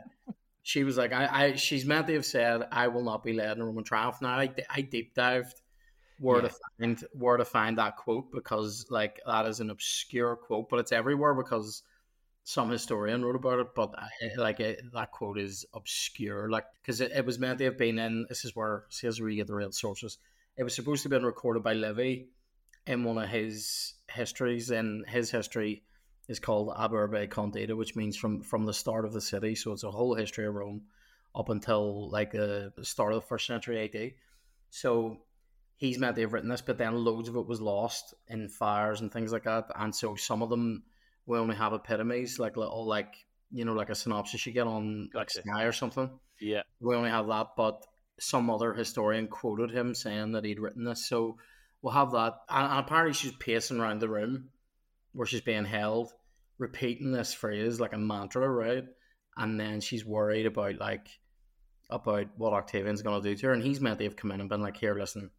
she 0.63 0.83
was 0.83 0.97
like 0.97 1.13
I, 1.13 1.27
I 1.31 1.55
she's 1.55 1.85
meant 1.85 2.07
to 2.07 2.13
have 2.15 2.25
said 2.25 2.67
I 2.71 2.87
will 2.87 3.03
not 3.03 3.23
be 3.23 3.33
led 3.33 3.55
in 3.55 3.61
a 3.61 3.65
Roman 3.65 3.83
triumph. 3.83 4.19
Now 4.19 4.39
I, 4.39 4.51
I 4.67 4.81
deep 4.81 5.13
dived 5.13 5.61
where 6.19 6.41
yeah. 6.41 6.47
to 6.47 6.55
find 6.79 7.03
where 7.13 7.37
to 7.37 7.45
find 7.45 7.77
that 7.77 7.97
quote 7.97 8.31
because 8.31 8.87
like 8.89 9.21
that 9.27 9.45
is 9.45 9.59
an 9.59 9.69
obscure 9.69 10.37
quote, 10.37 10.69
but 10.71 10.79
it's 10.79 10.91
everywhere 10.91 11.35
because 11.35 11.83
some 12.43 12.69
historian 12.69 13.23
wrote 13.23 13.35
about 13.35 13.59
it, 13.59 13.67
but 13.73 13.93
I, 13.97 14.09
like 14.37 14.59
it, 14.59 14.81
that 14.93 15.11
quote 15.11 15.37
is 15.37 15.65
obscure, 15.73 16.49
like 16.49 16.65
because 16.81 16.99
it, 16.99 17.11
it, 17.13 17.25
was 17.25 17.39
meant 17.39 17.59
to 17.59 17.65
have 17.65 17.77
been 17.77 17.97
in. 17.97 18.25
This 18.27 18.43
is 18.43 18.55
where 18.55 18.83
says 18.89 19.19
where 19.19 19.29
you 19.29 19.37
get 19.37 19.47
the 19.47 19.55
real 19.55 19.71
sources. 19.71 20.17
It 20.57 20.63
was 20.63 20.75
supposed 20.75 21.03
to 21.03 21.07
have 21.07 21.21
been 21.21 21.25
recorded 21.25 21.63
by 21.63 21.73
Livy 21.73 22.27
in 22.85 23.05
one 23.05 23.17
of 23.17 23.29
his 23.29 23.93
histories, 24.09 24.71
and 24.71 25.07
his 25.07 25.31
history 25.31 25.83
is 26.27 26.39
called 26.39 26.73
Ab 26.77 26.93
Urbe 26.93 27.29
Condita, 27.29 27.77
which 27.77 27.95
means 27.95 28.17
from 28.17 28.41
from 28.41 28.65
the 28.65 28.73
start 28.73 29.05
of 29.05 29.13
the 29.13 29.21
city. 29.21 29.55
So 29.55 29.71
it's 29.71 29.83
a 29.83 29.91
whole 29.91 30.13
history 30.13 30.45
of 30.45 30.53
Rome 30.53 30.83
up 31.33 31.47
until 31.47 32.09
like 32.09 32.31
the 32.31 32.73
start 32.81 33.13
of 33.13 33.21
the 33.21 33.27
first 33.27 33.47
century 33.47 33.89
AD. 33.93 34.13
So 34.69 35.21
he's 35.77 35.97
meant 35.97 36.15
to 36.15 36.21
have 36.21 36.33
written 36.33 36.49
this, 36.49 36.61
but 36.61 36.77
then 36.77 37.05
loads 37.05 37.29
of 37.29 37.37
it 37.37 37.47
was 37.47 37.61
lost 37.61 38.13
in 38.27 38.49
fires 38.49 38.99
and 38.99 39.11
things 39.11 39.31
like 39.31 39.43
that, 39.43 39.67
and 39.75 39.95
so 39.95 40.15
some 40.15 40.43
of 40.43 40.49
them 40.49 40.83
we 41.25 41.37
only 41.37 41.55
have 41.55 41.73
epitomes, 41.73 42.39
like 42.39 42.57
little 42.57 42.87
like 42.87 43.15
you 43.53 43.65
know, 43.65 43.73
like 43.73 43.89
a 43.89 43.95
synopsis 43.95 44.45
you 44.45 44.51
get 44.51 44.67
on 44.67 45.09
gotcha. 45.13 45.39
like 45.39 45.45
Sky 45.45 45.63
or 45.63 45.71
something. 45.71 46.09
Yeah. 46.41 46.63
We 46.79 46.95
only 46.95 47.11
have 47.11 47.27
that, 47.27 47.49
but 47.55 47.85
some 48.19 48.49
other 48.49 48.73
historian 48.73 49.27
quoted 49.27 49.71
him 49.71 49.93
saying 49.93 50.31
that 50.31 50.43
he'd 50.43 50.59
written 50.59 50.83
this. 50.83 51.07
So 51.07 51.37
we'll 51.81 51.93
have 51.93 52.11
that. 52.11 52.33
And, 52.49 52.69
and 52.69 52.79
apparently 52.79 53.13
she's 53.13 53.35
pacing 53.35 53.79
around 53.79 53.99
the 53.99 54.09
room 54.09 54.49
where 55.13 55.27
she's 55.27 55.41
being 55.41 55.65
held, 55.65 56.11
repeating 56.57 57.11
this 57.11 57.33
phrase 57.33 57.79
like 57.79 57.93
a 57.93 57.97
mantra, 57.97 58.49
right? 58.49 58.85
And 59.37 59.59
then 59.59 59.81
she's 59.81 60.03
worried 60.03 60.47
about 60.47 60.79
like 60.79 61.07
about 61.91 62.27
what 62.37 62.53
Octavian's 62.53 63.03
gonna 63.03 63.21
do 63.21 63.35
to 63.35 63.47
her. 63.47 63.53
And 63.53 63.63
he's 63.63 63.81
meant 63.81 63.99
to 63.99 64.05
have 64.05 64.15
come 64.15 64.31
in 64.31 64.41
and 64.41 64.49
been 64.49 64.61
like, 64.61 64.77
Here, 64.77 64.95
listen, 64.95 65.29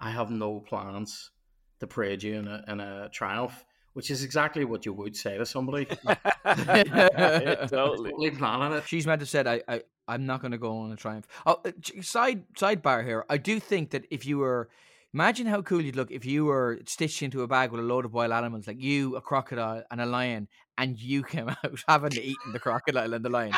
I 0.00 0.10
have 0.10 0.30
no 0.30 0.58
plans 0.58 1.30
to 1.78 1.86
parade 1.86 2.24
you 2.24 2.34
in 2.40 2.48
a 2.48 2.64
in 2.66 2.80
a 2.80 3.08
triumph 3.08 3.64
which 3.94 4.10
is 4.10 4.22
exactly 4.24 4.64
what 4.64 4.86
you 4.86 4.92
would 4.92 5.16
say 5.16 5.38
to 5.38 5.46
somebody. 5.46 5.84
totally. 6.44 7.66
totally 7.68 8.30
planning 8.30 8.78
it. 8.78 8.84
She's 8.86 9.06
meant 9.06 9.20
to 9.20 9.26
said, 9.26 9.46
I, 9.46 9.62
I, 9.68 9.82
I'm 10.08 10.26
not 10.26 10.40
going 10.40 10.52
to 10.52 10.58
go 10.58 10.78
on 10.78 10.92
a 10.92 10.96
triumph. 10.96 11.26
Oh, 11.46 11.60
uh, 11.64 11.72
side 12.00 12.44
sidebar 12.54 13.04
here. 13.04 13.24
I 13.28 13.36
do 13.36 13.60
think 13.60 13.90
that 13.90 14.06
if 14.10 14.26
you 14.26 14.38
were, 14.38 14.68
imagine 15.14 15.46
how 15.46 15.62
cool 15.62 15.80
you'd 15.80 15.96
look 15.96 16.10
if 16.10 16.24
you 16.24 16.46
were 16.46 16.80
stitched 16.86 17.22
into 17.22 17.42
a 17.42 17.46
bag 17.46 17.70
with 17.70 17.80
a 17.80 17.84
load 17.84 18.04
of 18.04 18.12
wild 18.12 18.32
animals, 18.32 18.66
like 18.66 18.80
you, 18.80 19.16
a 19.16 19.20
crocodile, 19.20 19.84
and 19.90 20.00
a 20.00 20.06
lion, 20.06 20.48
and 20.78 20.98
you 20.98 21.22
came 21.22 21.48
out 21.64 21.80
having 21.86 22.12
eaten 22.12 22.52
the 22.52 22.58
crocodile 22.58 23.12
and 23.14 23.24
the 23.24 23.30
lion. 23.30 23.52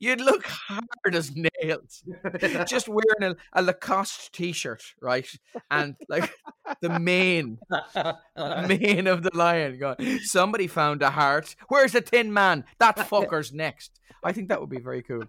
You'd 0.00 0.20
look 0.20 0.44
hard 0.46 1.14
as 1.14 1.32
nails. 1.34 2.02
Just 2.66 2.88
wearing 2.88 3.34
a, 3.34 3.36
a 3.52 3.62
Lacoste 3.62 4.32
t-shirt, 4.32 4.82
right? 5.00 5.28
And 5.70 5.96
like 6.08 6.32
the 6.80 6.98
mane, 6.98 7.58
mane 8.36 9.06
of 9.06 9.22
the 9.22 9.30
lion. 9.34 9.78
Going, 9.78 10.18
somebody 10.20 10.66
found 10.66 11.02
a 11.02 11.10
heart. 11.10 11.56
Where's 11.68 11.92
the 11.92 12.00
Tin 12.00 12.32
Man? 12.32 12.64
That 12.78 12.96
fucker's 13.10 13.52
next. 13.52 14.00
I 14.24 14.32
think 14.32 14.48
that 14.48 14.60
would 14.60 14.70
be 14.70 14.80
very 14.80 15.02
cool. 15.02 15.24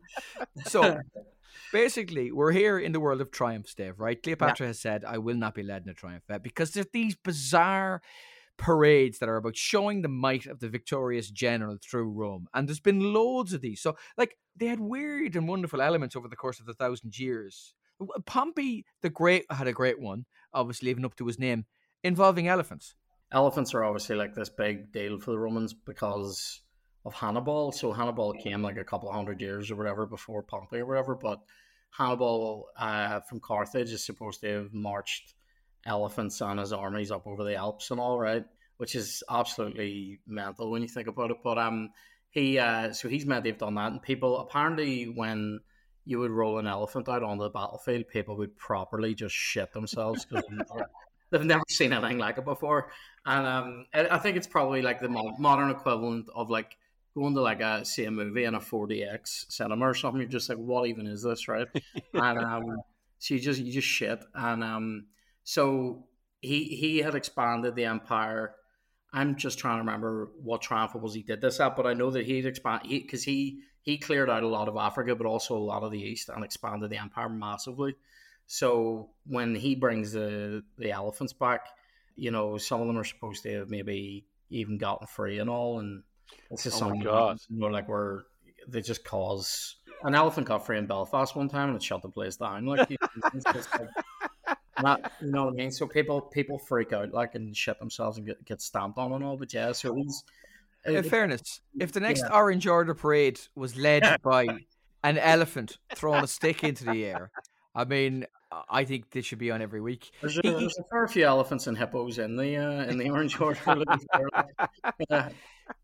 So 0.65 0.99
basically, 1.71 2.31
we're 2.31 2.51
here 2.51 2.79
in 2.79 2.91
the 2.91 2.99
world 2.99 3.21
of 3.21 3.31
triumphs, 3.31 3.73
Dave, 3.73 3.99
right? 3.99 4.21
Cleopatra 4.21 4.65
yeah. 4.65 4.69
has 4.69 4.79
said, 4.79 5.05
I 5.05 5.17
will 5.19 5.35
not 5.35 5.53
be 5.53 5.63
led 5.63 5.83
in 5.83 5.89
a 5.89 5.93
triumph 5.93 6.23
uh, 6.29 6.39
because 6.39 6.71
there's 6.71 6.87
these 6.91 7.15
bizarre 7.15 8.01
parades 8.57 9.19
that 9.19 9.29
are 9.29 9.37
about 9.37 9.55
showing 9.55 10.01
the 10.01 10.07
might 10.07 10.45
of 10.45 10.59
the 10.59 10.69
victorious 10.69 11.29
general 11.29 11.77
through 11.81 12.11
Rome. 12.11 12.47
And 12.53 12.67
there's 12.67 12.79
been 12.79 13.13
loads 13.13 13.53
of 13.53 13.61
these. 13.61 13.81
So, 13.81 13.95
like, 14.17 14.37
they 14.55 14.67
had 14.67 14.79
weird 14.79 15.35
and 15.35 15.47
wonderful 15.47 15.81
elements 15.81 16.15
over 16.15 16.27
the 16.27 16.35
course 16.35 16.59
of 16.59 16.65
the 16.65 16.73
thousand 16.73 17.17
years. 17.17 17.73
Pompey 18.25 18.85
the 19.01 19.09
Great 19.09 19.45
had 19.51 19.67
a 19.67 19.73
great 19.73 19.99
one, 19.99 20.25
obviously, 20.53 20.89
living 20.89 21.05
up 21.05 21.15
to 21.15 21.25
his 21.25 21.39
name, 21.39 21.65
involving 22.03 22.47
elephants. 22.47 22.95
Elephants 23.31 23.73
are 23.73 23.83
obviously 23.83 24.15
like 24.15 24.33
this 24.33 24.49
big 24.49 24.91
deal 24.91 25.19
for 25.19 25.31
the 25.31 25.39
Romans 25.39 25.73
because 25.73 26.61
of 27.05 27.13
Hannibal. 27.13 27.71
So, 27.71 27.91
Hannibal 27.91 28.33
came 28.33 28.61
like 28.61 28.77
a 28.77 28.83
couple 28.83 29.11
hundred 29.11 29.41
years 29.41 29.71
or 29.71 29.75
whatever 29.75 30.05
before 30.05 30.43
Pompey 30.43 30.77
or 30.77 30.85
whatever. 30.85 31.15
But 31.15 31.39
Hannibal 31.91 32.67
uh, 32.77 33.21
from 33.21 33.39
Carthage 33.39 33.91
is 33.91 34.05
supposed 34.05 34.41
to 34.41 34.47
have 34.47 34.73
marched 34.73 35.33
elephants 35.87 36.41
and 36.41 36.59
his 36.59 36.73
armies 36.73 37.11
up 37.11 37.25
over 37.25 37.43
the 37.43 37.55
Alps 37.55 37.89
and 37.91 37.99
all 37.99 38.19
right, 38.19 38.45
which 38.77 38.95
is 38.95 39.23
absolutely 39.29 40.19
mental 40.27 40.69
when 40.69 40.81
you 40.81 40.87
think 40.87 41.07
about 41.07 41.31
it. 41.31 41.37
But 41.43 41.57
um, 41.57 41.89
he 42.29 42.59
uh, 42.59 42.91
so 42.93 43.09
he's 43.09 43.25
meant 43.25 43.45
to 43.45 43.51
have 43.51 43.59
done 43.59 43.75
that, 43.75 43.91
and 43.91 44.01
people 44.01 44.39
apparently 44.39 45.05
when 45.05 45.61
you 46.05 46.19
would 46.19 46.31
roll 46.31 46.57
an 46.57 46.67
elephant 46.67 47.09
out 47.09 47.23
on 47.23 47.37
the 47.37 47.49
battlefield, 47.49 48.07
people 48.07 48.37
would 48.37 48.57
properly 48.57 49.13
just 49.13 49.35
shit 49.35 49.73
themselves 49.73 50.25
because 50.25 50.45
they've 51.31 51.43
never 51.43 51.63
seen 51.67 51.91
anything 51.91 52.17
like 52.17 52.37
it 52.37 52.45
before. 52.45 52.91
And 53.25 53.45
um, 53.45 53.85
I 53.93 54.17
think 54.17 54.37
it's 54.37 54.47
probably 54.47 54.81
like 54.81 55.01
the 55.01 55.09
modern 55.09 55.69
equivalent 55.69 56.27
of 56.33 56.49
like 56.49 56.77
going 57.13 57.33
to 57.33 57.41
like 57.41 57.59
a 57.59 57.83
see 57.83 58.05
a 58.05 58.11
movie 58.11 58.45
in 58.45 58.55
a 58.55 58.59
4DX 58.59 59.51
cinema 59.51 59.89
or 59.89 59.93
something. 59.93 60.21
You're 60.21 60.29
just 60.29 60.47
like, 60.47 60.57
what 60.57 60.87
even 60.87 61.07
is 61.07 61.23
this, 61.23 61.49
right? 61.49 61.67
and 62.13 62.39
um, 62.39 62.77
so 63.19 63.33
you 63.33 63.41
just 63.41 63.59
you 63.59 63.73
just 63.73 63.87
shit. 63.87 64.23
And 64.33 64.63
um, 64.63 65.05
so 65.47 66.03
he 66.41 66.65
he 66.65 66.97
had 66.97 67.15
expanded 67.15 67.73
the 67.73 67.85
empire. 67.85 68.53
I'm 69.13 69.37
just 69.37 69.57
trying 69.57 69.77
to 69.77 69.85
remember 69.85 70.29
what 70.43 70.61
triumph 70.61 70.93
was 70.93 71.13
he 71.13 71.23
did 71.23 71.39
this 71.39 71.61
at, 71.61 71.77
but 71.77 71.87
I 71.87 71.93
know 71.93 72.11
that 72.11 72.25
he'd 72.25 72.45
expand 72.45 72.81
because 72.89 73.23
he, 73.23 73.61
he 73.81 73.93
he 73.93 73.97
cleared 73.97 74.29
out 74.29 74.43
a 74.43 74.47
lot 74.49 74.67
of 74.67 74.75
Africa, 74.75 75.15
but 75.15 75.25
also 75.25 75.55
a 75.55 75.59
lot 75.59 75.83
of 75.83 75.91
the 75.91 76.01
east 76.01 76.27
and 76.27 76.43
expanded 76.43 76.89
the 76.89 76.97
empire 76.97 77.29
massively. 77.29 77.95
So 78.45 79.11
when 79.25 79.55
he 79.55 79.73
brings 79.75 80.11
the 80.11 80.63
the 80.77 80.91
elephants 80.91 81.31
back, 81.31 81.61
you 82.17 82.31
know, 82.31 82.57
some 82.57 82.81
of 82.81 82.87
them 82.87 82.97
are 82.97 83.05
supposed 83.05 83.43
to 83.43 83.59
have 83.59 83.69
maybe 83.69 84.25
even 84.49 84.77
gotten 84.77 85.07
free 85.07 85.39
and 85.39 85.49
all, 85.49 85.79
and 85.79 86.03
this 86.51 86.65
is 86.65 86.73
oh 86.75 86.79
something 86.79 87.03
you 87.03 87.39
know, 87.51 87.67
like 87.67 87.87
where 87.87 88.25
they 88.67 88.81
just 88.81 89.05
cause 89.05 89.77
an 90.03 90.13
elephant 90.13 90.47
got 90.47 90.65
free 90.65 90.77
in 90.77 90.87
Belfast 90.87 91.37
one 91.37 91.47
time 91.47 91.69
and 91.69 91.77
it 91.77 91.83
shut 91.83 92.01
the 92.01 92.09
place 92.09 92.35
down. 92.35 92.65
Like, 92.65 92.89
like 92.89 93.89
not, 94.81 95.11
you 95.21 95.31
know 95.31 95.45
what 95.45 95.53
I 95.53 95.57
mean? 95.57 95.71
So 95.71 95.87
people 95.87 96.21
people 96.21 96.57
freak 96.57 96.93
out 96.93 97.13
like 97.13 97.35
and 97.35 97.55
shit 97.55 97.79
themselves 97.79 98.17
and 98.17 98.27
get, 98.27 98.43
get 98.45 98.61
stamped 98.61 98.97
on 98.97 99.11
and 99.13 99.23
all. 99.23 99.37
But 99.37 99.53
yeah, 99.53 99.71
so 99.71 99.95
he's. 99.95 100.23
In 100.85 101.03
fairness, 101.03 101.59
if 101.77 101.91
the 101.91 101.99
next 101.99 102.21
yeah. 102.21 102.33
Orange 102.33 102.65
Order 102.65 102.93
parade 102.93 103.41
was 103.55 103.75
led 103.75 104.03
by 104.23 104.47
an 105.03 105.17
elephant 105.17 105.79
throwing 105.95 106.23
a 106.23 106.27
stick 106.27 106.63
into 106.63 106.85
the 106.85 107.03
air, 107.03 107.29
I 107.75 107.83
mean, 107.83 108.25
I 108.69 108.85
think 108.85 109.11
this 109.11 109.25
should 109.25 109.39
be 109.39 109.51
on 109.51 109.61
every 109.61 109.81
week. 109.81 110.11
There's 110.21 110.37
a, 110.37 110.41
there's 110.41 110.77
a 110.77 110.83
fair 110.89 111.07
few 111.07 111.25
elephants 111.25 111.67
and 111.67 111.77
hippos 111.77 112.19
in 112.19 112.37
the 112.37 112.55
uh, 112.55 112.85
in 112.85 112.97
the 112.97 113.09
Orange 113.09 113.39
Order. 113.41 113.59
yeah. 115.09 115.29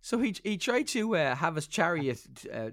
So 0.01 0.19
he 0.19 0.35
he 0.43 0.57
tried 0.57 0.87
to 0.89 1.15
uh, 1.15 1.35
have 1.35 1.55
his 1.55 1.67
chariot 1.67 2.21
uh, 2.53 2.69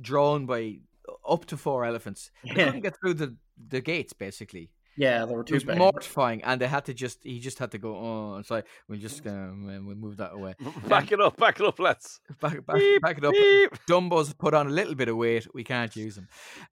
drawn 0.00 0.46
by 0.46 0.78
up 1.26 1.46
to 1.46 1.56
four 1.56 1.84
elephants. 1.84 2.30
He 2.42 2.50
yeah. 2.56 2.66
couldn't 2.66 2.80
get 2.80 2.98
through 3.00 3.14
the 3.14 3.34
the 3.68 3.80
gates, 3.80 4.12
basically. 4.12 4.70
Yeah, 4.96 5.24
they 5.24 5.34
were 5.34 5.42
too 5.42 5.54
it 5.54 5.66
was 5.66 5.76
mortifying, 5.76 6.42
and 6.44 6.60
they 6.60 6.66
had 6.66 6.84
to 6.86 6.94
just 6.94 7.22
he 7.22 7.40
just 7.40 7.58
had 7.58 7.70
to 7.70 7.78
go. 7.78 7.96
Oh, 7.96 8.36
it's 8.38 8.50
like 8.50 8.66
we 8.88 8.98
just 8.98 9.24
gonna 9.24 9.52
we 9.82 9.94
move 9.94 10.18
that 10.18 10.32
away. 10.32 10.54
back 10.88 11.12
it 11.12 11.20
up, 11.20 11.36
back 11.38 11.60
it 11.60 11.66
up, 11.66 11.78
let's 11.78 12.20
back 12.40 12.64
back, 12.66 12.76
beep, 12.76 13.00
back 13.00 13.18
it 13.18 13.24
up. 13.24 13.32
Beep. 13.32 13.70
Dumbo's 13.88 14.34
put 14.34 14.52
on 14.52 14.66
a 14.66 14.70
little 14.70 14.94
bit 14.94 15.08
of 15.08 15.16
weight. 15.16 15.46
We 15.54 15.64
can't 15.64 15.94
use 15.96 16.16
them. 16.16 16.28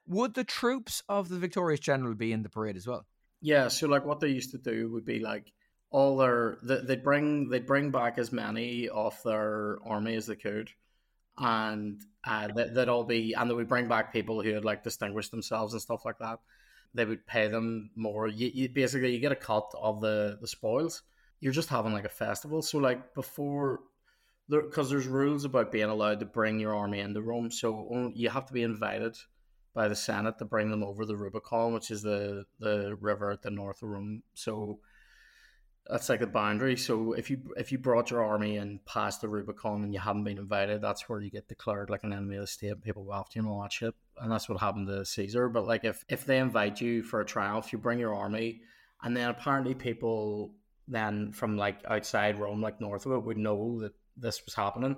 Would 0.07 0.35
the 0.35 0.45
troops 0.45 1.03
of 1.09 1.29
the 1.29 1.39
victorious 1.39 1.81
general 1.81 2.15
be 2.15 2.33
in 2.33 2.43
the 2.43 2.51
parade 2.51 2.77
as 2.77 2.87
well? 2.87 3.07
Yeah, 3.41 3.69
so 3.69 3.87
like 3.87 4.05
what 4.05 4.21
they 4.21 4.29
used 4.29 4.51
to 4.51 4.59
do 4.59 4.91
would 4.93 5.07
be 5.07 5.21
like 5.21 5.51
all 5.91 6.19
their 6.19 6.59
they 6.63 6.97
bring 6.97 7.49
they 7.49 7.61
bring 7.61 7.91
back 7.91 8.19
as 8.19 8.33
many 8.33 8.89
of 8.89 9.19
their 9.25 9.79
army 9.85 10.15
as 10.15 10.27
they 10.27 10.37
could, 10.37 10.71
and 11.39 12.01
uh, 12.25 12.49
that 12.49 12.75
they'd 12.75 12.89
all 12.91 13.05
be 13.05 13.33
and 13.33 13.49
they 13.49 13.55
would 13.55 13.69
bring 13.69 13.89
back 13.89 14.13
people 14.13 14.43
who 14.43 14.53
had 14.53 14.65
like 14.65 14.85
distinguished 14.85 15.31
themselves 15.31 15.73
and 15.73 15.81
stuff 15.81 16.05
like 16.05 16.19
that. 16.19 16.39
They 16.95 17.05
would 17.05 17.27
pay 17.27 17.49
them 17.49 17.91
more. 17.95 18.27
You, 18.29 18.51
you 18.53 18.69
basically 18.69 19.13
you 19.13 19.21
get 19.21 19.33
a 19.33 19.37
cut 19.37 19.71
of 19.81 20.01
the 20.01 20.39
the 20.41 20.49
spoils. 20.49 21.03
You're 21.41 21.53
just 21.53 21.69
having 21.69 21.93
like 21.93 22.05
a 22.05 22.11
festival. 22.11 22.63
So 22.63 22.79
like 22.79 23.15
before 23.15 23.81
because 24.49 24.91
there, 24.91 24.99
there's 24.99 25.09
rules 25.09 25.45
about 25.45 25.71
being 25.71 25.89
allowed 25.89 26.21
to 26.21 26.27
bring 26.27 26.59
your 26.59 26.75
army 26.75 27.01
into 27.01 27.23
Rome. 27.23 27.51
So 27.51 28.11
you 28.15 28.29
have 28.31 28.47
to 28.47 28.53
be 28.53 28.63
invited 28.63 29.17
by 29.73 29.87
the 29.89 29.95
Senate 29.95 30.39
to 30.39 30.45
bring 30.45 30.71
them 30.71 30.83
over 30.83 31.07
the 31.07 31.17
Rubicon, 31.17 31.73
which 31.73 31.91
is 31.91 32.03
the 32.03 32.45
the 32.59 32.97
river 33.01 33.31
at 33.31 33.43
the 33.43 33.51
north 33.51 33.83
of 33.83 33.91
Rome. 33.91 34.23
So 34.35 34.81
that's 35.91 36.09
like 36.09 36.21
the 36.21 36.27
boundary. 36.27 36.77
So 36.77 37.15
if 37.15 37.31
you 37.31 37.41
if 37.57 37.73
you 37.73 37.79
brought 37.79 38.11
your 38.11 38.25
army 38.25 38.59
and 38.59 38.85
past 38.85 39.21
the 39.21 39.29
Rubicon 39.29 39.83
and 39.83 39.93
you 39.93 39.99
haven't 39.99 40.25
been 40.25 40.39
invited, 40.39 40.81
that's 40.81 41.09
where 41.09 41.21
you 41.21 41.31
get 41.31 41.49
declared 41.49 41.91
like 41.91 42.05
an 42.05 42.13
enemy 42.13 42.37
of 42.37 42.43
the 42.43 42.47
state. 42.47 42.83
People 42.83 43.05
go 43.05 43.13
after 43.13 43.39
you 43.39 43.43
and 43.45 43.51
all 43.51 43.63
that 43.63 43.73
shit. 43.73 43.95
And 44.21 44.31
that's 44.31 44.49
what 44.49 44.61
happened 44.61 44.87
to 44.87 45.05
Caesar. 45.05 45.49
But 45.49 45.67
like 45.67 45.85
if 45.85 46.05
if 46.09 46.25
they 46.25 46.39
invite 46.39 46.81
you 46.81 47.03
for 47.03 47.21
a 47.21 47.25
triumph, 47.25 47.73
you 47.73 47.79
bring 47.79 47.99
your 47.99 48.15
army, 48.15 48.63
and 49.03 49.17
then 49.17 49.29
apparently 49.31 49.75
people 49.75 50.55
then 50.87 51.33
from 51.33 51.57
like 51.57 51.81
outside 51.89 52.39
Rome, 52.39 52.61
like 52.61 52.81
north 52.81 53.07
of 53.07 53.13
it, 53.13 53.25
would 53.25 53.39
know 53.39 53.81
that 53.81 53.93
this 54.17 54.45
was 54.45 54.55
happening. 54.55 54.97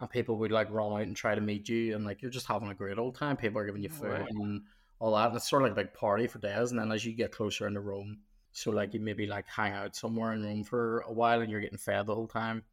And 0.00 0.08
people 0.08 0.36
would 0.36 0.52
like 0.52 0.70
run 0.70 0.92
out 0.92 1.02
and 1.02 1.16
try 1.16 1.34
to 1.34 1.40
meet 1.40 1.68
you, 1.68 1.96
and 1.96 2.04
like 2.04 2.22
you're 2.22 2.30
just 2.30 2.46
having 2.46 2.68
a 2.68 2.74
great 2.74 2.98
old 2.98 3.16
time. 3.16 3.36
People 3.36 3.60
are 3.60 3.66
giving 3.66 3.82
you 3.82 3.88
food 3.88 4.10
right. 4.10 4.30
and 4.30 4.62
all 5.00 5.16
that. 5.16 5.28
And 5.28 5.36
it's 5.36 5.50
sort 5.50 5.62
of 5.62 5.68
like 5.68 5.72
a 5.72 5.82
big 5.82 5.94
party 5.94 6.28
for 6.28 6.38
days. 6.38 6.70
And 6.70 6.78
then 6.78 6.92
as 6.92 7.04
you 7.04 7.12
get 7.12 7.32
closer 7.32 7.66
into 7.66 7.80
Rome, 7.80 8.18
so 8.58 8.70
like 8.70 8.94
you 8.94 9.00
maybe 9.00 9.26
like 9.26 9.46
hang 9.46 9.72
out 9.72 9.96
somewhere 9.96 10.32
in 10.32 10.44
Rome 10.44 10.64
for 10.64 11.00
a 11.00 11.12
while, 11.12 11.40
and 11.40 11.50
you're 11.50 11.60
getting 11.60 11.78
fed 11.78 12.06
the 12.06 12.14
whole 12.14 12.28
time, 12.28 12.64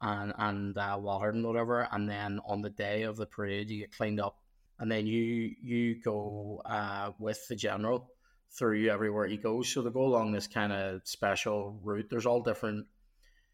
and 0.00 0.32
and 0.38 0.76
uh, 0.76 0.98
watered 1.00 1.34
and 1.34 1.46
whatever. 1.46 1.86
And 1.92 2.08
then 2.08 2.40
on 2.46 2.62
the 2.62 2.70
day 2.70 3.02
of 3.02 3.16
the 3.16 3.26
parade, 3.26 3.70
you 3.70 3.80
get 3.80 3.96
cleaned 3.96 4.20
up, 4.20 4.38
and 4.78 4.90
then 4.90 5.06
you 5.06 5.54
you 5.62 6.00
go 6.02 6.62
uh, 6.64 7.12
with 7.18 7.46
the 7.48 7.56
general 7.56 8.10
through 8.50 8.88
everywhere 8.88 9.26
he 9.26 9.36
goes. 9.36 9.68
So 9.68 9.82
they 9.82 9.90
go 9.90 10.06
along 10.06 10.32
this 10.32 10.46
kind 10.46 10.72
of 10.72 11.02
special 11.04 11.78
route. 11.82 12.08
There's 12.10 12.26
all 12.26 12.40
different 12.42 12.86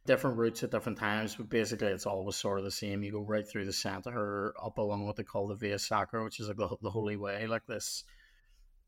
different 0.06 0.36
routes 0.36 0.62
at 0.62 0.70
different 0.70 0.98
times, 0.98 1.34
but 1.34 1.48
basically 1.48 1.88
it's 1.88 2.06
always 2.06 2.36
sort 2.36 2.58
of 2.58 2.64
the 2.64 2.70
same. 2.70 3.02
You 3.02 3.12
go 3.12 3.22
right 3.22 3.46
through 3.46 3.64
the 3.64 3.72
center 3.72 4.54
up 4.62 4.78
along 4.78 5.06
what 5.06 5.16
they 5.16 5.22
call 5.22 5.48
the 5.48 5.54
Via 5.54 5.78
Sacra, 5.78 6.22
which 6.22 6.40
is 6.40 6.48
like 6.48 6.58
the, 6.58 6.76
the 6.82 6.90
Holy 6.90 7.16
Way, 7.16 7.46
like 7.46 7.66
this 7.66 8.04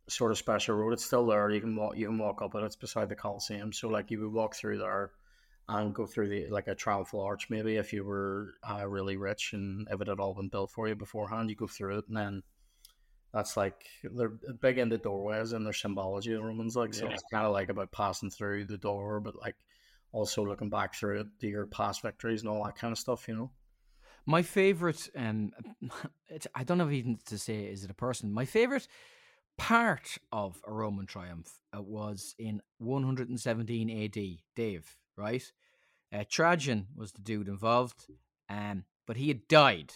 sort 0.09 0.31
of 0.31 0.39
special 0.39 0.77
road. 0.77 0.93
It's 0.93 1.05
still 1.05 1.27
there. 1.27 1.51
You 1.51 1.61
can 1.61 1.77
walk. 1.77 1.97
You 1.97 2.07
can 2.07 2.19
walk 2.19 2.43
up 2.43 2.55
it. 2.55 2.63
It's 2.63 2.77
beside 2.77 3.09
the 3.09 3.17
Colosseum. 3.17 3.73
So 3.73 3.89
like 3.89 4.11
you 4.11 4.21
would 4.21 4.33
walk 4.33 4.55
through 4.55 4.79
there 4.79 5.11
and 5.69 5.95
go 5.95 6.07
through 6.07 6.29
the 6.29 6.49
like 6.49 6.69
a 6.69 6.77
triumphal 6.77 7.23
arch 7.23 7.51
maybe 7.51 7.75
if 7.75 7.93
you 7.93 8.05
were 8.05 8.55
uh, 8.69 8.87
really 8.87 9.17
rich 9.17 9.51
and 9.53 9.89
if 9.91 10.01
it 10.01 10.07
had 10.07 10.21
all 10.21 10.33
been 10.33 10.49
built 10.49 10.71
for 10.71 10.89
you 10.89 10.95
beforehand. 10.95 11.51
You 11.51 11.57
go 11.57 11.67
through 11.67 11.99
it 11.99 12.05
and 12.09 12.17
then 12.17 12.43
that's 13.33 13.57
like 13.57 13.85
they're 14.03 14.33
big 14.61 14.79
into 14.79 14.99
doorways 14.99 15.53
and 15.53 15.67
their 15.67 15.73
symbology. 15.73 16.33
The 16.33 16.43
Romans 16.43 16.77
like 16.77 16.95
so 16.95 17.07
yeah. 17.07 17.13
it's 17.13 17.25
kind 17.31 17.47
of 17.47 17.53
like 17.53 17.69
about 17.69 17.93
passing 17.93 18.31
through 18.31 18.67
the 18.67 18.79
door, 18.79 19.21
but 19.21 19.37
like 19.37 19.57
also 20.13 20.45
looking 20.45 20.71
back 20.71 20.95
through 20.95 21.21
it 21.21 21.27
to 21.41 21.47
your 21.47 21.67
past 21.67 22.03
victories 22.03 22.43
and 22.43 22.51
all 22.51 22.65
that 22.65 22.77
kind 22.77 22.93
of 22.93 22.99
stuff, 22.99 23.29
you 23.29 23.35
know. 23.35 23.51
My 24.25 24.43
favorite, 24.43 25.09
um, 25.17 25.53
I 26.55 26.65
don't 26.65 26.79
know 26.79 26.91
even 26.91 27.19
to 27.27 27.39
say 27.39 27.65
is 27.65 27.85
it 27.85 27.91
a 27.91 27.95
person. 27.95 28.33
My 28.33 28.45
favorite 28.45 28.89
part 29.59 30.19
of 30.33 30.61
a 30.67 30.73
Roman 30.73 31.07
triumph 31.07 31.49
uh, 31.77 31.83
was 31.83 32.35
in 32.39 32.61
117 32.79 33.91
AD. 34.05 34.25
Dave, 34.55 34.97
right? 35.17 35.43
Uh, 36.13 36.25
Trajan 36.31 36.87
was 36.95 37.13
the 37.13 37.23
dude 37.23 37.49
involved, 37.49 38.07
um, 38.49 38.85
but 39.07 39.17
he 39.17 39.29
had 39.29 39.49
died, 39.49 39.93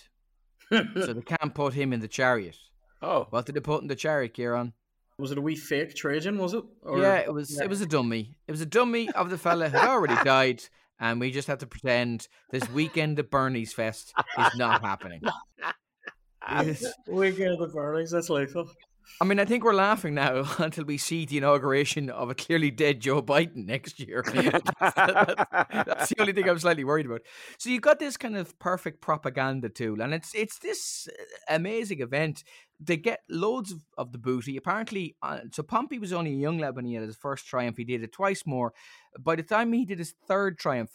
so 0.71 1.13
they 1.13 1.21
can't 1.27 1.55
put 1.55 1.75
him 1.75 1.93
in 1.93 2.01
the 2.01 2.09
chariot. 2.09 2.57
Oh, 3.03 3.27
what 3.31 3.47
did 3.47 3.55
they 3.55 3.61
put 3.61 3.83
in 3.83 3.89
the 3.89 3.97
chariot, 3.97 4.35
Ciaran? 4.35 4.73
Was 5.19 5.31
it 5.31 5.39
a 5.39 5.41
wee 5.41 5.57
fake 5.57 5.95
Trajan? 5.95 6.39
Was 6.39 6.55
it? 6.55 6.65
Or... 6.83 6.99
Yeah, 6.99 7.17
it 7.17 7.33
was. 7.33 7.57
Yeah. 7.57 7.65
It 7.65 7.71
was 7.71 7.81
a 7.81 7.87
dummy. 7.87 8.37
It 8.49 8.53
was 8.53 8.61
a 8.61 8.67
dummy 8.67 9.11
of 9.13 9.31
the 9.31 9.39
fella 9.39 9.69
who 9.69 9.77
had 9.77 9.89
already 9.89 10.15
died, 10.25 10.63
and 10.99 11.21
we 11.21 11.31
just 11.31 11.49
had 11.49 11.61
to 11.61 11.67
pretend 11.67 12.27
this 12.51 12.69
weekend 12.71 13.19
at 13.19 13.31
Bernie's 13.31 13.73
Fest 13.73 14.13
is 14.39 14.57
not 14.57 14.83
happening. 14.83 15.21
weekend 17.09 17.61
at 17.63 17.73
Bernie's. 17.73 18.11
That's 18.11 18.31
lethal. 18.31 18.71
I 19.23 19.27
mean, 19.27 19.39
I 19.39 19.45
think 19.45 19.65
we're 19.65 19.75
laughing 19.75 20.15
now 20.15 20.45
until 20.59 20.85
we 20.85 20.97
see 20.97 21.27
the 21.27 21.39
inauguration 21.39 22.09
of 22.09 22.31
a 22.31 22.35
clearly 22.35 22.71
dead 22.71 23.01
Joe 23.01 23.23
Biden 23.23 23.67
next 23.67 24.01
year. 24.01 24.25
that's, 24.35 24.71
that's, 24.81 26.09
the 26.09 26.17
only 26.21 26.33
thing 26.33 26.49
I'm 26.49 26.59
slightly 26.59 26.85
worried 26.85 27.07
about. 27.07 27.21
So 27.59 27.69
you've 27.69 27.83
got 27.83 27.99
this 27.99 28.17
kind 28.17 28.37
of 28.37 28.59
perfect 28.59 29.03
propaganda 29.03 29.69
tool, 29.69 30.01
and 30.01 30.15
it's 30.15 30.35
it's 30.35 30.59
this 30.59 31.09
uh, 31.09 31.55
amazing 31.55 32.01
event. 32.01 32.45
They 32.83 32.97
get 32.97 33.21
loads 33.29 33.73
of, 33.73 33.81
of 33.99 34.13
the 34.13 34.19
booty. 34.19 34.57
Apparently, 34.57 35.17
uh, 35.23 35.41
so 35.53 35.63
Pompey 35.63 35.99
was 35.99 36.15
only 36.15 36.33
a 36.33 36.37
young 36.37 36.59
lad 36.59 36.77
when 36.77 36.87
he 36.87 36.95
had 36.95 37.05
his 37.05 37.17
first 37.17 37.47
triumph. 37.47 37.77
He 37.77 37.85
did 37.85 38.03
it 38.03 38.13
twice 38.13 38.47
more. 38.47 38.73
By 39.19 39.37
the 39.37 39.43
time 39.43 39.73
he 39.75 39.85
did 39.85 39.99
his 39.99 40.15
third 40.27 40.59
triumph, 40.59 40.91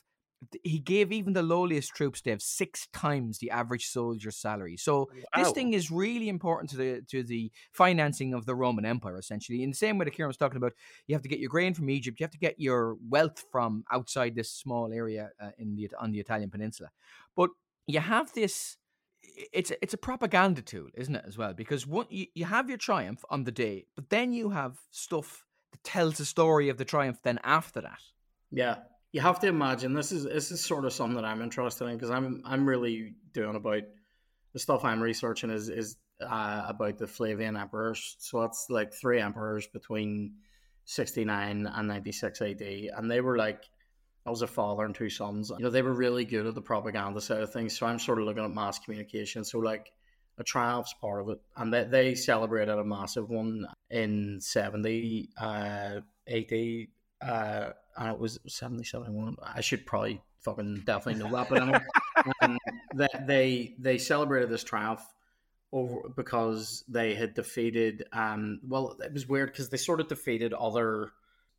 he 0.64 0.80
gave 0.80 1.12
even 1.12 1.34
the 1.34 1.44
lowliest 1.44 1.94
troops 1.96 2.22
to 2.22 2.30
have 2.32 2.42
six 2.42 2.88
times 2.94 3.38
the 3.38 3.52
average 3.52 3.88
soldier's 3.88 4.38
salary. 4.38 4.78
So 4.78 5.10
wow. 5.14 5.44
this 5.44 5.52
thing 5.52 5.74
is 5.74 5.92
really 5.92 6.30
important 6.30 6.70
to 6.72 6.78
the 6.78 7.02
to 7.10 7.24
the 7.24 7.52
financing 7.72 8.34
of 8.34 8.46
the 8.46 8.56
Roman 8.56 8.86
Empire, 8.86 9.18
essentially. 9.18 9.64
In 9.64 9.72
the 9.72 9.76
same 9.76 9.98
way 9.98 10.06
that 10.06 10.16
Ciaran 10.16 10.30
was 10.30 10.38
talking 10.38 10.58
about, 10.58 10.74
you 11.08 11.16
have 11.16 11.22
to 11.24 11.30
get 11.30 11.40
your 11.40 11.50
grain 11.50 11.74
from 11.74 11.90
Egypt, 11.90 12.20
you 12.20 12.24
have 12.24 12.32
to 12.32 12.38
get 12.38 12.60
your 12.60 12.98
wealth 13.10 13.44
from 13.52 13.84
outside 13.92 14.36
this 14.36 14.52
small 14.52 14.92
area 14.92 15.30
uh, 15.42 15.52
in 15.58 15.76
the 15.76 15.90
on 16.00 16.12
the 16.12 16.20
Italian 16.20 16.50
peninsula. 16.50 16.90
But 17.36 17.50
you 17.88 18.00
have 18.00 18.34
this. 18.34 18.78
It's 19.52 19.72
a, 19.72 19.82
it's 19.82 19.94
a 19.94 19.98
propaganda 19.98 20.62
tool, 20.62 20.88
isn't 20.94 21.16
it, 21.16 21.26
as 21.28 21.38
well? 21.38 21.54
Because 21.54 21.88
one, 21.88 22.06
you, 22.10 22.28
you 22.36 22.46
have 22.46 22.70
your 22.70 22.78
triumph 22.78 23.26
on 23.30 23.44
the 23.44 23.52
day, 23.52 23.88
but 23.96 24.10
then 24.10 24.32
you 24.32 24.52
have 24.52 24.78
stuff 24.92 25.44
that 25.72 25.84
tells 25.84 26.18
the 26.18 26.26
story 26.26 26.70
of 26.70 26.78
the 26.78 26.86
triumph. 26.86 27.18
Then 27.24 27.40
after 27.44 27.82
that, 27.82 28.00
yeah, 28.52 28.76
you 29.16 29.22
have 29.22 29.40
to 29.40 29.48
imagine 29.48 29.94
this 29.94 30.12
is 30.12 30.26
this 30.26 30.52
is 30.52 30.60
sort 30.60 30.84
of 30.84 30.92
something 30.92 31.16
that 31.16 31.24
I'm 31.24 31.42
interested 31.42 31.86
in 31.86 31.96
because 31.96 32.10
I'm 32.10 32.42
I'm 32.44 32.68
really 32.68 33.14
doing 33.32 33.56
about 33.56 33.84
the 34.52 34.60
stuff 34.60 34.84
I'm 34.84 35.02
researching 35.02 35.52
is 35.52 35.70
is 35.70 35.96
uh, 36.20 36.66
about 36.68 36.98
the 36.98 37.08
Flavian 37.08 37.56
emperors. 37.56 38.18
So 38.20 38.42
that's 38.42 38.66
like 38.70 38.94
three 38.94 39.22
emperors 39.22 39.68
between 39.68 40.34
69 40.84 41.66
and 41.66 41.88
96 41.88 42.42
AD, 42.42 42.62
and 42.62 43.10
they 43.10 43.22
were 43.22 43.38
like 43.38 43.64
I 44.26 44.32
was 44.32 44.42
a 44.42 44.48
father 44.48 44.84
and 44.84 44.94
two 44.94 45.10
sons. 45.10 45.50
You 45.50 45.64
know, 45.64 45.70
they 45.70 45.82
were 45.82 45.94
really 45.94 46.26
good 46.26 46.46
at 46.46 46.54
the 46.54 46.62
propaganda 46.62 47.22
side 47.22 47.40
of 47.40 47.54
things. 47.54 47.78
So 47.78 47.86
I'm 47.86 48.00
sort 48.00 48.20
of 48.20 48.26
looking 48.26 48.44
at 48.44 48.52
mass 48.52 48.80
communication. 48.80 49.46
So 49.46 49.60
like 49.60 49.94
a 50.38 50.44
triumph's 50.44 50.94
part 51.00 51.22
of 51.22 51.30
it, 51.30 51.40
and 51.56 51.74
they 51.74 51.86
they 51.86 52.16
celebrated 52.16 52.78
a 52.78 52.84
massive 52.84 53.30
one 53.30 53.66
in 53.90 54.42
70 54.42 55.30
uh, 55.40 56.02
AD. 56.28 56.88
Uh, 57.22 57.70
and 57.98 58.10
it 58.10 58.20
was 58.20 58.40
70, 58.48 58.84
71. 58.84 59.38
I 59.44 59.62
should 59.62 59.86
probably 59.86 60.22
fucking 60.42 60.84
definitely 60.86 61.24
know 61.24 61.32
that, 61.36 61.50
but 61.50 61.62
anyway, 61.62 61.80
um, 62.42 62.58
that 62.96 63.28
they 63.28 63.76
they 63.80 63.98
celebrated 63.98 64.50
this 64.50 64.64
triumph 64.64 65.04
over 65.72 66.10
because 66.16 66.84
they 66.88 67.16
had 67.16 67.34
defeated. 67.34 68.06
Um, 68.14 68.60
well, 68.68 68.98
it 69.04 69.14
was 69.14 69.28
weird 69.28 69.52
because 69.52 69.70
they 69.70 69.78
sort 69.78 70.00
of 70.00 70.08
defeated 70.08 70.54
other. 70.54 71.12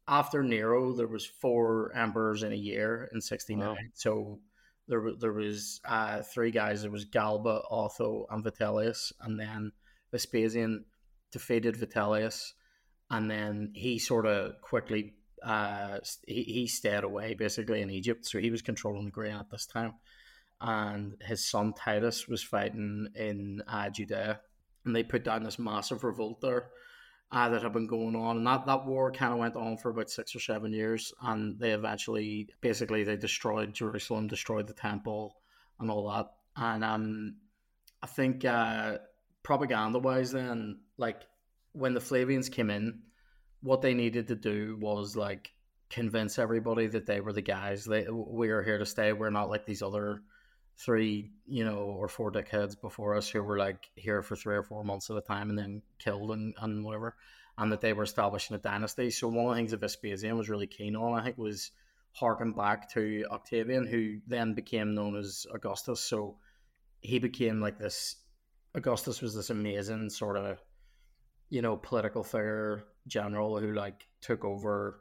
After 0.08 0.44
Nero, 0.44 0.92
there 0.92 1.08
was 1.08 1.26
four 1.26 1.92
emperors 1.92 2.44
in 2.44 2.52
a 2.52 2.56
year 2.56 3.08
in 3.12 3.20
sixty 3.20 3.56
nine. 3.56 3.68
Wow. 3.68 3.76
So 3.94 4.38
there 4.86 5.02
there 5.18 5.32
was 5.32 5.80
uh, 5.84 6.22
three 6.22 6.52
guys. 6.52 6.82
There 6.82 6.90
was 6.90 7.04
Galba, 7.04 7.62
Otho, 7.70 8.26
and 8.30 8.44
Vitellius, 8.44 9.12
and 9.20 9.38
then 9.38 9.72
Vespasian 10.12 10.84
defeated 11.32 11.74
Vitellius, 11.74 12.52
and 13.10 13.28
then 13.28 13.72
he 13.74 13.98
sort 13.98 14.26
of 14.26 14.60
quickly 14.60 15.14
uh, 15.46 15.98
he, 16.26 16.42
he 16.42 16.66
stayed 16.66 17.04
away 17.04 17.34
basically 17.34 17.80
in 17.80 17.90
Egypt, 17.90 18.26
so 18.26 18.40
he 18.40 18.50
was 18.50 18.62
controlling 18.62 19.04
the 19.04 19.12
grain 19.12 19.36
at 19.36 19.48
this 19.48 19.64
time. 19.64 19.94
And 20.60 21.14
his 21.22 21.46
son 21.46 21.72
Titus 21.72 22.26
was 22.26 22.42
fighting 22.42 23.08
in 23.14 23.62
uh, 23.68 23.88
Judea, 23.90 24.40
and 24.84 24.96
they 24.96 25.04
put 25.04 25.24
down 25.24 25.44
this 25.44 25.58
massive 25.58 26.02
revolt 26.02 26.40
there 26.40 26.70
uh, 27.30 27.48
that 27.50 27.62
had 27.62 27.72
been 27.72 27.86
going 27.86 28.16
on, 28.16 28.38
and 28.38 28.46
that, 28.46 28.66
that 28.66 28.86
war 28.86 29.12
kind 29.12 29.32
of 29.32 29.38
went 29.38 29.54
on 29.54 29.76
for 29.76 29.90
about 29.90 30.10
six 30.10 30.34
or 30.34 30.40
seven 30.40 30.72
years, 30.72 31.12
and 31.22 31.60
they 31.60 31.70
eventually 31.70 32.48
basically 32.60 33.04
they 33.04 33.16
destroyed 33.16 33.72
Jerusalem, 33.72 34.26
destroyed 34.26 34.66
the 34.66 34.74
temple, 34.74 35.36
and 35.78 35.90
all 35.90 36.10
that. 36.10 36.26
And 36.56 36.82
um, 36.82 37.36
I 38.02 38.08
think 38.08 38.44
uh, 38.44 38.98
propaganda 39.44 40.00
wise, 40.00 40.32
then 40.32 40.80
like 40.98 41.22
when 41.72 41.94
the 41.94 42.00
Flavians 42.00 42.48
came 42.48 42.70
in 42.70 43.02
what 43.62 43.82
they 43.82 43.94
needed 43.94 44.28
to 44.28 44.36
do 44.36 44.76
was 44.80 45.16
like 45.16 45.52
convince 45.90 46.38
everybody 46.38 46.86
that 46.88 47.06
they 47.06 47.20
were 47.20 47.32
the 47.32 47.42
guys. 47.42 47.84
They 47.84 48.06
we 48.08 48.50
are 48.50 48.62
here 48.62 48.78
to 48.78 48.86
stay. 48.86 49.12
We're 49.12 49.30
not 49.30 49.50
like 49.50 49.66
these 49.66 49.82
other 49.82 50.22
three, 50.78 51.30
you 51.46 51.64
know, 51.64 51.78
or 51.78 52.08
four 52.08 52.30
dickheads 52.30 52.78
before 52.80 53.16
us 53.16 53.28
who 53.28 53.42
were 53.42 53.58
like 53.58 53.88
here 53.94 54.22
for 54.22 54.36
three 54.36 54.56
or 54.56 54.62
four 54.62 54.84
months 54.84 55.08
at 55.10 55.16
a 55.16 55.22
time 55.22 55.48
and 55.48 55.58
then 55.58 55.82
killed 55.98 56.30
and, 56.32 56.54
and 56.60 56.84
whatever. 56.84 57.16
And 57.58 57.72
that 57.72 57.80
they 57.80 57.94
were 57.94 58.02
establishing 58.02 58.54
a 58.54 58.58
dynasty. 58.58 59.10
So 59.10 59.28
one 59.28 59.46
of 59.46 59.50
the 59.52 59.56
things 59.56 59.70
that 59.70 59.80
Vespasian 59.80 60.36
was 60.36 60.50
really 60.50 60.66
keen 60.66 60.94
on, 60.94 61.18
I 61.18 61.24
think, 61.24 61.38
was 61.38 61.70
harken 62.12 62.52
back 62.52 62.92
to 62.92 63.24
Octavian, 63.30 63.86
who 63.86 64.18
then 64.26 64.52
became 64.52 64.94
known 64.94 65.16
as 65.16 65.46
Augustus. 65.54 66.00
So 66.00 66.36
he 67.00 67.18
became 67.18 67.60
like 67.60 67.78
this. 67.78 68.16
Augustus 68.74 69.22
was 69.22 69.34
this 69.34 69.48
amazing 69.48 70.10
sort 70.10 70.36
of, 70.36 70.58
you 71.48 71.62
know, 71.62 71.78
political 71.78 72.22
figure 72.22 72.84
general 73.06 73.58
who 73.58 73.72
like 73.72 74.06
took 74.20 74.44
over, 74.44 75.00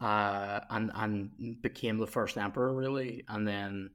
uh, 0.00 0.60
and 0.70 0.90
and 0.94 1.62
became 1.62 1.98
the 1.98 2.06
first 2.06 2.36
emperor 2.36 2.74
really, 2.74 3.24
and 3.28 3.46
then 3.46 3.90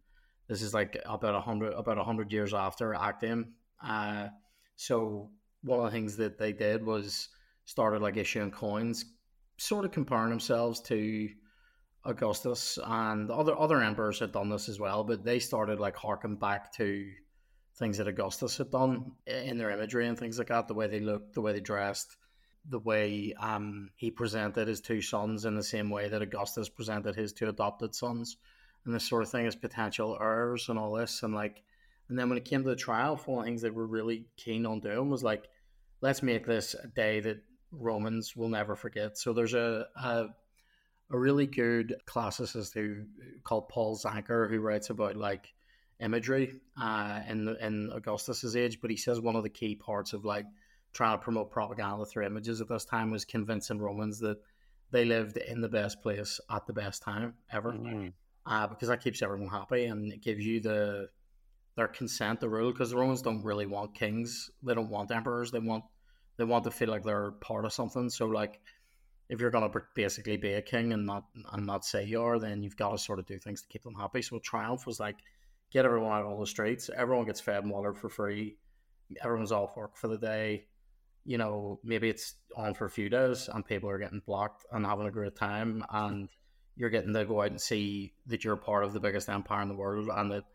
this 0.47 0.61
is 0.61 0.73
like 0.73 0.97
about 1.05 1.35
a 1.35 1.41
hundred 1.41 1.73
about 1.73 1.97
a 1.97 2.03
hundred 2.03 2.31
years 2.31 2.53
after 2.53 2.93
Actium. 2.93 3.53
Uh, 3.83 4.27
so 4.75 5.29
one 5.63 5.79
of 5.79 5.85
the 5.85 5.91
things 5.91 6.17
that 6.17 6.37
they 6.37 6.53
did 6.53 6.85
was 6.85 7.29
started 7.65 8.01
like 8.01 8.17
issuing 8.17 8.51
coins, 8.51 9.05
sort 9.57 9.85
of 9.85 9.91
comparing 9.91 10.29
themselves 10.29 10.79
to 10.81 11.29
Augustus 12.05 12.79
and 12.85 13.29
other 13.29 13.57
other 13.59 13.81
emperors 13.81 14.19
had 14.19 14.31
done 14.31 14.49
this 14.49 14.69
as 14.69 14.79
well, 14.79 15.03
but 15.03 15.23
they 15.23 15.39
started 15.39 15.79
like 15.79 15.95
harking 15.95 16.37
back 16.37 16.71
to 16.73 17.05
things 17.75 17.97
that 17.97 18.07
Augustus 18.07 18.57
had 18.57 18.71
done 18.71 19.11
in 19.27 19.57
their 19.57 19.71
imagery 19.71 20.07
and 20.07 20.17
things 20.17 20.39
like 20.39 20.47
that, 20.47 20.67
the 20.67 20.73
way 20.73 20.87
they 20.87 20.99
looked, 20.99 21.33
the 21.33 21.41
way 21.41 21.53
they 21.53 21.59
dressed, 21.59 22.15
the 22.69 22.79
way 22.79 23.33
um, 23.39 23.89
he 23.95 24.11
presented 24.11 24.67
his 24.67 24.81
two 24.81 25.01
sons 25.01 25.45
in 25.45 25.55
the 25.55 25.63
same 25.63 25.89
way 25.89 26.09
that 26.09 26.21
Augustus 26.21 26.69
presented 26.69 27.15
his 27.15 27.33
two 27.33 27.47
adopted 27.47 27.95
sons, 27.95 28.37
and 28.85 28.93
this 28.93 29.07
sort 29.07 29.23
of 29.23 29.29
thing 29.29 29.47
as 29.47 29.55
potential 29.55 30.17
heirs 30.19 30.69
and 30.69 30.77
all 30.77 30.93
this, 30.93 31.23
and 31.23 31.33
like, 31.33 31.61
and 32.09 32.17
then 32.17 32.29
when 32.29 32.37
it 32.37 32.45
came 32.45 32.63
to 32.63 32.69
the 32.69 32.75
trial, 32.75 33.15
the 33.15 33.43
things 33.43 33.61
they 33.61 33.69
were 33.69 33.87
really 33.87 34.25
keen 34.37 34.65
on 34.65 34.79
doing 34.79 35.09
was 35.09 35.23
like, 35.23 35.47
let's 36.01 36.23
make 36.23 36.45
this 36.45 36.73
a 36.73 36.87
day 36.87 37.19
that 37.19 37.43
Romans 37.71 38.35
will 38.35 38.49
never 38.49 38.75
forget. 38.75 39.17
So 39.17 39.33
there's 39.33 39.53
a, 39.53 39.87
a 39.95 40.27
a 41.09 41.17
really 41.17 41.47
good 41.47 41.95
classicist 42.05 42.73
who 42.73 43.05
called 43.43 43.69
Paul 43.69 43.97
Zanker 43.97 44.49
who 44.49 44.59
writes 44.59 44.89
about 44.89 45.15
like 45.15 45.53
imagery 45.99 46.59
uh, 46.79 47.21
in 47.27 47.55
in 47.61 47.91
Augustus's 47.93 48.55
age, 48.55 48.79
but 48.81 48.91
he 48.91 48.97
says 48.97 49.19
one 49.19 49.35
of 49.35 49.43
the 49.43 49.49
key 49.49 49.75
parts 49.75 50.13
of 50.13 50.25
like 50.25 50.45
trying 50.97 51.15
to 51.15 51.23
promote 51.23 51.51
propaganda 51.51 52.03
through 52.05 52.25
images 52.25 52.59
at 52.59 52.67
this 52.67 52.83
time 52.83 53.11
was 53.11 53.23
convincing 53.23 53.77
Romans 53.79 54.17
that 54.19 54.39
they 54.89 55.05
lived 55.05 55.37
in 55.37 55.61
the 55.61 55.69
best 55.69 56.01
place 56.01 56.39
at 56.49 56.65
the 56.65 56.73
best 56.73 57.03
time 57.03 57.35
ever, 57.51 57.71
mm-hmm. 57.71 58.07
uh, 58.47 58.65
because 58.65 58.87
that 58.87 59.03
keeps 59.03 59.21
everyone 59.21 59.47
happy 59.47 59.85
and 59.85 60.11
it 60.11 60.23
gives 60.23 60.43
you 60.43 60.59
the 60.59 61.07
their 61.75 61.87
consent 61.87 62.41
to 62.41 62.49
rule. 62.49 62.71
Because 62.71 62.89
the 62.89 62.97
Romans 62.97 63.21
don't 63.21 63.43
really 63.43 63.67
want 63.67 63.93
kings; 63.93 64.49
they 64.63 64.73
don't 64.73 64.89
want 64.89 65.11
emperors. 65.11 65.51
They 65.51 65.59
want 65.59 65.83
they 66.37 66.45
want 66.45 66.63
to 66.63 66.71
feel 66.71 66.89
like 66.89 67.03
they're 67.03 67.31
part 67.31 67.65
of 67.65 67.73
something. 67.73 68.09
So 68.09 68.25
like 68.25 68.59
if 69.29 69.39
you're 69.39 69.51
going 69.51 69.69
to 69.69 69.81
basically 69.93 70.37
be 70.37 70.53
a 70.53 70.63
king 70.63 70.93
and 70.93 71.05
not 71.05 71.25
and 71.53 71.67
not 71.67 71.85
say 71.85 72.05
you 72.05 72.23
are, 72.23 72.39
then 72.39 72.63
you've 72.63 72.77
got 72.77 72.91
to 72.91 72.97
sort 72.97 73.19
of 73.19 73.27
do 73.27 73.37
things 73.37 73.61
to 73.61 73.67
keep 73.67 73.83
them 73.83 73.93
happy. 73.93 74.23
So 74.23 74.39
Triumph 74.39 74.87
was 74.87 74.99
like, 74.99 75.17
get 75.71 75.85
everyone 75.85 76.13
out 76.13 76.25
on 76.25 76.39
the 76.39 76.47
streets. 76.47 76.89
Everyone 76.95 77.25
gets 77.27 77.39
fed 77.39 77.63
and 77.63 77.71
watered 77.71 77.97
for 77.97 78.09
free. 78.09 78.57
Everyone's 79.23 79.51
off 79.51 79.77
work 79.77 79.95
for 79.95 80.07
the 80.07 80.17
day. 80.17 80.65
You 81.27 81.37
know, 81.37 81.79
maybe 81.83 82.09
it's 82.09 82.33
on 82.55 82.73
for 82.73 82.85
a 82.85 82.89
few 82.89 83.09
days 83.09 83.49
and 83.53 83.63
people 83.65 83.89
are 83.89 83.99
getting 83.99 84.21
blocked 84.25 84.65
and 84.71 84.85
having 84.85 85.05
a 85.05 85.11
great 85.11 85.35
time. 85.35 85.83
And 85.91 86.29
you're 86.75 86.89
getting 86.89 87.13
to 87.13 87.25
go 87.25 87.41
out 87.41 87.51
and 87.51 87.61
see 87.61 88.13
that 88.27 88.43
you're 88.43 88.55
part 88.55 88.83
of 88.83 88.93
the 88.93 88.99
biggest 88.99 89.29
empire 89.29 89.61
in 89.61 89.67
the 89.67 89.75
world 89.75 90.09
and 90.11 90.31
that, 90.31 90.45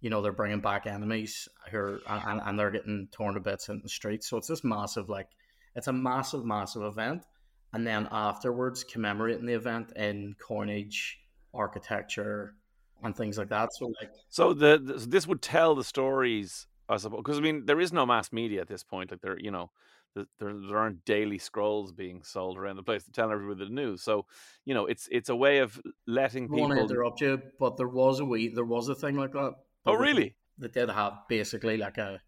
you 0.00 0.10
know, 0.10 0.22
they're 0.22 0.32
bringing 0.32 0.60
back 0.60 0.86
enemies 0.86 1.48
who 1.70 1.78
are, 1.78 2.00
and, 2.08 2.40
and 2.44 2.58
they're 2.58 2.70
getting 2.70 3.08
torn 3.12 3.34
to 3.34 3.40
bits 3.40 3.68
in 3.68 3.80
the 3.82 3.88
streets. 3.88 4.28
So 4.28 4.36
it's 4.38 4.48
this 4.48 4.64
massive, 4.64 5.08
like, 5.08 5.28
it's 5.76 5.86
a 5.86 5.92
massive, 5.92 6.44
massive 6.44 6.82
event 6.82 7.24
and 7.72 7.86
then 7.86 8.08
afterwards 8.10 8.84
commemorating 8.84 9.46
the 9.46 9.54
event 9.54 9.92
in 9.96 10.34
coinage, 10.38 11.18
architecture, 11.54 12.54
and 13.02 13.16
things 13.16 13.38
like 13.38 13.48
that. 13.48 13.70
So 13.74 13.86
like, 14.00 14.10
so 14.28 14.52
the, 14.52 14.78
the 14.78 14.94
this 15.06 15.26
would 15.26 15.42
tell 15.42 15.74
the 15.74 15.84
stories, 15.84 16.66
I 16.88 16.98
suppose, 16.98 17.18
because 17.18 17.38
I 17.38 17.40
mean 17.40 17.66
there 17.66 17.80
is 17.80 17.92
no 17.92 18.06
mass 18.06 18.32
media 18.32 18.60
at 18.60 18.68
this 18.68 18.84
point. 18.84 19.10
Like 19.10 19.22
there, 19.22 19.38
you 19.38 19.50
know, 19.50 19.70
there 20.14 20.26
there 20.38 20.78
aren't 20.78 21.04
daily 21.04 21.38
scrolls 21.38 21.92
being 21.92 22.22
sold 22.22 22.58
around 22.58 22.76
the 22.76 22.82
place 22.82 23.04
to 23.04 23.12
tell 23.12 23.30
everybody 23.30 23.64
the 23.64 23.74
news. 23.74 24.02
So 24.02 24.26
you 24.64 24.74
know, 24.74 24.86
it's 24.86 25.08
it's 25.10 25.28
a 25.28 25.36
way 25.36 25.58
of 25.58 25.80
letting 26.06 26.48
people. 26.48 26.64
I 26.64 26.68
want 26.68 26.88
to 26.88 26.94
interrupt 26.94 27.20
you, 27.20 27.42
but 27.58 27.76
there 27.76 27.88
was 27.88 28.20
a 28.20 28.24
wee, 28.24 28.48
there 28.48 28.64
was 28.64 28.88
a 28.88 28.94
thing 28.94 29.16
like 29.16 29.32
that. 29.32 29.54
Oh 29.86 29.94
really? 29.94 30.36
That 30.58 30.72
did 30.72 30.90
have 30.90 31.14
basically 31.28 31.76
like 31.76 31.98
a 31.98 32.20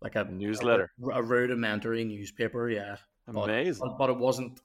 like 0.00 0.14
a 0.14 0.24
newsletter, 0.24 0.92
a, 1.02 1.18
a 1.18 1.22
rudimentary 1.22 2.04
newspaper. 2.04 2.70
Yeah, 2.70 2.96
amazing. 3.26 3.86
But, 3.86 3.98
but, 3.98 4.10
it 4.10 4.18
wasn't 4.18 4.60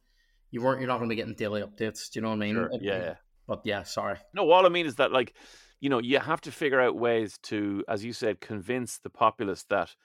you 0.51 0.61
weren't 0.61 0.79
you're 0.81 0.87
not 0.87 0.97
going 0.97 1.09
to 1.09 1.13
be 1.13 1.17
getting 1.17 1.33
daily 1.33 1.61
updates. 1.61 2.11
Do 2.11 2.19
you 2.19 2.21
know 2.21 2.29
what 2.29 2.35
I 2.35 2.39
mean? 2.39 2.55
Sure. 2.55 2.69
Yeah, 2.79 2.97
yeah. 2.97 3.15
But 3.47 3.61
yeah, 3.63 3.83
sorry. 3.83 4.17
No, 4.33 4.49
all 4.51 4.65
I 4.65 4.69
mean 4.69 4.85
is 4.85 4.95
that 4.95 5.11
like, 5.11 5.33
you 5.79 5.89
know, 5.89 5.99
you 5.99 6.19
have 6.19 6.41
to 6.41 6.51
figure 6.51 6.79
out 6.79 6.95
ways 6.95 7.37
to, 7.43 7.83
as 7.87 8.03
you 8.03 8.13
said, 8.13 8.39
convince 8.39 8.99
the 8.99 9.09
populace 9.09 9.65
that 9.69 9.95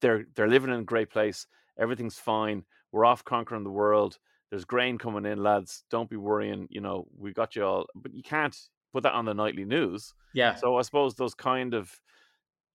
they're 0.00 0.24
they're 0.34 0.48
living 0.48 0.70
in 0.70 0.80
a 0.80 0.84
great 0.84 1.10
place. 1.10 1.46
Everything's 1.78 2.18
fine. 2.18 2.64
We're 2.90 3.04
off 3.04 3.24
conquering 3.24 3.64
the 3.64 3.70
world. 3.70 4.18
There's 4.50 4.64
grain 4.64 4.98
coming 4.98 5.24
in, 5.24 5.42
lads. 5.42 5.84
Don't 5.90 6.10
be 6.10 6.16
worrying. 6.16 6.68
You 6.70 6.80
know, 6.80 7.06
we 7.18 7.32
got 7.32 7.56
you 7.56 7.64
all. 7.64 7.86
But 7.94 8.14
you 8.14 8.22
can't 8.22 8.56
put 8.92 9.02
that 9.04 9.14
on 9.14 9.24
the 9.24 9.34
nightly 9.34 9.64
news. 9.64 10.14
Yeah. 10.34 10.54
So 10.54 10.76
I 10.76 10.82
suppose 10.82 11.14
those 11.14 11.34
kind 11.34 11.74
of 11.74 11.90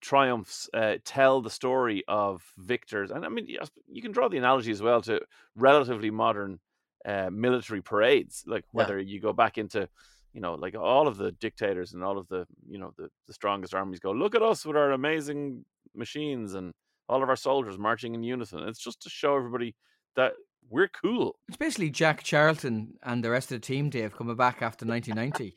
triumphs 0.02 0.70
uh, 0.74 0.96
tell 1.06 1.42
the 1.42 1.50
story 1.50 2.04
of 2.08 2.44
victors, 2.58 3.12
and 3.12 3.26
I 3.26 3.30
mean, 3.30 3.48
you 3.88 4.02
can 4.02 4.12
draw 4.12 4.30
the 4.30 4.38
analogy 4.38 4.72
as 4.72 4.82
well 4.82 5.02
to 5.02 5.22
relatively 5.56 6.12
modern 6.12 6.60
uh, 7.06 7.30
military 7.32 7.82
parades, 7.82 8.44
like 8.48 8.66
whether 8.72 9.00
yeah. 9.00 9.14
you 9.14 9.22
go 9.22 9.34
back 9.34 9.58
into, 9.58 9.88
you 10.34 10.42
know, 10.42 10.56
like 10.56 10.76
all 10.76 11.08
of 11.08 11.18
the 11.18 11.32
dictators 11.32 11.94
and 11.94 12.04
all 12.04 12.18
of 12.18 12.28
the, 12.28 12.46
you 12.68 12.78
know, 12.78 12.94
the, 12.98 13.10
the 13.28 13.34
strongest 13.34 13.74
armies 13.74 14.00
go, 14.00 14.12
look 14.12 14.36
at 14.36 14.42
us 14.42 14.66
with 14.66 14.76
our 14.76 14.92
amazing 14.92 15.66
machines 15.96 16.54
and 16.54 16.74
all 17.10 17.24
of 17.24 17.30
our 17.30 17.36
soldiers 17.36 17.78
marching 17.78 18.14
in 18.14 18.24
unison. 18.24 18.68
It's 18.68 18.84
just 18.84 19.02
to 19.04 19.10
show 19.10 19.36
everybody 19.36 19.76
that 20.16 20.34
we're 20.70 20.90
cool. 20.90 21.40
It's 21.48 21.58
basically 21.58 21.90
Jack 21.90 22.24
Charlton 22.24 22.96
and 23.04 23.24
the 23.24 23.30
rest 23.30 23.52
of 23.52 23.62
the 23.62 23.66
team, 23.66 23.90
Dave, 23.90 24.16
coming 24.16 24.36
back 24.36 24.62
after 24.62 24.86
1990. 24.86 25.56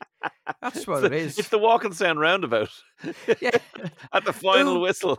That's 0.63 0.87
what 0.87 1.05
it 1.05 1.13
is. 1.13 1.39
It's 1.39 1.49
the 1.49 1.59
Walkinstown 1.59 2.19
roundabout. 2.19 2.71
Yeah. 3.41 3.51
At 4.13 4.27
the 4.27 4.33
final 4.33 4.77
ooh, 4.77 4.81
whistle. 4.81 5.19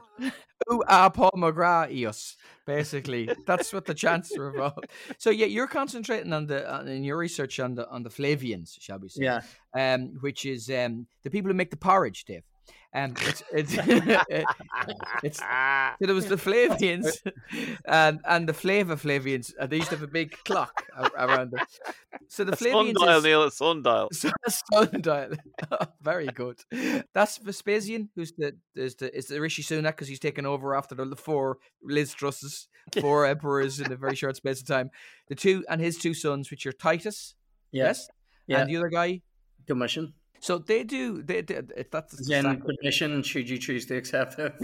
Ooh, 0.71 0.83
ah, 0.87 1.09
Paul 1.09 1.31
McGrath, 1.35 1.91
eos. 1.91 2.37
Basically, 2.67 3.27
that's 3.47 3.73
what 3.73 3.85
the 3.85 3.95
chants 3.95 4.37
are 4.37 4.49
about. 4.49 4.85
So, 5.17 5.31
yeah, 5.31 5.47
you're 5.47 5.67
concentrating 5.67 6.31
on 6.31 6.45
the 6.45 6.71
on, 6.71 6.87
in 6.87 7.03
your 7.03 7.17
research 7.17 7.59
on 7.59 7.73
the 7.73 7.89
on 7.89 8.03
the 8.03 8.11
Flavians, 8.11 8.77
shall 8.79 8.99
we 8.99 9.09
say? 9.09 9.23
Yeah. 9.23 9.41
Um, 9.73 10.17
which 10.21 10.45
is 10.45 10.69
um 10.69 11.07
the 11.23 11.31
people 11.31 11.49
who 11.49 11.55
make 11.55 11.71
the 11.71 11.77
porridge, 11.77 12.23
Dave. 12.25 12.43
Um, 12.93 13.13
it's 13.21 13.43
it's 13.53 13.73
it's 15.23 15.39
so 15.39 15.95
there 15.99 16.13
was 16.13 16.27
the 16.27 16.35
Flavians 16.35 17.21
and 17.85 18.19
and 18.25 18.49
the 18.49 18.53
Flavor 18.53 18.97
Flavians. 18.97 19.53
And 19.57 19.69
they 19.69 19.77
used 19.77 19.89
to 19.89 19.95
have 19.95 20.03
a 20.03 20.11
big 20.11 20.35
clock 20.43 20.85
around 21.17 21.51
them. 21.51 21.65
So 22.27 22.43
the 22.43 22.51
a 22.51 22.55
Flavians 22.55 22.99
sundial, 22.99 23.17
is, 23.17 23.23
Neil, 23.23 23.43
a 23.43 23.51
sundial. 23.51 24.09
So 24.11 24.29
a 24.45 24.51
sundial. 24.51 25.35
very 26.01 26.27
good. 26.27 26.59
That's 27.13 27.37
Vespasian, 27.37 28.09
who's 28.15 28.33
the 28.33 28.57
is 28.75 28.95
the 28.95 29.15
is 29.15 29.27
the 29.27 29.39
Rishi 29.39 29.63
Sunak 29.63 29.91
because 29.91 30.09
he's 30.09 30.19
taken 30.19 30.45
over 30.45 30.75
after 30.75 30.93
the 30.93 31.15
four 31.15 31.59
Liz 31.81 32.13
Trusses, 32.13 32.67
four 32.99 33.25
emperors 33.25 33.79
in 33.79 33.91
a 33.91 33.95
very 33.95 34.15
short 34.15 34.35
space 34.35 34.59
of 34.59 34.67
time. 34.67 34.91
The 35.29 35.35
two 35.35 35.63
and 35.69 35.79
his 35.79 35.97
two 35.97 36.13
sons, 36.13 36.51
which 36.51 36.65
are 36.65 36.73
Titus, 36.73 37.35
yes, 37.71 38.09
yeah. 38.47 38.59
and 38.59 38.69
the 38.69 38.75
other 38.75 38.89
guy, 38.89 39.21
Domitian. 39.65 40.13
So 40.41 40.57
they 40.57 40.83
do. 40.83 41.21
They, 41.21 41.41
they 41.41 41.61
that's 41.91 42.27
then 42.27 42.45
exactly. 42.47 42.75
permission. 42.77 43.21
Should 43.21 43.47
you 43.47 43.59
choose 43.59 43.85
to 43.85 43.95
accept 43.95 44.39
it? 44.39 44.55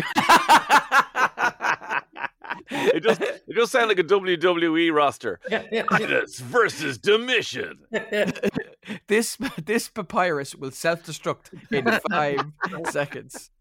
it 2.72 3.04
just 3.04 3.22
it 3.22 3.54
just 3.54 3.72
sounds 3.72 3.88
like 3.88 4.00
a 4.00 4.04
WWE 4.04 4.92
roster. 4.92 5.40
Titus 5.50 6.40
versus 6.40 6.98
Domitian. 6.98 7.78
this 9.08 9.38
this 9.64 9.88
papyrus 9.88 10.56
will 10.56 10.72
self 10.72 11.04
destruct 11.04 11.54
in 11.72 11.86
five 12.10 12.42
seconds. 12.92 13.52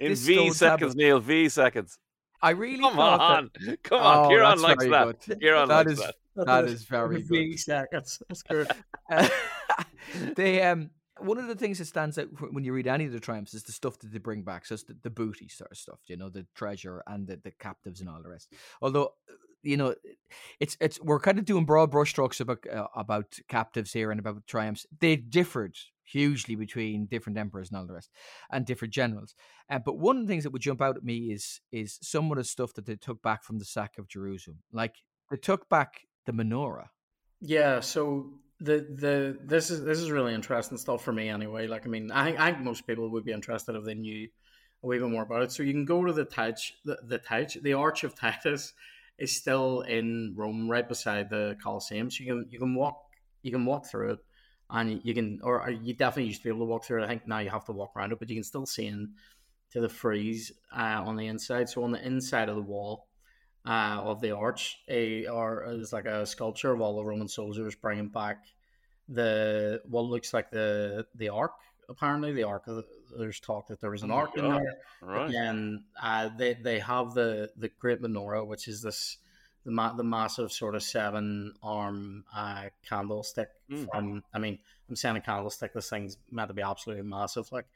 In 0.00 0.10
this 0.10 0.26
V 0.26 0.50
seconds, 0.50 0.96
Neil. 0.96 1.20
V 1.20 1.48
seconds. 1.48 2.00
I 2.42 2.50
really 2.50 2.80
come 2.80 2.98
on, 2.98 3.50
that... 3.66 3.82
come 3.84 4.02
on. 4.02 4.26
Oh, 4.26 4.28
Ciaran 4.28 4.60
likes 4.60 4.84
that. 4.86 5.24
Good. 5.24 5.40
Ciaran 5.40 5.68
that 5.68 5.86
likes 5.86 5.92
is, 5.92 5.98
that. 5.98 6.46
That 6.46 6.64
is 6.64 6.82
very 6.82 7.22
good. 7.22 7.28
V 7.28 7.56
seconds. 7.56 8.20
That's 8.28 8.42
good. 8.42 8.68
they 10.34 10.62
um 10.62 10.90
one 11.20 11.38
of 11.38 11.46
the 11.46 11.54
things 11.54 11.78
that 11.78 11.86
stands 11.86 12.18
out 12.18 12.28
when 12.52 12.64
you 12.64 12.72
read 12.72 12.86
any 12.86 13.06
of 13.06 13.12
the 13.12 13.20
triumphs 13.20 13.54
is 13.54 13.64
the 13.64 13.72
stuff 13.72 13.98
that 13.98 14.12
they 14.12 14.18
bring 14.18 14.42
back. 14.42 14.66
So 14.66 14.74
it's 14.74 14.84
the, 14.84 14.96
the 15.02 15.10
booty 15.10 15.48
sort 15.48 15.70
of 15.70 15.78
stuff, 15.78 16.00
you 16.06 16.16
know, 16.16 16.28
the 16.28 16.46
treasure 16.54 17.02
and 17.06 17.26
the, 17.26 17.36
the 17.42 17.50
captives 17.52 18.00
and 18.00 18.08
all 18.08 18.22
the 18.22 18.28
rest. 18.28 18.52
Although, 18.82 19.14
you 19.62 19.76
know, 19.76 19.94
it's 20.58 20.76
it's 20.80 21.00
we're 21.00 21.20
kind 21.20 21.38
of 21.38 21.44
doing 21.44 21.64
broad 21.66 21.90
brushstrokes 21.90 22.40
about 22.40 22.58
uh, 22.72 22.86
about 22.96 23.38
captives 23.48 23.92
here 23.92 24.10
and 24.10 24.18
about 24.18 24.46
triumphs. 24.46 24.86
They 24.98 25.16
differed 25.16 25.76
hugely 26.04 26.56
between 26.56 27.06
different 27.06 27.38
emperors 27.38 27.68
and 27.70 27.78
all 27.78 27.86
the 27.86 27.92
rest, 27.92 28.10
and 28.50 28.64
different 28.64 28.94
generals. 28.94 29.34
Uh, 29.70 29.78
but 29.78 29.98
one 29.98 30.16
of 30.16 30.26
the 30.26 30.32
things 30.32 30.44
that 30.44 30.50
would 30.50 30.62
jump 30.62 30.80
out 30.80 30.96
at 30.96 31.04
me 31.04 31.32
is 31.32 31.60
is 31.72 31.98
some 32.02 32.30
of 32.30 32.38
the 32.38 32.44
stuff 32.44 32.72
that 32.74 32.86
they 32.86 32.96
took 32.96 33.22
back 33.22 33.44
from 33.44 33.58
the 33.58 33.64
sack 33.64 33.98
of 33.98 34.08
Jerusalem. 34.08 34.58
Like 34.72 34.96
they 35.30 35.36
took 35.36 35.68
back 35.68 36.06
the 36.26 36.32
menorah. 36.32 36.88
Yeah. 37.40 37.80
So 37.80 38.32
the 38.60 38.86
the 38.90 39.38
this 39.42 39.70
is 39.70 39.84
this 39.84 39.98
is 39.98 40.10
really 40.10 40.34
interesting 40.34 40.78
stuff 40.78 41.02
for 41.02 41.12
me 41.12 41.28
anyway. 41.28 41.66
Like 41.66 41.86
I 41.86 41.88
mean, 41.88 42.10
I 42.10 42.48
I 42.48 42.52
think 42.52 42.64
most 42.64 42.86
people 42.86 43.08
would 43.08 43.24
be 43.24 43.32
interested 43.32 43.74
if 43.74 43.84
they 43.84 43.94
knew 43.94 44.28
a 44.82 44.86
wee 44.86 44.98
bit 44.98 45.08
more 45.08 45.22
about 45.22 45.42
it. 45.42 45.52
So 45.52 45.62
you 45.62 45.72
can 45.72 45.84
go 45.84 46.04
to 46.04 46.12
the 46.12 46.24
Tich, 46.24 46.72
the, 46.84 46.98
the 47.02 47.18
Tich, 47.18 47.62
the 47.62 47.74
Arch 47.74 48.04
of 48.04 48.14
Titus 48.14 48.72
is 49.18 49.36
still 49.36 49.82
in 49.82 50.34
Rome, 50.36 50.70
right 50.70 50.88
beside 50.88 51.30
the 51.30 51.56
Colosseum. 51.62 52.10
So 52.10 52.22
you 52.24 52.30
can 52.30 52.46
you 52.50 52.58
can 52.58 52.74
walk 52.74 53.02
you 53.42 53.50
can 53.50 53.64
walk 53.64 53.86
through 53.86 54.12
it, 54.12 54.18
and 54.68 55.00
you 55.04 55.14
can 55.14 55.40
or 55.42 55.70
you 55.70 55.94
definitely 55.94 56.28
used 56.28 56.40
to 56.40 56.44
be 56.44 56.50
able 56.50 56.66
to 56.66 56.70
walk 56.70 56.84
through 56.84 57.02
it. 57.02 57.06
I 57.06 57.08
think 57.08 57.26
now 57.26 57.38
you 57.38 57.50
have 57.50 57.64
to 57.66 57.72
walk 57.72 57.92
around 57.96 58.12
it, 58.12 58.18
but 58.18 58.28
you 58.28 58.36
can 58.36 58.44
still 58.44 58.66
see 58.66 58.86
in 58.86 59.12
to 59.72 59.80
the 59.80 59.88
frieze 59.88 60.52
uh, 60.76 61.02
on 61.04 61.16
the 61.16 61.26
inside. 61.26 61.68
So 61.68 61.84
on 61.84 61.92
the 61.92 62.04
inside 62.04 62.48
of 62.48 62.56
the 62.56 62.62
wall 62.62 63.06
uh, 63.66 64.00
of 64.02 64.20
the 64.20 64.32
arch, 64.32 64.78
a 64.88 65.26
or 65.26 65.64
is 65.68 65.92
like 65.92 66.06
a 66.06 66.26
sculpture 66.26 66.72
of 66.72 66.80
all 66.80 66.96
the 66.96 67.04
Roman 67.04 67.28
soldiers 67.28 67.74
bringing 67.74 68.08
back 68.08 68.44
the 69.08 69.80
what 69.88 70.04
looks 70.04 70.32
like 70.32 70.50
the 70.50 71.06
the 71.14 71.28
ark. 71.28 71.52
Apparently, 71.88 72.32
the 72.32 72.44
ark. 72.44 72.68
There's 73.18 73.40
talk 73.40 73.66
that 73.68 73.80
there 73.80 73.90
was 73.90 74.04
an 74.04 74.12
Oh 74.12 74.14
ark 74.16 74.30
in 74.36 74.48
there. 74.48 74.76
Right. 75.02 75.34
And 75.34 75.80
uh, 76.00 76.30
they 76.36 76.54
they 76.54 76.78
have 76.78 77.14
the 77.14 77.50
the 77.56 77.68
great 77.80 78.00
menorah, 78.00 78.46
which 78.46 78.68
is 78.68 78.82
this 78.82 79.18
the 79.64 79.72
ma- 79.72 79.92
the 79.94 80.04
massive 80.04 80.52
sort 80.52 80.74
of 80.74 80.82
seven 80.82 81.54
arm 81.62 82.24
uh, 82.34 82.66
candlestick 82.88 83.48
Mm. 83.70 83.88
from. 83.90 84.24
I 84.34 84.38
mean, 84.38 84.58
I'm 84.88 84.96
saying 84.96 85.16
a 85.16 85.20
candlestick. 85.20 85.72
This 85.74 85.90
thing's 85.90 86.16
meant 86.30 86.48
to 86.48 86.54
be 86.54 86.62
absolutely 86.62 87.04
massive, 87.04 87.50
like 87.52 87.66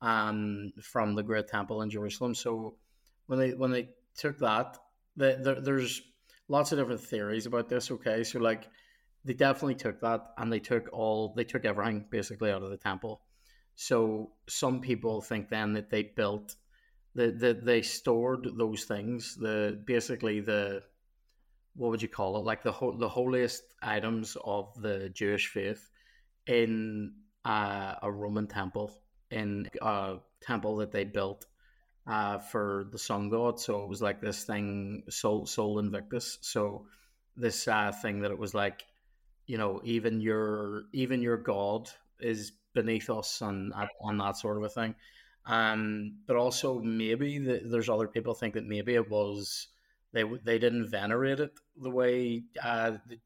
um, 0.00 0.72
from 0.80 1.14
the 1.14 1.22
Great 1.22 1.48
Temple 1.48 1.82
in 1.82 1.90
Jerusalem. 1.90 2.34
So 2.34 2.74
when 3.26 3.38
they 3.38 3.54
when 3.54 3.70
they 3.72 3.90
took 4.16 4.38
that, 4.38 4.78
the, 5.16 5.38
the, 5.40 5.60
there's 5.60 6.02
lots 6.48 6.72
of 6.72 6.78
different 6.78 7.00
theories 7.00 7.46
about 7.46 7.68
this. 7.68 7.90
Okay, 7.90 8.24
so 8.24 8.38
like 8.38 8.68
they 9.24 9.34
definitely 9.34 9.74
took 9.74 10.00
that 10.00 10.32
and 10.38 10.52
they 10.52 10.60
took 10.60 10.88
all 10.92 11.32
they 11.34 11.44
took 11.44 11.64
everything 11.64 12.04
basically 12.10 12.50
out 12.50 12.62
of 12.62 12.70
the 12.70 12.76
temple. 12.76 13.22
So 13.76 14.32
some 14.48 14.80
people 14.80 15.20
think 15.20 15.48
then 15.48 15.72
that 15.74 15.90
they 15.90 16.02
built 16.02 16.56
that 17.14 17.38
the 17.38 17.54
they 17.54 17.82
stored 17.82 18.48
those 18.56 18.84
things 18.84 19.36
the 19.36 19.80
basically 19.84 20.40
the 20.40 20.82
what 21.76 21.90
would 21.90 22.02
you 22.02 22.08
call 22.08 22.36
it 22.36 22.44
like 22.44 22.62
the 22.62 22.72
ho- 22.72 22.96
the 22.96 23.08
holiest 23.08 23.62
items 23.82 24.36
of 24.44 24.80
the 24.80 25.08
Jewish 25.10 25.48
faith 25.48 25.90
in 26.46 27.12
uh, 27.44 27.94
a 28.02 28.10
Roman 28.10 28.46
temple 28.46 28.92
in 29.30 29.68
a 29.82 30.16
temple 30.40 30.76
that 30.76 30.92
they 30.92 31.04
built 31.04 31.46
uh, 32.06 32.38
for 32.38 32.86
the 32.90 32.98
sun 32.98 33.30
god. 33.30 33.60
So 33.60 33.82
it 33.82 33.88
was 33.88 34.02
like 34.02 34.20
this 34.20 34.44
thing, 34.44 35.04
Sol, 35.08 35.46
Sol 35.46 35.78
Invictus. 35.78 36.38
So 36.40 36.86
this 37.36 37.66
uh, 37.66 37.92
thing 37.92 38.20
that 38.20 38.30
it 38.30 38.38
was 38.38 38.54
like, 38.54 38.84
you 39.46 39.58
know, 39.58 39.80
even 39.84 40.20
your 40.20 40.84
even 40.92 41.22
your 41.22 41.36
god 41.36 41.90
is 42.20 42.52
beneath 42.74 43.10
us 43.10 43.40
and 43.40 43.72
and 44.02 44.20
that 44.20 44.36
sort 44.36 44.56
of 44.56 44.64
a 44.64 44.68
thing. 44.68 44.94
Um, 45.46 46.16
but 46.26 46.36
also 46.36 46.80
maybe 46.80 47.38
the, 47.38 47.60
there's 47.64 47.90
other 47.90 48.08
people 48.08 48.34
think 48.34 48.54
that 48.54 48.64
maybe 48.64 48.94
it 48.94 49.10
was 49.10 49.68
they 50.12 50.22
they 50.44 50.58
didn't 50.58 50.88
venerate 50.88 51.40
it 51.40 51.52
the 51.76 51.90
way 51.90 52.44
uh, 52.62 52.92
the, 53.06 53.18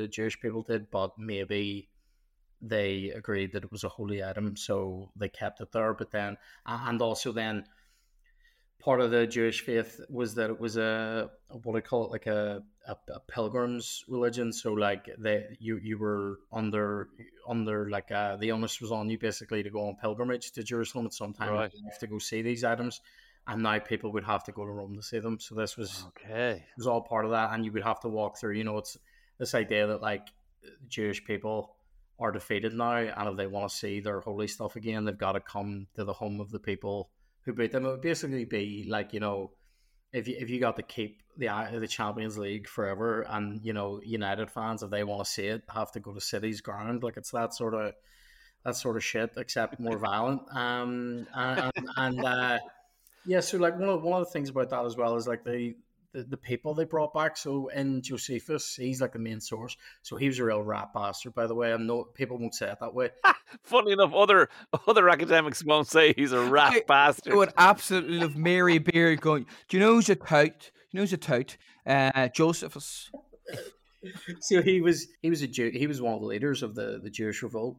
the 0.00 0.08
Jewish 0.08 0.40
people 0.40 0.62
did, 0.62 0.90
but 0.90 1.18
maybe 1.18 1.88
they 2.62 3.12
agreed 3.14 3.52
that 3.52 3.64
it 3.64 3.72
was 3.72 3.84
a 3.84 3.88
holy 3.88 4.22
item, 4.22 4.56
so 4.56 5.10
they 5.16 5.28
kept 5.28 5.60
it 5.60 5.72
there. 5.72 5.94
But 5.94 6.10
then, 6.10 6.36
and 6.66 7.02
also 7.02 7.32
then, 7.32 7.64
part 8.78 9.00
of 9.00 9.10
the 9.10 9.26
Jewish 9.26 9.60
faith 9.62 10.00
was 10.08 10.34
that 10.34 10.50
it 10.50 10.60
was 10.60 10.76
a 10.76 11.30
what 11.62 11.72
do 11.72 11.78
I 11.78 11.80
call 11.80 12.06
it, 12.06 12.10
like 12.10 12.26
a, 12.26 12.62
a, 12.86 12.96
a 13.12 13.20
pilgrim's 13.20 14.04
religion. 14.08 14.52
So 14.52 14.72
like 14.72 15.08
they 15.18 15.56
you 15.58 15.78
you 15.78 15.98
were 15.98 16.38
under 16.52 17.08
under 17.46 17.90
like 17.90 18.10
uh, 18.12 18.36
the 18.36 18.52
onus 18.52 18.80
was 18.80 18.92
on 18.92 19.10
you 19.10 19.18
basically 19.18 19.62
to 19.62 19.70
go 19.70 19.88
on 19.88 19.96
pilgrimage 19.96 20.52
to 20.52 20.62
Jerusalem 20.62 21.06
at 21.06 21.14
some 21.14 21.32
time 21.32 21.52
Right. 21.52 21.72
You 21.74 21.84
have 21.90 21.98
to 22.00 22.06
go 22.06 22.18
see 22.18 22.42
these 22.42 22.64
items. 22.64 23.00
And 23.46 23.62
now 23.62 23.78
people 23.78 24.12
would 24.12 24.24
have 24.24 24.44
to 24.44 24.52
go 24.52 24.64
to 24.64 24.70
Rome 24.70 24.94
to 24.96 25.02
see 25.02 25.20
them. 25.20 25.40
So 25.40 25.54
this 25.54 25.76
was 25.78 26.04
Okay. 26.08 26.50
it 26.52 26.76
was 26.76 26.86
all 26.86 27.00
part 27.00 27.24
of 27.24 27.30
that, 27.30 27.54
and 27.54 27.64
you 27.64 27.72
would 27.72 27.82
have 27.82 28.00
to 28.00 28.08
walk 28.08 28.38
through. 28.38 28.52
You 28.56 28.64
know, 28.64 28.76
it's 28.76 28.98
this 29.38 29.54
idea 29.54 29.86
that 29.86 30.02
like 30.02 30.28
Jewish 30.86 31.24
people 31.24 31.74
are 32.20 32.30
defeated 32.30 32.74
now, 32.74 32.96
and 32.96 33.28
if 33.28 33.36
they 33.36 33.46
want 33.46 33.70
to 33.70 33.74
see 33.74 34.00
their 34.00 34.20
holy 34.20 34.48
stuff 34.48 34.76
again, 34.76 35.04
they've 35.04 35.16
got 35.16 35.32
to 35.32 35.40
come 35.40 35.86
to 35.94 36.04
the 36.04 36.12
home 36.12 36.40
of 36.40 36.50
the 36.50 36.58
people 36.58 37.08
beat 37.52 37.72
them. 37.72 37.84
It 37.84 37.88
would 37.88 38.00
basically 38.00 38.44
be 38.44 38.86
like 38.88 39.12
you 39.12 39.20
know, 39.20 39.52
if 40.12 40.28
you 40.28 40.36
if 40.38 40.50
you 40.50 40.60
got 40.60 40.76
to 40.76 40.82
keep 40.82 41.22
the 41.36 41.48
uh, 41.48 41.78
the 41.78 41.88
Champions 41.88 42.38
League 42.38 42.68
forever, 42.68 43.22
and 43.22 43.64
you 43.64 43.72
know, 43.72 44.00
United 44.04 44.50
fans 44.50 44.82
if 44.82 44.90
they 44.90 45.04
want 45.04 45.24
to 45.24 45.30
see 45.30 45.46
it 45.46 45.62
have 45.72 45.92
to 45.92 46.00
go 46.00 46.12
to 46.12 46.20
City's 46.20 46.60
ground. 46.60 47.02
Like 47.02 47.16
it's 47.16 47.30
that 47.30 47.54
sort 47.54 47.74
of 47.74 47.94
that 48.64 48.76
sort 48.76 48.96
of 48.96 49.04
shit, 49.04 49.32
except 49.36 49.80
more 49.80 49.98
violent. 50.10 50.42
Um, 50.50 51.26
and 51.34 51.72
and, 51.76 51.88
and 51.96 52.24
uh, 52.24 52.58
yeah, 53.24 53.40
so 53.40 53.58
like 53.58 53.78
one 53.78 53.88
of 53.88 54.02
one 54.02 54.20
of 54.20 54.26
the 54.26 54.32
things 54.32 54.50
about 54.50 54.70
that 54.70 54.84
as 54.84 54.96
well 54.96 55.16
is 55.16 55.28
like 55.28 55.44
the, 55.44 55.74
the 56.12 56.24
the 56.24 56.36
people 56.36 56.74
they 56.74 56.84
brought 56.84 57.12
back. 57.14 57.36
So 57.36 57.68
in 57.68 58.02
Josephus, 58.02 58.74
he's 58.76 59.00
like 59.00 59.12
the 59.12 59.18
main 59.18 59.40
source. 59.40 59.76
So 60.02 60.16
he 60.16 60.26
was 60.26 60.38
a 60.38 60.44
real 60.44 60.62
rat 60.62 60.88
bastard, 60.94 61.34
by 61.34 61.46
the 61.46 61.54
way. 61.54 61.72
And 61.72 61.86
no 61.86 62.04
people 62.04 62.38
won't 62.38 62.54
say 62.54 62.70
it 62.70 62.78
that 62.80 62.94
way. 62.94 63.10
Funny 63.62 63.92
enough, 63.92 64.12
other 64.14 64.48
other 64.86 65.08
academics 65.08 65.64
won't 65.64 65.86
say 65.88 66.12
he's 66.14 66.32
a 66.32 66.40
rat 66.40 66.72
I- 66.72 66.82
bastard. 66.86 67.32
I 67.32 67.36
would 67.36 67.52
absolutely 67.58 68.18
love 68.18 68.36
Mary 68.36 68.78
Beard 68.78 69.20
going, 69.20 69.46
Do 69.68 69.76
you 69.76 69.82
know 69.82 69.94
who's 69.94 70.08
a 70.08 70.16
tout? 70.16 70.70
You 70.90 70.98
know 70.98 71.02
who's 71.02 71.12
a 71.12 71.18
tout? 71.18 71.56
Uh, 71.86 72.28
Josephus. 72.28 73.10
so 74.40 74.62
he 74.62 74.80
was 74.80 75.06
he 75.22 75.30
was 75.30 75.42
a 75.42 75.46
Jew. 75.48 75.70
He 75.72 75.86
was 75.86 76.00
one 76.00 76.14
of 76.14 76.20
the 76.20 76.26
leaders 76.26 76.62
of 76.62 76.74
the 76.74 77.00
the 77.02 77.10
Jewish 77.10 77.42
revolt, 77.42 77.78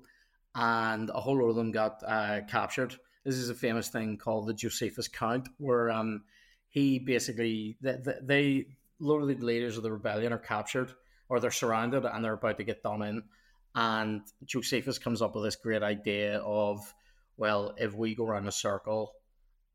and 0.56 1.10
a 1.10 1.20
whole 1.20 1.38
lot 1.40 1.50
of 1.50 1.56
them 1.56 1.72
got 1.72 2.02
uh, 2.06 2.42
captured. 2.48 2.96
This 3.26 3.36
is 3.36 3.50
a 3.50 3.56
famous 3.56 3.90
thing 3.90 4.18
called 4.18 4.48
the 4.48 4.54
Josephus 4.54 5.08
Count, 5.08 5.50
where 5.58 5.90
um 5.92 6.24
he 6.70 7.00
basically 7.00 7.78
they, 7.82 7.98
they 8.22 8.66
a 9.00 9.34
the 9.34 9.46
leaders 9.46 9.78
of 9.78 9.84
the 9.84 9.92
rebellion 9.92 10.34
are 10.34 10.38
captured 10.40 10.94
or 11.28 11.40
they're 11.40 11.52
surrounded 11.52 12.06
and 12.06 12.24
they're 12.24 12.34
about 12.34 12.58
to 12.58 12.64
get 12.64 12.84
done 12.84 13.02
in, 13.02 13.24
and 13.76 14.22
Josephus 14.46 14.98
comes 14.98 15.22
up 15.22 15.36
with 15.36 15.44
this 15.44 15.56
great 15.56 15.84
idea 15.84 16.40
of 16.40 16.94
well, 17.40 17.74
if 17.78 17.96
we 17.96 18.16
go 18.16 18.26
around 18.26 18.48
a 18.48 18.52
circle, 18.52 19.14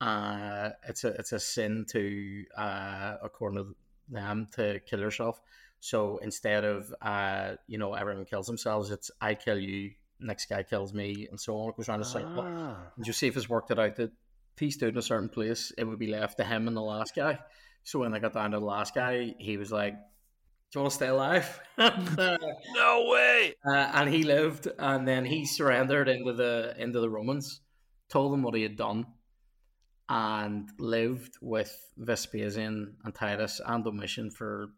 uh, 0.01 0.71
it's 0.87 1.03
a 1.05 1.09
it's 1.09 1.33
a 1.33 1.41
sin 1.41 1.87
to 1.89 2.45
uh, 2.57 3.17
according 3.23 3.59
to 3.59 3.75
them 4.09 4.49
to 4.53 4.81
kill 4.81 5.01
yourself. 5.01 5.41
So 5.81 6.19
instead 6.19 6.65
of 6.65 6.95
uh, 7.01 7.55
you 7.67 7.79
know 7.79 7.95
everyone 7.95 8.27
kills 8.27 8.47
themselves, 8.47 8.91
it's 8.91 9.11
I 9.21 9.35
kill 9.35 9.59
you, 9.59 9.93
next 10.21 10.47
guy 10.47 10.63
kills 10.63 10.93
me, 10.93 11.27
and 11.31 11.41
so 11.41 11.57
on. 11.57 11.71
It 11.71 11.77
goes 11.77 11.89
around 11.89 12.03
a 12.03 12.05
cycle. 12.05 12.45
Ah. 12.47 12.77
Josephus 13.03 13.49
worked 13.49 13.71
it 13.71 13.79
out 13.79 13.97
that 13.97 14.13
if 14.55 14.61
he 14.61 14.71
stood 14.71 14.91
in 14.95 14.99
a 14.99 15.03
certain 15.03 15.29
place, 15.29 15.73
it 15.77 15.85
would 15.85 15.99
be 15.99 16.07
left 16.07 16.39
to 16.39 16.45
him 16.45 16.69
and 16.69 16.77
the 16.77 16.81
last 16.83 17.15
guy. 17.15 17.39
So 17.83 17.99
when 18.01 18.15
I 18.15 18.19
got 18.19 18.33
down 18.35 18.53
to 18.53 18.59
the 18.61 18.65
last 18.65 18.95
guy, 18.95 19.35
he 19.39 19.57
was 19.57 19.71
like, 19.73 19.95
"Do 19.95 20.79
you 20.79 20.81
want 20.83 20.91
to 20.93 20.97
stay 20.97 21.09
alive?" 21.09 21.61
and, 21.77 22.19
uh, 22.19 22.39
No 22.75 23.07
way. 23.11 23.55
uh, 23.67 23.91
and 23.95 24.09
he 24.09 24.23
lived, 24.23 24.69
and 24.79 25.07
then 25.07 25.25
he 25.25 25.45
surrendered 25.45 26.09
into 26.09 26.33
the 26.33 26.75
into 26.79 27.01
the 27.01 27.11
Romans, 27.11 27.61
told 28.09 28.33
them 28.33 28.43
what 28.43 28.55
he 28.55 28.63
had 28.63 28.77
done, 28.77 29.07
and 30.09 30.69
lived 30.79 31.37
with 31.41 31.73
Vespasian 31.97 32.97
and 33.05 33.15
Titus 33.15 33.61
and 33.65 33.85
Domitian 33.85 34.31
for 34.31 34.69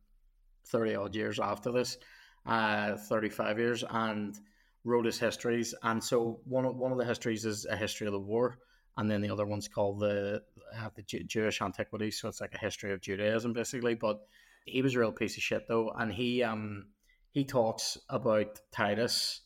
thirty 0.66 0.94
odd 0.94 1.14
years 1.14 1.38
after 1.40 1.70
this, 1.72 1.98
uh, 2.46 2.96
thirty 2.96 3.28
five 3.28 3.58
years, 3.58 3.84
and 3.88 4.36
wrote 4.84 5.04
his 5.06 5.18
histories. 5.18 5.74
And 5.82 6.02
so 6.02 6.40
one 6.44 6.64
of, 6.64 6.76
one 6.76 6.92
of 6.92 6.98
the 6.98 7.04
histories 7.04 7.44
is 7.44 7.66
a 7.66 7.76
history 7.76 8.06
of 8.06 8.12
the 8.12 8.20
war, 8.20 8.58
and 8.96 9.10
then 9.10 9.20
the 9.20 9.30
other 9.30 9.46
one's 9.46 9.68
called 9.68 10.00
the 10.00 10.42
uh, 10.76 10.88
the 10.94 11.02
Jewish 11.02 11.60
antiquities. 11.60 12.20
So 12.20 12.28
it's 12.28 12.40
like 12.40 12.54
a 12.54 12.58
history 12.58 12.92
of 12.92 13.00
Judaism, 13.00 13.52
basically. 13.52 13.94
But 13.94 14.20
he 14.64 14.82
was 14.82 14.94
a 14.94 14.98
real 14.98 15.12
piece 15.12 15.36
of 15.36 15.42
shit 15.42 15.68
though, 15.68 15.90
and 15.96 16.12
he 16.12 16.42
um 16.42 16.86
he 17.30 17.44
talks 17.44 17.98
about 18.08 18.60
Titus 18.72 19.42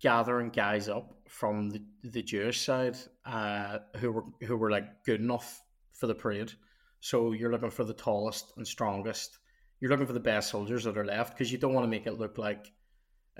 gathering 0.00 0.50
guys 0.50 0.88
up 0.88 1.14
from 1.28 1.70
the, 1.70 1.82
the 2.02 2.22
Jewish 2.22 2.60
side 2.60 2.96
uh, 3.24 3.78
who 3.96 4.12
were 4.12 4.24
who 4.42 4.56
were 4.56 4.70
like 4.70 5.04
good 5.04 5.20
enough 5.20 5.62
for 5.92 6.06
the 6.06 6.14
parade. 6.14 6.52
So 7.00 7.32
you're 7.32 7.50
looking 7.50 7.70
for 7.70 7.84
the 7.84 7.94
tallest 7.94 8.52
and 8.56 8.66
strongest. 8.66 9.38
You're 9.80 9.90
looking 9.90 10.06
for 10.06 10.12
the 10.12 10.20
best 10.20 10.50
soldiers 10.50 10.84
that 10.84 10.96
are 10.96 11.04
left 11.04 11.34
because 11.34 11.50
you 11.50 11.58
don't 11.58 11.74
want 11.74 11.84
to 11.84 11.90
make 11.90 12.06
it 12.06 12.18
look 12.18 12.38
like. 12.38 12.72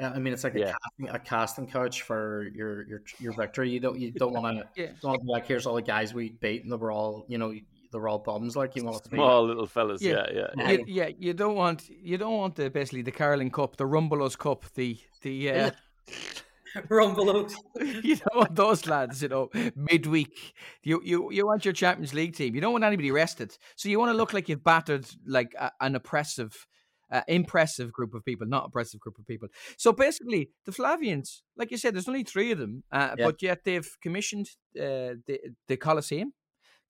Uh, 0.01 0.13
I 0.15 0.19
mean, 0.19 0.33
it's 0.33 0.45
like 0.45 0.55
a, 0.55 0.65
casting, 0.65 1.09
a 1.09 1.19
casting 1.19 1.67
couch 1.67 2.03
for 2.03 2.51
your 2.55 2.87
your 2.89 3.03
your 3.19 3.33
victory. 3.33 3.71
You 3.71 3.81
don't 3.81 3.99
you 3.99 4.11
don't 4.11 4.33
want 4.33 4.59
to 4.59 4.69
Yeah. 4.81 4.91
don't 5.01 5.11
want 5.11 5.21
to 5.21 5.27
be 5.27 5.33
like 5.33 5.47
here's 5.47 5.67
all 5.67 5.75
the 5.75 5.83
guys 5.83 6.15
we 6.15 6.31
beat 6.31 6.63
and 6.63 6.73
they 6.73 6.77
were 6.77 6.93
all 6.93 7.27
you 7.29 7.39
know 7.39 7.53
they 7.53 7.99
were 7.99 8.09
all 8.09 8.19
bums. 8.19 8.57
Like 8.57 8.75
you 8.75 8.85
want 8.85 8.97
it 8.97 9.05
to 9.05 9.11
be 9.11 9.17
Small 9.17 9.47
little 9.47 9.67
fellas. 9.67 10.01
Yeah. 10.01 10.27
Yeah, 10.33 10.47
yeah. 10.57 10.71
You, 10.71 10.85
yeah, 10.87 11.09
you 11.19 11.35
don't 11.35 11.57
want 11.57 11.89
you 11.91 12.17
don't 12.17 12.39
want 12.39 12.57
the 12.57 12.71
basically 12.71 13.03
the 13.03 13.13
Carling 13.13 13.51
Cup, 13.51 13.77
the 13.77 13.85
Rumbelows 13.85 14.39
Cup, 14.39 14.65
the 14.75 14.99
the 15.21 15.51
uh, 15.51 15.71
rumble. 16.89 17.49
you 18.03 18.17
don't 18.17 18.37
want 18.37 18.55
those 18.55 18.87
lads, 18.87 19.23
you 19.23 19.29
know, 19.29 19.51
midweek. 19.77 20.55
You 20.83 21.03
you 21.05 21.31
you 21.31 21.47
want 21.47 21.67
your 21.67 21.75
Champions 21.75 22.15
League 22.15 22.35
team. 22.35 22.55
You 22.55 22.63
don't 22.63 22.73
want 22.73 22.85
anybody 22.85 23.11
rested, 23.11 23.57
so 23.77 23.91
you 23.91 23.99
want 23.99 24.11
to 24.11 24.17
look 24.17 24.33
like 24.33 24.49
you've 24.49 24.65
battered 24.65 25.07
like 25.27 25.55
a, 25.59 25.71
an 25.83 25.95
oppressive 25.95 26.67
uh, 27.13 27.23
impressive 27.29 27.93
group 27.93 28.15
of 28.15 28.25
people, 28.25 28.47
not 28.47 28.67
oppressive 28.67 29.01
group 29.01 29.19
of 29.19 29.27
people. 29.27 29.49
So 29.77 29.93
basically, 29.93 30.51
the 30.67 30.73
Flavians, 30.73 31.43
like 31.57 31.71
you 31.71 31.77
said, 31.77 31.95
there's 31.95 32.09
only 32.09 32.25
three 32.25 32.51
of 32.53 32.59
them, 32.59 32.83
uh, 32.91 33.15
Yeah. 33.19 33.27
but 33.27 33.43
yet 33.43 33.59
they've 33.65 33.91
commissioned 34.01 34.47
uh, 34.77 35.15
the 35.27 35.39
the 35.69 35.77
Colosseum, 35.77 36.33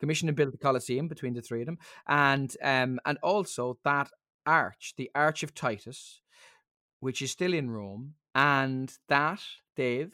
commissioned 0.01 0.29
and 0.31 0.37
built 0.37 0.53
the 0.53 0.59
Colosseum 0.69 1.09
between 1.09 1.35
the 1.35 1.43
three 1.43 1.61
of 1.63 1.67
them, 1.67 1.79
and 2.07 2.57
um, 2.63 2.99
and 3.05 3.19
also 3.23 3.79
that 3.85 4.11
arch, 4.47 4.95
the 4.97 5.11
Arch 5.15 5.43
of 5.43 5.55
Titus, 5.55 6.21
which 7.01 7.21
is 7.23 7.31
still 7.31 7.53
in 7.55 7.71
Rome, 7.71 8.15
and 8.35 8.93
that 9.09 9.41
Dave 9.77 10.13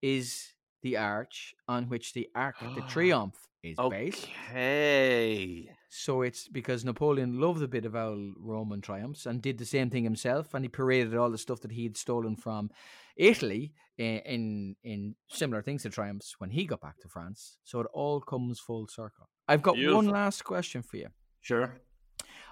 is 0.00 0.54
the 0.82 0.96
arch 0.96 1.54
on 1.68 1.84
which 1.88 2.12
the 2.12 2.28
Arc 2.34 2.56
the 2.74 2.82
triumph 2.88 3.38
is 3.62 3.76
based. 3.90 4.28
Okay. 4.50 5.70
So 5.94 6.22
it's 6.22 6.48
because 6.48 6.86
Napoleon 6.86 7.38
loved 7.38 7.62
a 7.62 7.68
bit 7.68 7.84
of 7.84 7.94
our 7.94 8.16
Roman 8.38 8.80
triumphs 8.80 9.26
and 9.26 9.42
did 9.42 9.58
the 9.58 9.66
same 9.66 9.90
thing 9.90 10.04
himself, 10.04 10.54
and 10.54 10.64
he 10.64 10.68
paraded 10.70 11.14
all 11.14 11.30
the 11.30 11.36
stuff 11.36 11.60
that 11.60 11.70
he'd 11.72 11.98
stolen 11.98 12.34
from 12.34 12.70
Italy 13.16 13.74
in 13.98 14.18
in, 14.24 14.76
in 14.84 15.14
similar 15.28 15.60
things 15.62 15.82
to 15.82 15.90
triumphs 15.90 16.36
when 16.38 16.48
he 16.50 16.64
got 16.64 16.80
back 16.80 16.98
to 17.00 17.08
France. 17.08 17.58
So 17.64 17.80
it 17.80 17.86
all 17.92 18.22
comes 18.22 18.58
full 18.58 18.86
circle. 18.86 19.28
I've 19.46 19.60
got 19.60 19.76
one 19.76 20.08
last 20.08 20.44
question 20.44 20.82
for 20.82 20.96
you. 20.96 21.08
Sure. 21.42 21.74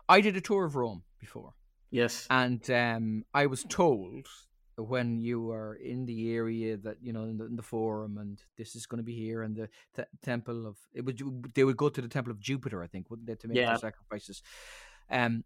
I 0.06 0.20
did 0.20 0.36
a 0.36 0.40
tour 0.42 0.66
of 0.66 0.76
Rome 0.76 1.02
before, 1.18 1.54
Yes. 1.90 2.26
and 2.28 2.68
um, 2.70 3.24
I 3.32 3.46
was 3.46 3.64
told 3.64 4.26
when 4.82 5.18
you 5.18 5.40
were 5.42 5.74
in 5.76 6.06
the 6.06 6.32
area 6.32 6.76
that 6.76 6.96
you 7.02 7.12
know 7.12 7.24
in 7.24 7.36
the, 7.36 7.44
in 7.46 7.56
the 7.56 7.62
forum 7.62 8.18
and 8.18 8.42
this 8.56 8.74
is 8.74 8.86
going 8.86 8.98
to 8.98 9.04
be 9.04 9.14
here 9.14 9.42
and 9.42 9.56
the 9.56 9.68
t- 9.96 10.08
temple 10.22 10.66
of 10.66 10.76
it 10.92 11.04
would 11.04 11.20
they 11.54 11.64
would 11.64 11.76
go 11.76 11.88
to 11.88 12.00
the 12.00 12.08
temple 12.08 12.30
of 12.30 12.40
Jupiter 12.40 12.82
I 12.82 12.86
think 12.86 13.10
wouldn't 13.10 13.26
they 13.26 13.34
to 13.36 13.48
make 13.48 13.56
Yeah. 13.58 13.68
their 13.68 13.78
sacrifices 13.78 14.42
um 15.10 15.44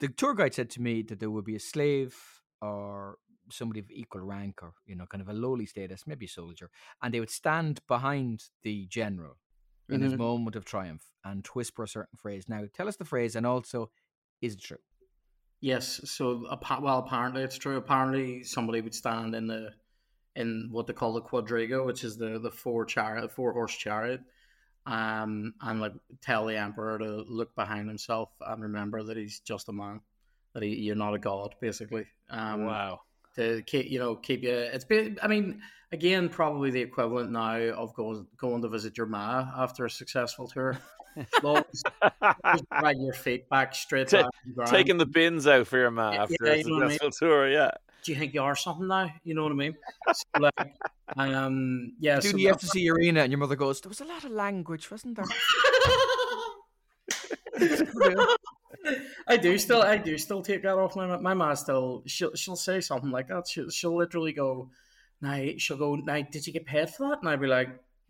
the 0.00 0.08
tour 0.08 0.34
guide 0.34 0.54
said 0.54 0.70
to 0.70 0.82
me 0.82 1.02
that 1.02 1.20
there 1.20 1.30
would 1.30 1.44
be 1.44 1.56
a 1.56 1.60
slave 1.60 2.16
or 2.62 3.18
somebody 3.50 3.80
of 3.80 3.90
equal 3.90 4.20
rank 4.22 4.62
or 4.62 4.72
you 4.86 4.94
know 4.94 5.06
kind 5.06 5.22
of 5.22 5.28
a 5.28 5.32
lowly 5.32 5.66
status 5.66 6.06
maybe 6.06 6.26
a 6.26 6.28
soldier 6.28 6.70
and 7.02 7.12
they 7.14 7.20
would 7.20 7.30
stand 7.30 7.80
behind 7.86 8.44
the 8.62 8.86
general 8.86 9.36
in 9.90 10.02
his 10.02 10.12
Mhm. 10.12 10.18
moment 10.18 10.56
of 10.56 10.64
triumph 10.64 11.12
and 11.24 11.46
whisper 11.48 11.82
a 11.84 11.88
certain 11.88 12.16
phrase 12.16 12.48
now 12.48 12.64
tell 12.74 12.88
us 12.88 12.96
the 12.96 13.04
phrase 13.04 13.36
and 13.36 13.46
also 13.46 13.90
is 14.42 14.54
it 14.54 14.60
true 14.60 14.78
Yes. 15.60 16.00
So, 16.04 16.46
well, 16.80 16.98
apparently 16.98 17.42
it's 17.42 17.58
true. 17.58 17.76
Apparently, 17.76 18.44
somebody 18.44 18.80
would 18.80 18.94
stand 18.94 19.34
in 19.34 19.46
the 19.46 19.70
in 20.36 20.68
what 20.70 20.86
they 20.86 20.92
call 20.92 21.14
the 21.14 21.20
quadriga, 21.20 21.84
which 21.84 22.04
is 22.04 22.16
the 22.16 22.38
the 22.38 22.50
four 22.50 22.84
chariot, 22.84 23.32
four 23.32 23.52
horse 23.52 23.76
chariot, 23.76 24.20
um, 24.86 25.54
and 25.60 25.80
like 25.80 25.92
tell 26.22 26.46
the 26.46 26.56
emperor 26.56 26.98
to 26.98 27.24
look 27.28 27.54
behind 27.56 27.88
himself 27.88 28.30
and 28.46 28.62
remember 28.62 29.02
that 29.02 29.16
he's 29.16 29.40
just 29.40 29.68
a 29.68 29.72
man, 29.72 30.00
that 30.54 30.62
he, 30.62 30.76
you're 30.76 30.94
not 30.94 31.14
a 31.14 31.18
god, 31.18 31.56
basically. 31.60 32.06
Um, 32.30 32.66
wow. 32.66 33.00
to 33.36 33.62
keep 33.62 33.90
you 33.90 33.98
know 33.98 34.14
keep 34.14 34.42
you 34.42 34.50
it's 34.50 34.84
been 34.84 35.18
i 35.22 35.26
mean 35.28 35.62
again 35.92 36.28
probably 36.28 36.70
the 36.70 36.82
equivalent 36.82 37.30
now 37.30 37.56
of 37.56 37.94
going 37.94 38.26
going 38.36 38.60
to 38.60 38.68
visit 38.68 38.98
your 38.98 39.06
ma 39.06 39.46
after 39.56 39.86
a 39.86 39.90
successful 39.90 40.46
tour 40.46 40.78
drag 41.40 42.96
your 42.98 43.12
feet 43.14 43.48
back 43.48 43.74
straight 43.74 44.08
Ta- 44.08 44.22
back 44.22 44.30
the. 44.56 44.64
Taking 44.64 44.98
the 44.98 45.06
bins 45.06 45.46
out 45.46 45.66
for 45.66 45.78
your 45.78 45.90
man 45.90 46.12
Yeah, 46.14 46.22
after 46.22 46.36
yeah, 46.44 46.52
a 46.52 46.56
you 46.58 46.76
I 46.76 46.80
mean. 46.80 46.90
successful 46.98 47.10
tour, 47.28 47.48
yeah. 47.50 47.70
do 48.02 48.12
you 48.12 48.18
think 48.18 48.34
you 48.34 48.42
are 48.42 48.54
something 48.56 48.86
now 48.86 49.10
you 49.24 49.34
know 49.34 49.42
what 49.42 49.52
i 49.52 49.56
mean 49.56 49.74
so 50.12 50.40
like 50.40 50.76
um 51.16 51.92
yeah 51.98 52.20
do 52.20 52.28
so 52.30 52.36
the 52.36 52.44
that- 52.46 52.60
SSE 52.60 52.90
arena 52.92 53.20
and 53.22 53.32
your 53.32 53.38
mother 53.40 53.56
goes 53.56 53.80
there 53.80 53.88
was 53.90 54.00
a 54.00 54.04
lot 54.04 54.24
of 54.24 54.30
language 54.30 54.90
wasn't 54.90 55.16
there 55.16 55.24
I 59.26 59.36
do 59.36 59.58
still, 59.58 59.82
I 59.82 59.96
do 59.98 60.16
still 60.18 60.40
take 60.42 60.62
that 60.62 60.74
off 60.78 60.94
my 60.96 61.06
ma- 61.06 61.18
my 61.20 61.34
ma. 61.34 61.54
Still, 61.54 62.02
she'll 62.06 62.34
she'll 62.34 62.56
say 62.56 62.80
something 62.80 63.10
like 63.10 63.28
that. 63.28 63.48
She'll, 63.48 63.68
she'll 63.70 63.96
literally 63.96 64.32
go, 64.32 64.70
"Now 65.20 65.44
she'll 65.58 65.76
go, 65.76 65.96
now 65.96 66.20
did 66.22 66.46
you 66.46 66.52
get 66.52 66.64
paid 66.66 66.88
for 66.90 67.08
that?" 67.10 67.18
And 67.20 67.28
I'd 67.28 67.40
be 67.40 67.46
like, 67.48 67.68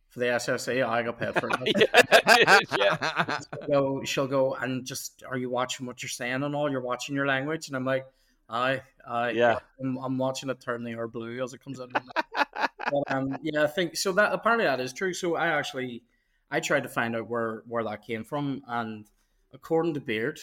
"For 0.09 0.21
the 0.21 0.27
SSE, 0.27 0.83
I 0.87 1.03
got 1.03 1.19
paid 1.19 1.35
for 1.35 1.49
it." 1.61 2.69
yeah. 2.79 3.39
go, 3.67 4.03
she'll 4.05 4.27
go, 4.27 4.55
and 4.55 4.85
just 4.85 5.23
are 5.29 5.37
you 5.39 5.51
watching 5.51 5.87
what 5.87 6.03
you're 6.03 6.09
saying 6.09 6.43
and 6.43 6.55
all? 6.55 6.71
You're 6.71 6.81
watching 6.81 7.15
your 7.15 7.27
language, 7.27 7.69
and 7.69 7.77
I'm 7.77 7.85
like, 7.85 8.07
"Aye, 8.49 8.83
aye, 9.07 9.31
Yeah. 9.31 9.59
I'm, 9.81 9.97
I'm 9.99 10.19
watching 10.19 10.51
it 10.51 10.61
turn 10.61 10.83
the 10.85 10.93
air 10.93 11.09
blue 11.09 11.43
as 11.43 11.53
it 11.55 11.63
comes 11.63 11.81
out." 11.81 11.93
but, 11.93 13.03
um, 13.09 13.37
yeah, 13.43 13.65
I 13.65 13.67
think 13.67 13.97
so. 13.97 14.13
That 14.13 14.33
apparently 14.33 14.65
that 14.67 14.81
is 14.81 14.93
true. 14.93 15.13
So 15.13 15.37
I 15.37 15.49
actually, 15.49 16.03
I 16.51 16.61
tried 16.61 16.85
to 16.85 16.89
find 16.89 17.15
out 17.15 17.29
where 17.29 17.63
where 17.67 17.85
that 17.85 18.07
came 18.07 18.25
from, 18.25 18.63
and 18.67 19.07
according 19.53 19.95
to 19.95 20.01
Beard, 20.01 20.41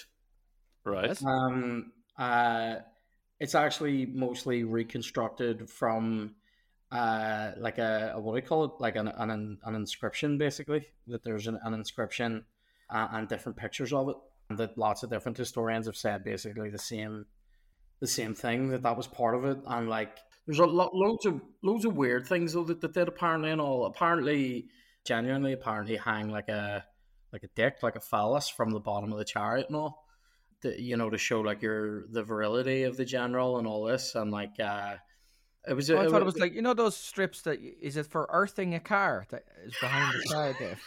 Right. 0.84 1.18
um, 1.24 1.91
uh, 2.18 2.76
it's 3.39 3.55
actually 3.55 4.05
mostly 4.05 4.63
reconstructed 4.63 5.70
from 5.70 6.36
uh, 6.95 7.51
like 7.57 7.77
a, 7.77 8.13
a 8.15 8.19
what 8.19 8.33
do 8.33 8.37
you 8.37 8.47
call 8.47 8.65
it? 8.65 8.71
Like 8.79 8.95
an 8.95 9.07
an, 9.07 9.57
an 9.63 9.75
inscription, 9.75 10.37
basically. 10.37 10.87
That 11.07 11.23
there's 11.23 11.47
an, 11.47 11.59
an 11.63 11.73
inscription 11.73 12.45
uh, 12.89 13.07
and 13.11 13.27
different 13.27 13.57
pictures 13.57 13.91
of 13.91 14.09
it, 14.09 14.15
and 14.49 14.57
that 14.59 14.77
lots 14.77 15.03
of 15.03 15.09
different 15.09 15.37
historians 15.37 15.87
have 15.87 15.97
said 15.97 16.23
basically 16.23 16.69
the 16.69 16.77
same 16.77 17.25
the 17.99 18.07
same 18.07 18.33
thing 18.33 18.69
that 18.69 18.83
that 18.83 18.97
was 18.97 19.07
part 19.07 19.35
of 19.35 19.45
it, 19.45 19.57
and 19.67 19.89
like 19.89 20.17
there's 20.45 20.59
a 20.59 20.65
lot 20.65 20.95
loads 20.95 21.25
of 21.25 21.41
loads 21.63 21.85
of 21.85 21.95
weird 21.95 22.27
things 22.27 22.53
though 22.53 22.63
that, 22.63 22.81
that 22.81 22.93
did 22.93 23.07
apparently 23.07 23.51
and 23.51 23.61
all. 23.61 23.85
Apparently, 23.85 24.67
genuinely, 25.05 25.53
apparently 25.53 25.97
hang 25.97 26.29
like 26.29 26.49
a 26.49 26.85
like 27.33 27.43
a 27.43 27.49
dick, 27.55 27.83
like 27.83 27.95
a 27.97 28.01
phallus 28.01 28.47
from 28.47 28.71
the 28.71 28.79
bottom 28.79 29.11
of 29.11 29.17
the 29.17 29.25
chariot 29.25 29.67
and 29.67 29.75
all 29.75 30.05
to, 30.61 30.81
you 30.81 30.95
know, 30.95 31.09
to 31.09 31.17
show 31.17 31.41
like 31.41 31.61
your 31.61 32.05
the 32.11 32.23
virility 32.23 32.83
of 32.83 32.95
the 32.95 33.05
general 33.05 33.57
and 33.57 33.67
all 33.67 33.83
this, 33.83 34.15
and 34.15 34.31
like 34.31 34.59
uh, 34.59 34.95
it 35.68 35.74
was. 35.74 35.89
Oh, 35.89 35.97
I 35.99 36.07
thought 36.07 36.22
it 36.22 36.26
was 36.26 36.38
like 36.38 36.53
you 36.53 36.61
know 36.61 36.74
those 36.74 36.95
strips 36.95 37.41
that 37.43 37.59
is 37.82 37.97
it 37.97 38.05
for 38.07 38.28
earthing 38.32 38.74
a 38.76 38.80
car 38.80 39.26
that 39.30 39.43
is 39.66 39.74
behind 39.82 40.13
the 40.13 40.30
car 40.34 40.55
there. 40.59 40.78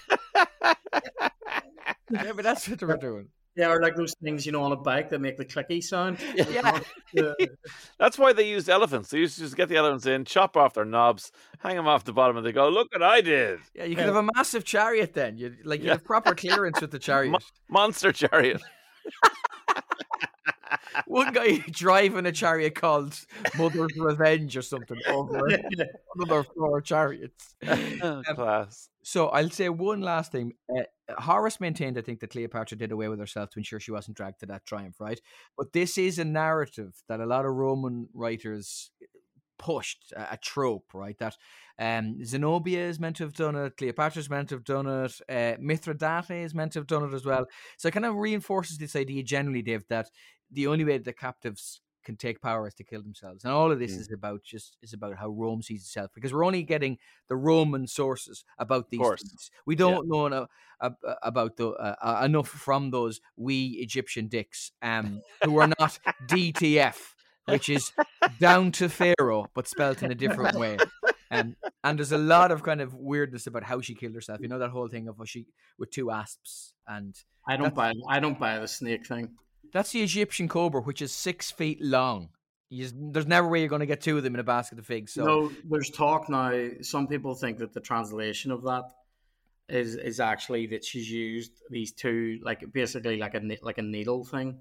yeah, 2.11 2.33
but 2.35 2.43
that's 2.45 2.69
what 2.69 2.79
they 2.79 2.87
were 2.87 2.97
doing. 2.97 3.29
yeah, 3.57 3.69
or 3.71 3.81
like 3.83 3.97
those 3.97 4.15
things 4.23 4.47
you 4.47 4.53
know 4.53 4.63
on 4.63 4.73
a 4.73 4.77
bike 4.77 5.11
that 5.11 5.21
make 5.21 5.37
the 5.37 5.45
clicky 5.45 5.83
sound. 5.83 6.19
Yeah. 6.37 6.81
Yeah. 7.13 7.23
Uh, 7.23 7.47
that's 7.99 8.19
why 8.19 8.33
they 8.33 8.49
used 8.49 8.69
elephants. 8.69 9.11
They 9.11 9.19
used 9.19 9.35
to 9.37 9.43
just 9.43 9.57
get 9.57 9.69
the 9.69 9.77
elephants 9.77 10.07
in, 10.07 10.25
chop 10.25 10.57
off 10.57 10.75
their 10.75 10.85
knobs, 10.85 11.33
hang 11.59 11.77
them 11.77 11.87
off 11.89 12.05
the 12.05 12.13
bottom, 12.13 12.37
and 12.37 12.47
they 12.47 12.53
go, 12.53 12.69
"Look 12.69 12.93
what 12.93 13.03
I 13.03 13.21
did!" 13.21 13.59
Yeah, 13.75 13.85
you 13.85 13.97
could 13.97 14.05
have 14.07 14.17
a 14.17 14.29
massive 14.37 14.65
chariot 14.65 15.15
then. 15.15 15.37
You 15.39 15.55
like 15.65 15.81
you 15.81 15.87
Yeah. 15.87 15.93
have 15.93 16.05
proper 16.05 16.35
clearance 16.35 16.81
with 16.81 16.91
the 16.91 16.99
chariot. 16.99 17.31
Mo- 17.33 17.39
monster 17.69 18.13
chariot. 18.13 18.61
One 21.07 21.33
guy 21.33 21.59
driving 21.71 22.27
a 22.27 22.33
chariot 22.33 22.75
called 22.75 23.19
Mother's 23.57 23.97
Revenge 23.97 24.57
or 24.57 24.63
something 24.63 24.99
over 25.09 25.47
another 26.17 26.45
four 26.45 26.81
chariots. 26.81 27.55
Um, 28.01 28.23
Class. 28.23 28.91
So 29.03 29.29
I'll 29.29 29.51
say 29.51 29.69
one 29.69 30.03
last 30.03 30.31
thing. 30.31 30.53
Uh, 30.71 30.83
Horace 31.19 31.61
maintained, 31.61 31.99
I 31.99 32.03
think, 32.03 32.21
that 32.21 32.31
Cleopatra 32.31 32.79
did 32.79 32.93
away 32.93 33.09
with 33.09 33.19
herself 33.19 33.51
to 33.51 33.59
ensure 33.59 33.81
she 33.81 33.91
wasn't 33.91 34.17
dragged 34.17 34.41
to 34.41 34.47
that 34.47 34.67
triumph, 34.67 35.01
right? 35.01 35.21
But 35.57 35.73
this 35.73 35.99
is 35.99 36.19
a 36.19 36.25
narrative 36.25 36.95
that 37.09 37.21
a 37.21 37.27
lot 37.27 37.45
of 37.45 37.55
Roman 37.55 38.09
writers 38.15 38.91
pushed, 39.59 40.13
a, 40.17 40.35
a 40.35 40.37
trope, 40.37 40.95
right? 40.95 41.19
That 41.19 41.37
um, 41.79 42.25
Zenobia 42.25 42.89
is 42.89 42.99
meant 42.99 43.17
to 43.17 43.25
have 43.25 43.35
done 43.35 43.57
it, 43.57 43.77
Cleopatra 43.77 44.21
is 44.21 44.31
meant 44.31 44.49
to 44.49 44.57
have 44.57 44.65
done 44.65 44.87
it, 44.87 45.21
uh, 45.29 45.57
Mithridate 45.61 46.45
is 46.45 46.55
meant 46.55 46.73
to 46.73 46.79
have 46.79 46.87
done 46.87 47.05
it 47.05 47.15
as 47.15 47.25
well. 47.25 47.47
So 47.77 47.89
it 47.89 47.95
kind 47.95 48.07
of 48.07 48.17
reinforces 48.17 48.79
this 48.79 48.97
idea 48.97 49.23
generally, 49.23 49.63
Dave, 49.63 49.85
that 49.89 50.09
the 50.51 50.67
only 50.67 50.85
way 50.85 50.99
the 50.99 51.13
captives 51.13 51.81
can 52.05 52.17
take 52.17 52.41
power 52.41 52.67
is 52.67 52.73
to 52.75 52.85
kill 52.85 53.03
themselves, 53.03 53.45
and 53.45 53.53
all 53.53 53.71
of 53.71 53.79
this 53.79 53.93
Mm. 53.95 54.01
is 54.01 54.13
about 54.13 54.43
just 54.43 54.79
is 54.81 54.95
about 54.95 55.17
how 55.17 55.29
Rome 55.29 55.61
sees 55.63 55.83
itself 55.83 56.11
because 56.15 56.33
we're 56.33 56.45
only 56.45 56.63
getting 56.63 56.97
the 57.29 57.37
Roman 57.37 57.87
sources 57.87 58.45
about 58.59 58.89
these 58.91 59.01
things. 59.07 59.51
We 59.67 59.75
don't 59.77 60.09
know 60.09 60.27
eno- 60.27 60.47
ab- 60.81 60.97
about 61.23 61.57
the 61.57 61.69
uh, 61.71 61.97
uh, 62.01 62.23
enough 62.25 62.49
from 62.49 62.91
those 62.93 63.21
we 63.37 63.79
Egyptian 63.81 64.29
dicks 64.29 64.73
um, 64.81 65.21
who 65.45 65.59
are 65.59 65.67
not 65.79 65.99
DTF, 66.29 67.15
which 67.47 67.69
is 67.69 67.93
down 68.41 68.73
to 68.73 68.89
Pharaoh 68.89 69.47
but 69.55 69.69
spelt 69.69 70.03
in 70.03 70.11
a 70.11 70.15
different 70.15 70.57
way. 70.59 70.79
Um, 71.31 71.57
and 71.85 71.99
there's 71.99 72.13
a 72.13 72.17
lot 72.19 72.51
of 72.53 72.63
kind 72.63 72.81
of 72.81 72.95
weirdness 72.95 73.47
about 73.47 73.63
how 73.65 73.83
she 73.83 73.95
killed 73.95 74.15
herself. 74.15 74.41
You 74.41 74.49
know 74.49 74.59
that 74.61 74.71
whole 74.71 74.89
thing 74.89 75.09
of 75.09 75.19
how 75.19 75.25
she 75.27 75.45
with 75.79 75.91
two 75.91 76.11
asps, 76.11 76.73
and 76.87 77.15
I 77.47 77.59
don't 77.59 77.75
buy. 77.75 77.93
I 78.09 78.19
don't 78.21 78.39
buy 78.39 78.59
the 78.59 78.69
snake 78.69 79.07
thing. 79.07 79.37
That's 79.73 79.93
the 79.93 80.03
Egyptian 80.03 80.49
cobra, 80.49 80.81
which 80.81 81.03
is 81.03 81.13
six 81.13 81.51
feet 81.51 81.81
long. 81.83 82.31
Just, 82.71 82.95
there's 82.99 83.27
never 83.27 83.49
way 83.49 83.61
you're 83.61 83.69
going 83.69 83.81
to 83.81 83.87
get 83.87 84.03
two 84.03 84.19
of 84.19 84.23
them 84.23 84.35
in 84.35 84.41
a 84.41 84.45
basket 84.45 84.79
of 84.79 84.87
figs. 84.87 85.15
So 85.15 85.25
No, 85.25 85.53
there's 85.71 85.91
talk 85.91 86.29
now. 86.29 86.69
Some 86.83 87.07
people 87.07 87.35
think 87.35 87.59
that 87.59 87.73
the 87.73 87.81
translation 87.81 88.51
of 88.51 88.63
that 88.65 88.85
is 89.71 89.95
is 89.97 90.21
actually 90.21 90.67
that 90.69 90.85
she's 90.85 91.11
used 91.11 91.53
these 91.71 91.93
two, 91.93 92.39
like 92.43 92.71
basically 92.73 93.17
like 93.19 93.35
a 93.35 93.59
like 93.63 93.79
a 93.79 93.83
needle 93.83 94.25
thing, 94.25 94.59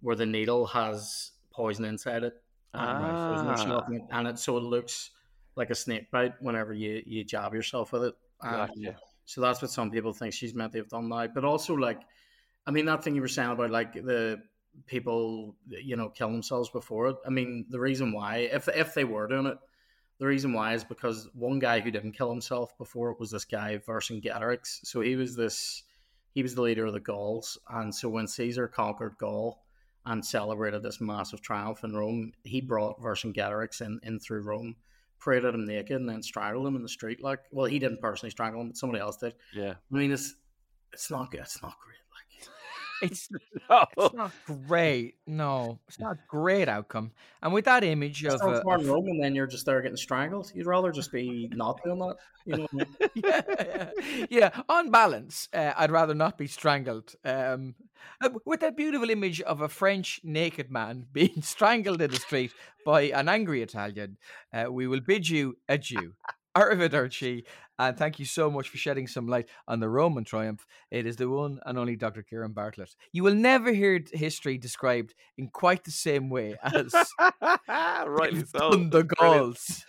where 0.00 0.16
the 0.16 0.26
needle 0.26 0.66
has 0.66 1.32
poison 1.50 1.84
inside 1.84 2.22
it, 2.24 2.34
and, 2.74 3.04
Ah. 3.04 3.86
it, 3.90 4.02
and 4.10 4.28
it 4.28 4.38
so 4.38 4.56
it 4.56 4.62
looks 4.62 5.10
like 5.56 5.70
a 5.70 5.74
snake 5.74 6.10
bite 6.10 6.34
whenever 6.40 6.72
you 6.72 7.02
you 7.06 7.24
jab 7.24 7.52
yourself 7.54 7.92
with 7.92 8.04
it. 8.04 8.14
Um, 8.40 8.50
Gotcha. 8.50 8.96
So 9.24 9.40
that's 9.40 9.62
what 9.62 9.70
some 9.70 9.90
people 9.90 10.12
think 10.12 10.32
she's 10.34 10.54
meant 10.54 10.72
to 10.72 10.78
have 10.78 10.88
done 10.88 11.08
now. 11.08 11.26
But 11.28 11.44
also, 11.44 11.74
like, 11.74 12.00
I 12.66 12.70
mean, 12.70 12.86
that 12.86 13.02
thing 13.02 13.14
you 13.14 13.20
were 13.20 13.28
saying 13.28 13.50
about 13.50 13.70
like 13.70 13.94
the 13.94 14.42
people, 14.86 15.56
you 15.66 15.96
know, 15.96 16.08
kill 16.08 16.30
themselves 16.30 16.70
before 16.70 17.08
it. 17.08 17.16
I 17.26 17.30
mean, 17.30 17.66
the 17.68 17.80
reason 17.80 18.12
why, 18.12 18.48
if 18.52 18.68
if 18.68 18.94
they 18.94 19.04
were 19.04 19.26
doing 19.28 19.46
it, 19.46 19.58
the 20.18 20.26
reason 20.26 20.52
why 20.52 20.74
is 20.74 20.84
because 20.84 21.28
one 21.34 21.58
guy 21.58 21.80
who 21.80 21.90
didn't 21.90 22.12
kill 22.12 22.30
himself 22.30 22.76
before 22.78 23.10
it 23.10 23.20
was 23.20 23.30
this 23.30 23.44
guy 23.44 23.78
Vercingetorix. 23.78 24.80
So 24.84 25.00
he 25.00 25.16
was 25.16 25.34
this, 25.36 25.82
he 26.34 26.42
was 26.42 26.54
the 26.54 26.62
leader 26.62 26.86
of 26.86 26.92
the 26.92 27.00
Gauls, 27.00 27.58
and 27.68 27.94
so 27.94 28.08
when 28.08 28.26
Caesar 28.26 28.68
conquered 28.68 29.16
Gaul 29.18 29.64
and 30.04 30.24
celebrated 30.24 30.82
this 30.82 31.00
massive 31.00 31.42
triumph 31.42 31.84
in 31.84 31.94
Rome, 31.94 32.32
he 32.44 32.60
brought 32.60 33.00
Vercingetorix 33.00 33.80
in 33.80 34.00
in 34.02 34.18
through 34.18 34.42
Rome 34.42 34.76
paraded 35.22 35.54
him 35.54 35.64
naked 35.64 35.96
and 35.96 36.08
then 36.08 36.22
strangled 36.22 36.66
him 36.66 36.76
in 36.76 36.82
the 36.82 36.88
street. 36.88 37.22
Like, 37.22 37.40
well, 37.50 37.66
he 37.66 37.78
didn't 37.78 38.00
personally 38.00 38.30
strangle 38.30 38.60
him, 38.60 38.68
but 38.68 38.76
somebody 38.76 39.00
else 39.00 39.16
did. 39.16 39.34
Yeah. 39.54 39.74
I 39.92 39.96
mean, 39.96 40.12
it's 40.12 40.34
it's 40.92 41.10
not 41.10 41.30
good. 41.30 41.40
It's 41.40 41.62
not 41.62 41.76
great. 41.78 41.98
It's, 43.02 43.28
it's 43.98 44.14
not 44.14 44.32
great. 44.46 45.16
No, 45.26 45.78
it's 45.88 45.98
not 45.98 46.16
a 46.16 46.18
great 46.28 46.68
outcome. 46.68 47.12
And 47.42 47.52
with 47.52 47.64
that 47.64 47.84
image 47.84 48.24
of 48.24 48.40
uh, 48.40 48.62
and 48.66 49.22
then 49.22 49.34
you're 49.34 49.46
just 49.46 49.66
there 49.66 49.82
getting 49.82 49.96
strangled. 49.96 50.52
You'd 50.54 50.66
rather 50.66 50.92
just 50.92 51.12
be 51.12 51.50
not 51.52 51.82
doing 51.84 51.98
that. 51.98 52.16
You 52.44 52.56
know. 52.56 52.68
Mean? 52.72 52.86
yeah, 53.14 53.90
yeah. 54.30 54.62
On 54.68 54.90
balance, 54.90 55.48
uh, 55.52 55.72
I'd 55.76 55.90
rather 55.90 56.14
not 56.14 56.38
be 56.38 56.46
strangled. 56.46 57.14
Um, 57.24 57.74
uh, 58.20 58.30
with 58.44 58.60
that 58.60 58.76
beautiful 58.76 59.10
image 59.10 59.40
of 59.42 59.60
a 59.60 59.68
French 59.68 60.20
naked 60.24 60.70
man 60.70 61.06
being 61.12 61.42
strangled 61.42 62.00
in 62.00 62.10
the 62.10 62.16
street 62.16 62.52
by 62.84 63.02
an 63.02 63.28
angry 63.28 63.62
Italian, 63.62 64.16
uh, 64.52 64.66
we 64.70 64.86
will 64.86 65.00
bid 65.00 65.28
you 65.28 65.56
adieu. 65.68 66.14
Arrivederci, 66.56 67.44
and 67.78 67.96
thank 67.96 68.18
you 68.18 68.24
so 68.24 68.50
much 68.50 68.68
for 68.68 68.76
shedding 68.76 69.06
some 69.06 69.26
light 69.26 69.48
on 69.66 69.80
the 69.80 69.88
Roman 69.88 70.24
triumph. 70.24 70.66
It 70.90 71.06
is 71.06 71.16
the 71.16 71.28
one 71.28 71.58
and 71.64 71.78
only 71.78 71.96
Dr. 71.96 72.22
Ciaran 72.22 72.52
Bartlett. 72.52 72.94
You 73.12 73.22
will 73.22 73.34
never 73.34 73.72
hear 73.72 74.00
history 74.12 74.58
described 74.58 75.14
in 75.38 75.48
quite 75.48 75.84
the 75.84 75.90
same 75.90 76.28
way 76.28 76.56
as 76.62 76.94
Rightly 78.06 78.40
they've 78.40 78.48
so. 78.48 78.70
done 78.70 78.90
the 78.90 79.04
Brilliant. 79.04 79.18
Gauls. 79.18 79.84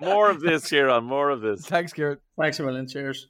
More 0.00 0.30
of 0.30 0.40
this, 0.40 0.62
Ciaran. 0.70 1.04
More 1.04 1.30
of 1.30 1.40
this. 1.42 1.66
Thanks, 1.66 1.92
Ciaran. 1.92 2.18
Thanks 2.40 2.58
a 2.60 2.62
million. 2.62 2.88
Cheers. 2.88 3.28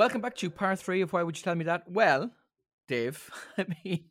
Welcome 0.00 0.22
back 0.22 0.34
to 0.36 0.48
part 0.48 0.78
three 0.78 1.02
of 1.02 1.12
Why 1.12 1.22
Would 1.22 1.36
You 1.36 1.42
Tell 1.42 1.54
Me 1.54 1.66
That? 1.66 1.82
Well, 1.86 2.30
Dave, 2.88 3.30
I 3.58 3.66
mean, 3.84 4.08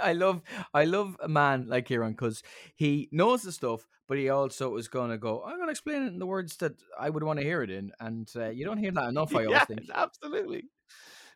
I 0.00 0.12
love, 0.12 0.42
I 0.72 0.84
love 0.84 1.16
a 1.18 1.26
man 1.26 1.66
like 1.66 1.88
Ciaran 1.88 2.12
because 2.12 2.40
he 2.76 3.08
knows 3.10 3.42
the 3.42 3.50
stuff, 3.50 3.88
but 4.06 4.16
he 4.16 4.28
also 4.28 4.76
is 4.76 4.86
going 4.86 5.10
to 5.10 5.18
go. 5.18 5.42
I'm 5.42 5.56
going 5.56 5.66
to 5.66 5.72
explain 5.72 6.04
it 6.04 6.12
in 6.12 6.20
the 6.20 6.26
words 6.26 6.56
that 6.58 6.74
I 6.96 7.10
would 7.10 7.24
want 7.24 7.40
to 7.40 7.44
hear 7.44 7.64
it 7.64 7.70
in, 7.70 7.90
and 7.98 8.30
uh, 8.36 8.50
you 8.50 8.64
don't 8.64 8.78
hear 8.78 8.92
that 8.92 9.08
enough. 9.08 9.34
I 9.34 9.46
always 9.46 9.50
yeah, 9.50 9.64
think. 9.64 9.80
absolutely. 9.92 10.66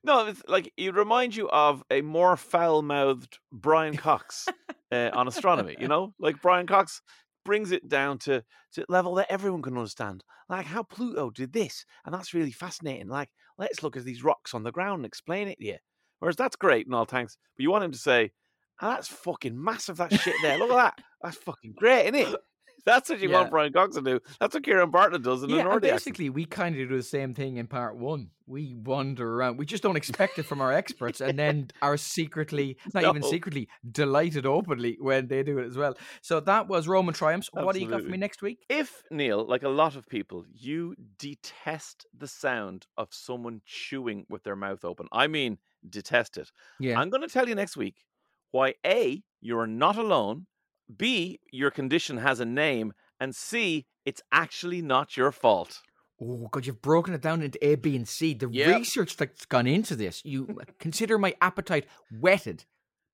No, 0.05 0.29
it's 0.29 0.45
like 0.47 0.73
it 0.77 0.95
remind 0.95 1.35
you 1.35 1.51
of 1.51 1.83
a 1.91 2.01
more 2.01 2.37
foul-mouthed 2.37 3.41
Brian 3.51 3.97
Cox 3.97 4.47
uh, 4.93 5.11
on 5.13 5.27
astronomy. 5.27 5.75
You 5.77 5.89
know, 5.89 6.15
like 6.21 6.41
Brian 6.41 6.69
Cox 6.69 7.03
brings 7.45 7.73
it 7.73 7.89
down 7.89 8.19
to 8.19 8.45
to 8.75 8.85
level 8.89 9.17
that 9.17 9.27
everyone 9.29 9.63
can 9.63 9.77
understand. 9.77 10.23
Like 10.49 10.67
how 10.67 10.85
Pluto 10.85 11.31
did 11.31 11.53
this, 11.53 11.85
and 12.05 12.15
that's 12.15 12.33
really 12.33 12.53
fascinating. 12.53 13.09
Like 13.09 13.31
let's 13.59 13.83
look 13.83 13.97
at 13.97 14.05
these 14.05 14.25
rocks 14.25 14.55
on 14.55 14.63
the 14.63 14.73
ground 14.73 15.01
and 15.01 15.07
explain 15.07 15.49
it 15.49 15.59
to 15.59 15.67
you. 15.67 15.77
Whereas 16.21 16.37
that's 16.37 16.57
great 16.57 16.87
and 16.87 16.95
all, 16.95 17.05
thanks, 17.05 17.37
but 17.57 17.63
you 17.63 17.71
want 17.71 17.85
him 17.85 17.93
to 17.93 17.99
say, 17.99 18.33
"Ah, 18.81 18.95
"That's 18.95 19.09
fucking 19.09 19.63
massive. 19.63 19.99
That 19.99 20.13
shit 20.13 20.35
there. 20.43 20.59
Look 20.59 20.71
at 20.71 20.77
that. 20.77 21.05
That's 21.23 21.37
fucking 21.37 21.75
great, 21.77 22.15
isn't 22.15 22.35
it?" 22.35 22.41
That's 22.89 23.11
what 23.11 23.21
you 23.21 23.29
Yeah. 23.29 23.41
want 23.41 23.51
Brian 23.51 23.73
Cox 23.73 23.97
to 23.97 24.03
do. 24.03 24.21
That's 24.41 24.55
what 24.55 24.65
Ciaran 24.65 24.91
Bartlett 24.91 25.23
does 25.23 25.43
in 25.43 25.51
Yeah, 25.51 25.59
an 25.59 25.65
Nordic 25.67 25.93
accent. 25.93 26.17
basically, 26.17 26.31
we 26.31 26.45
kind 26.47 26.75
of 26.75 26.89
do 26.89 26.97
the 26.97 27.03
same 27.03 27.35
thing 27.35 27.57
in 27.59 27.67
part 27.67 27.97
one. 27.97 28.31
We 28.47 28.73
wander 28.75 29.31
around. 29.35 29.59
We 29.59 29.67
just 29.67 29.83
don't 29.83 29.97
expect 29.97 30.39
it 30.39 30.45
from 30.45 30.63
our 30.63 30.73
experts, 30.73 31.21
and 31.21 31.39
then 31.39 31.69
are 31.83 31.99
secretly, 31.99 32.79
not 32.95 33.05
even 33.05 33.23
secretly, 33.23 33.69
delighted 33.91 34.47
openly 34.47 34.97
when 35.01 35.29
they 35.29 35.43
do 35.43 35.59
it 35.59 35.67
as 35.67 35.77
well. 35.77 35.99
So 36.23 36.41
that 36.41 36.67
was 36.67 36.89
Roman 36.89 37.13
triumphs. 37.13 37.51
What 37.53 37.75
do 37.75 37.81
you 37.81 37.89
got 37.89 38.01
for 38.03 38.09
me 38.09 38.17
next 38.17 38.41
week? 38.41 38.65
If 38.71 39.03
Neil, 39.11 39.45
like 39.47 39.65
a 39.65 39.69
lot 39.69 39.97
of 39.97 40.09
people, 40.09 40.47
you 40.51 40.95
detest 41.19 42.07
the 42.17 42.27
sound 42.27 42.87
of 42.97 43.09
someone 43.13 43.61
chewing 43.67 44.25
with 44.31 44.45
their 44.45 44.57
mouth 44.57 44.83
open, 44.85 45.09
I 45.13 45.27
mean, 45.27 45.59
detest 45.89 46.39
it. 46.39 46.51
Yeah. 46.81 46.99
I'm 46.99 47.11
going 47.11 47.21
to 47.23 47.29
tell 47.29 47.49
you 47.49 47.55
next 47.55 47.77
week 47.77 48.05
why 48.51 48.75
A, 48.87 49.23
you 49.43 49.59
are 49.59 49.67
not 49.67 49.97
alone, 49.97 50.47
B, 50.95 51.41
your 51.53 51.71
condition 51.71 52.19
has 52.19 52.41
a 52.41 52.45
name, 52.45 52.93
and 53.21 53.35
C, 53.35 53.87
it's 54.05 54.23
actually 54.33 54.83
not 54.83 55.17
your 55.17 55.33
fault. 55.33 55.81
Oh 56.21 56.49
God, 56.51 56.67
you've 56.67 56.83
broken 56.83 57.15
it 57.15 57.21
down 57.23 57.43
into 57.43 57.65
A, 57.65 57.77
B, 57.77 57.95
and 57.95 58.09
C. 58.09 58.35
The 58.35 58.49
Yep. 58.51 58.77
research 58.79 59.17
that's 59.17 59.45
gone 59.47 59.67
into 59.67 59.95
this, 59.95 60.25
you 60.25 60.59
consider 60.81 61.19
my 61.19 61.35
appetite 61.41 61.87
whetted, 62.19 62.65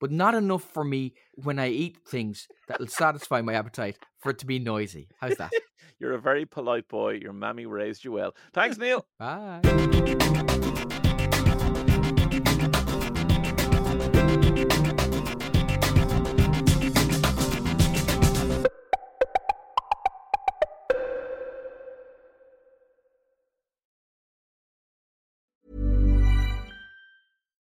but 0.00 0.10
not 0.10 0.34
enough 0.34 0.62
for 0.62 0.84
me 0.84 1.14
when 1.34 1.58
I 1.58 1.68
eat 1.68 1.98
things 2.06 2.46
that 2.68 2.80
will 2.80 2.86
satisfy 2.86 3.40
my 3.42 3.54
appetite 3.54 3.98
for 4.20 4.30
it 4.30 4.38
to 4.38 4.46
be 4.46 4.58
noisy. 4.58 5.08
How's 5.20 5.36
that? 5.36 5.52
You're 5.98 6.14
a 6.14 6.20
very 6.20 6.46
polite 6.46 6.88
boy. 6.88 7.14
Your 7.14 7.32
mammy 7.32 7.66
raised 7.66 8.04
you 8.04 8.12
well. 8.12 8.34
Thanks, 8.52 8.78
Neil. 8.78 9.06
Bye. 9.18 9.60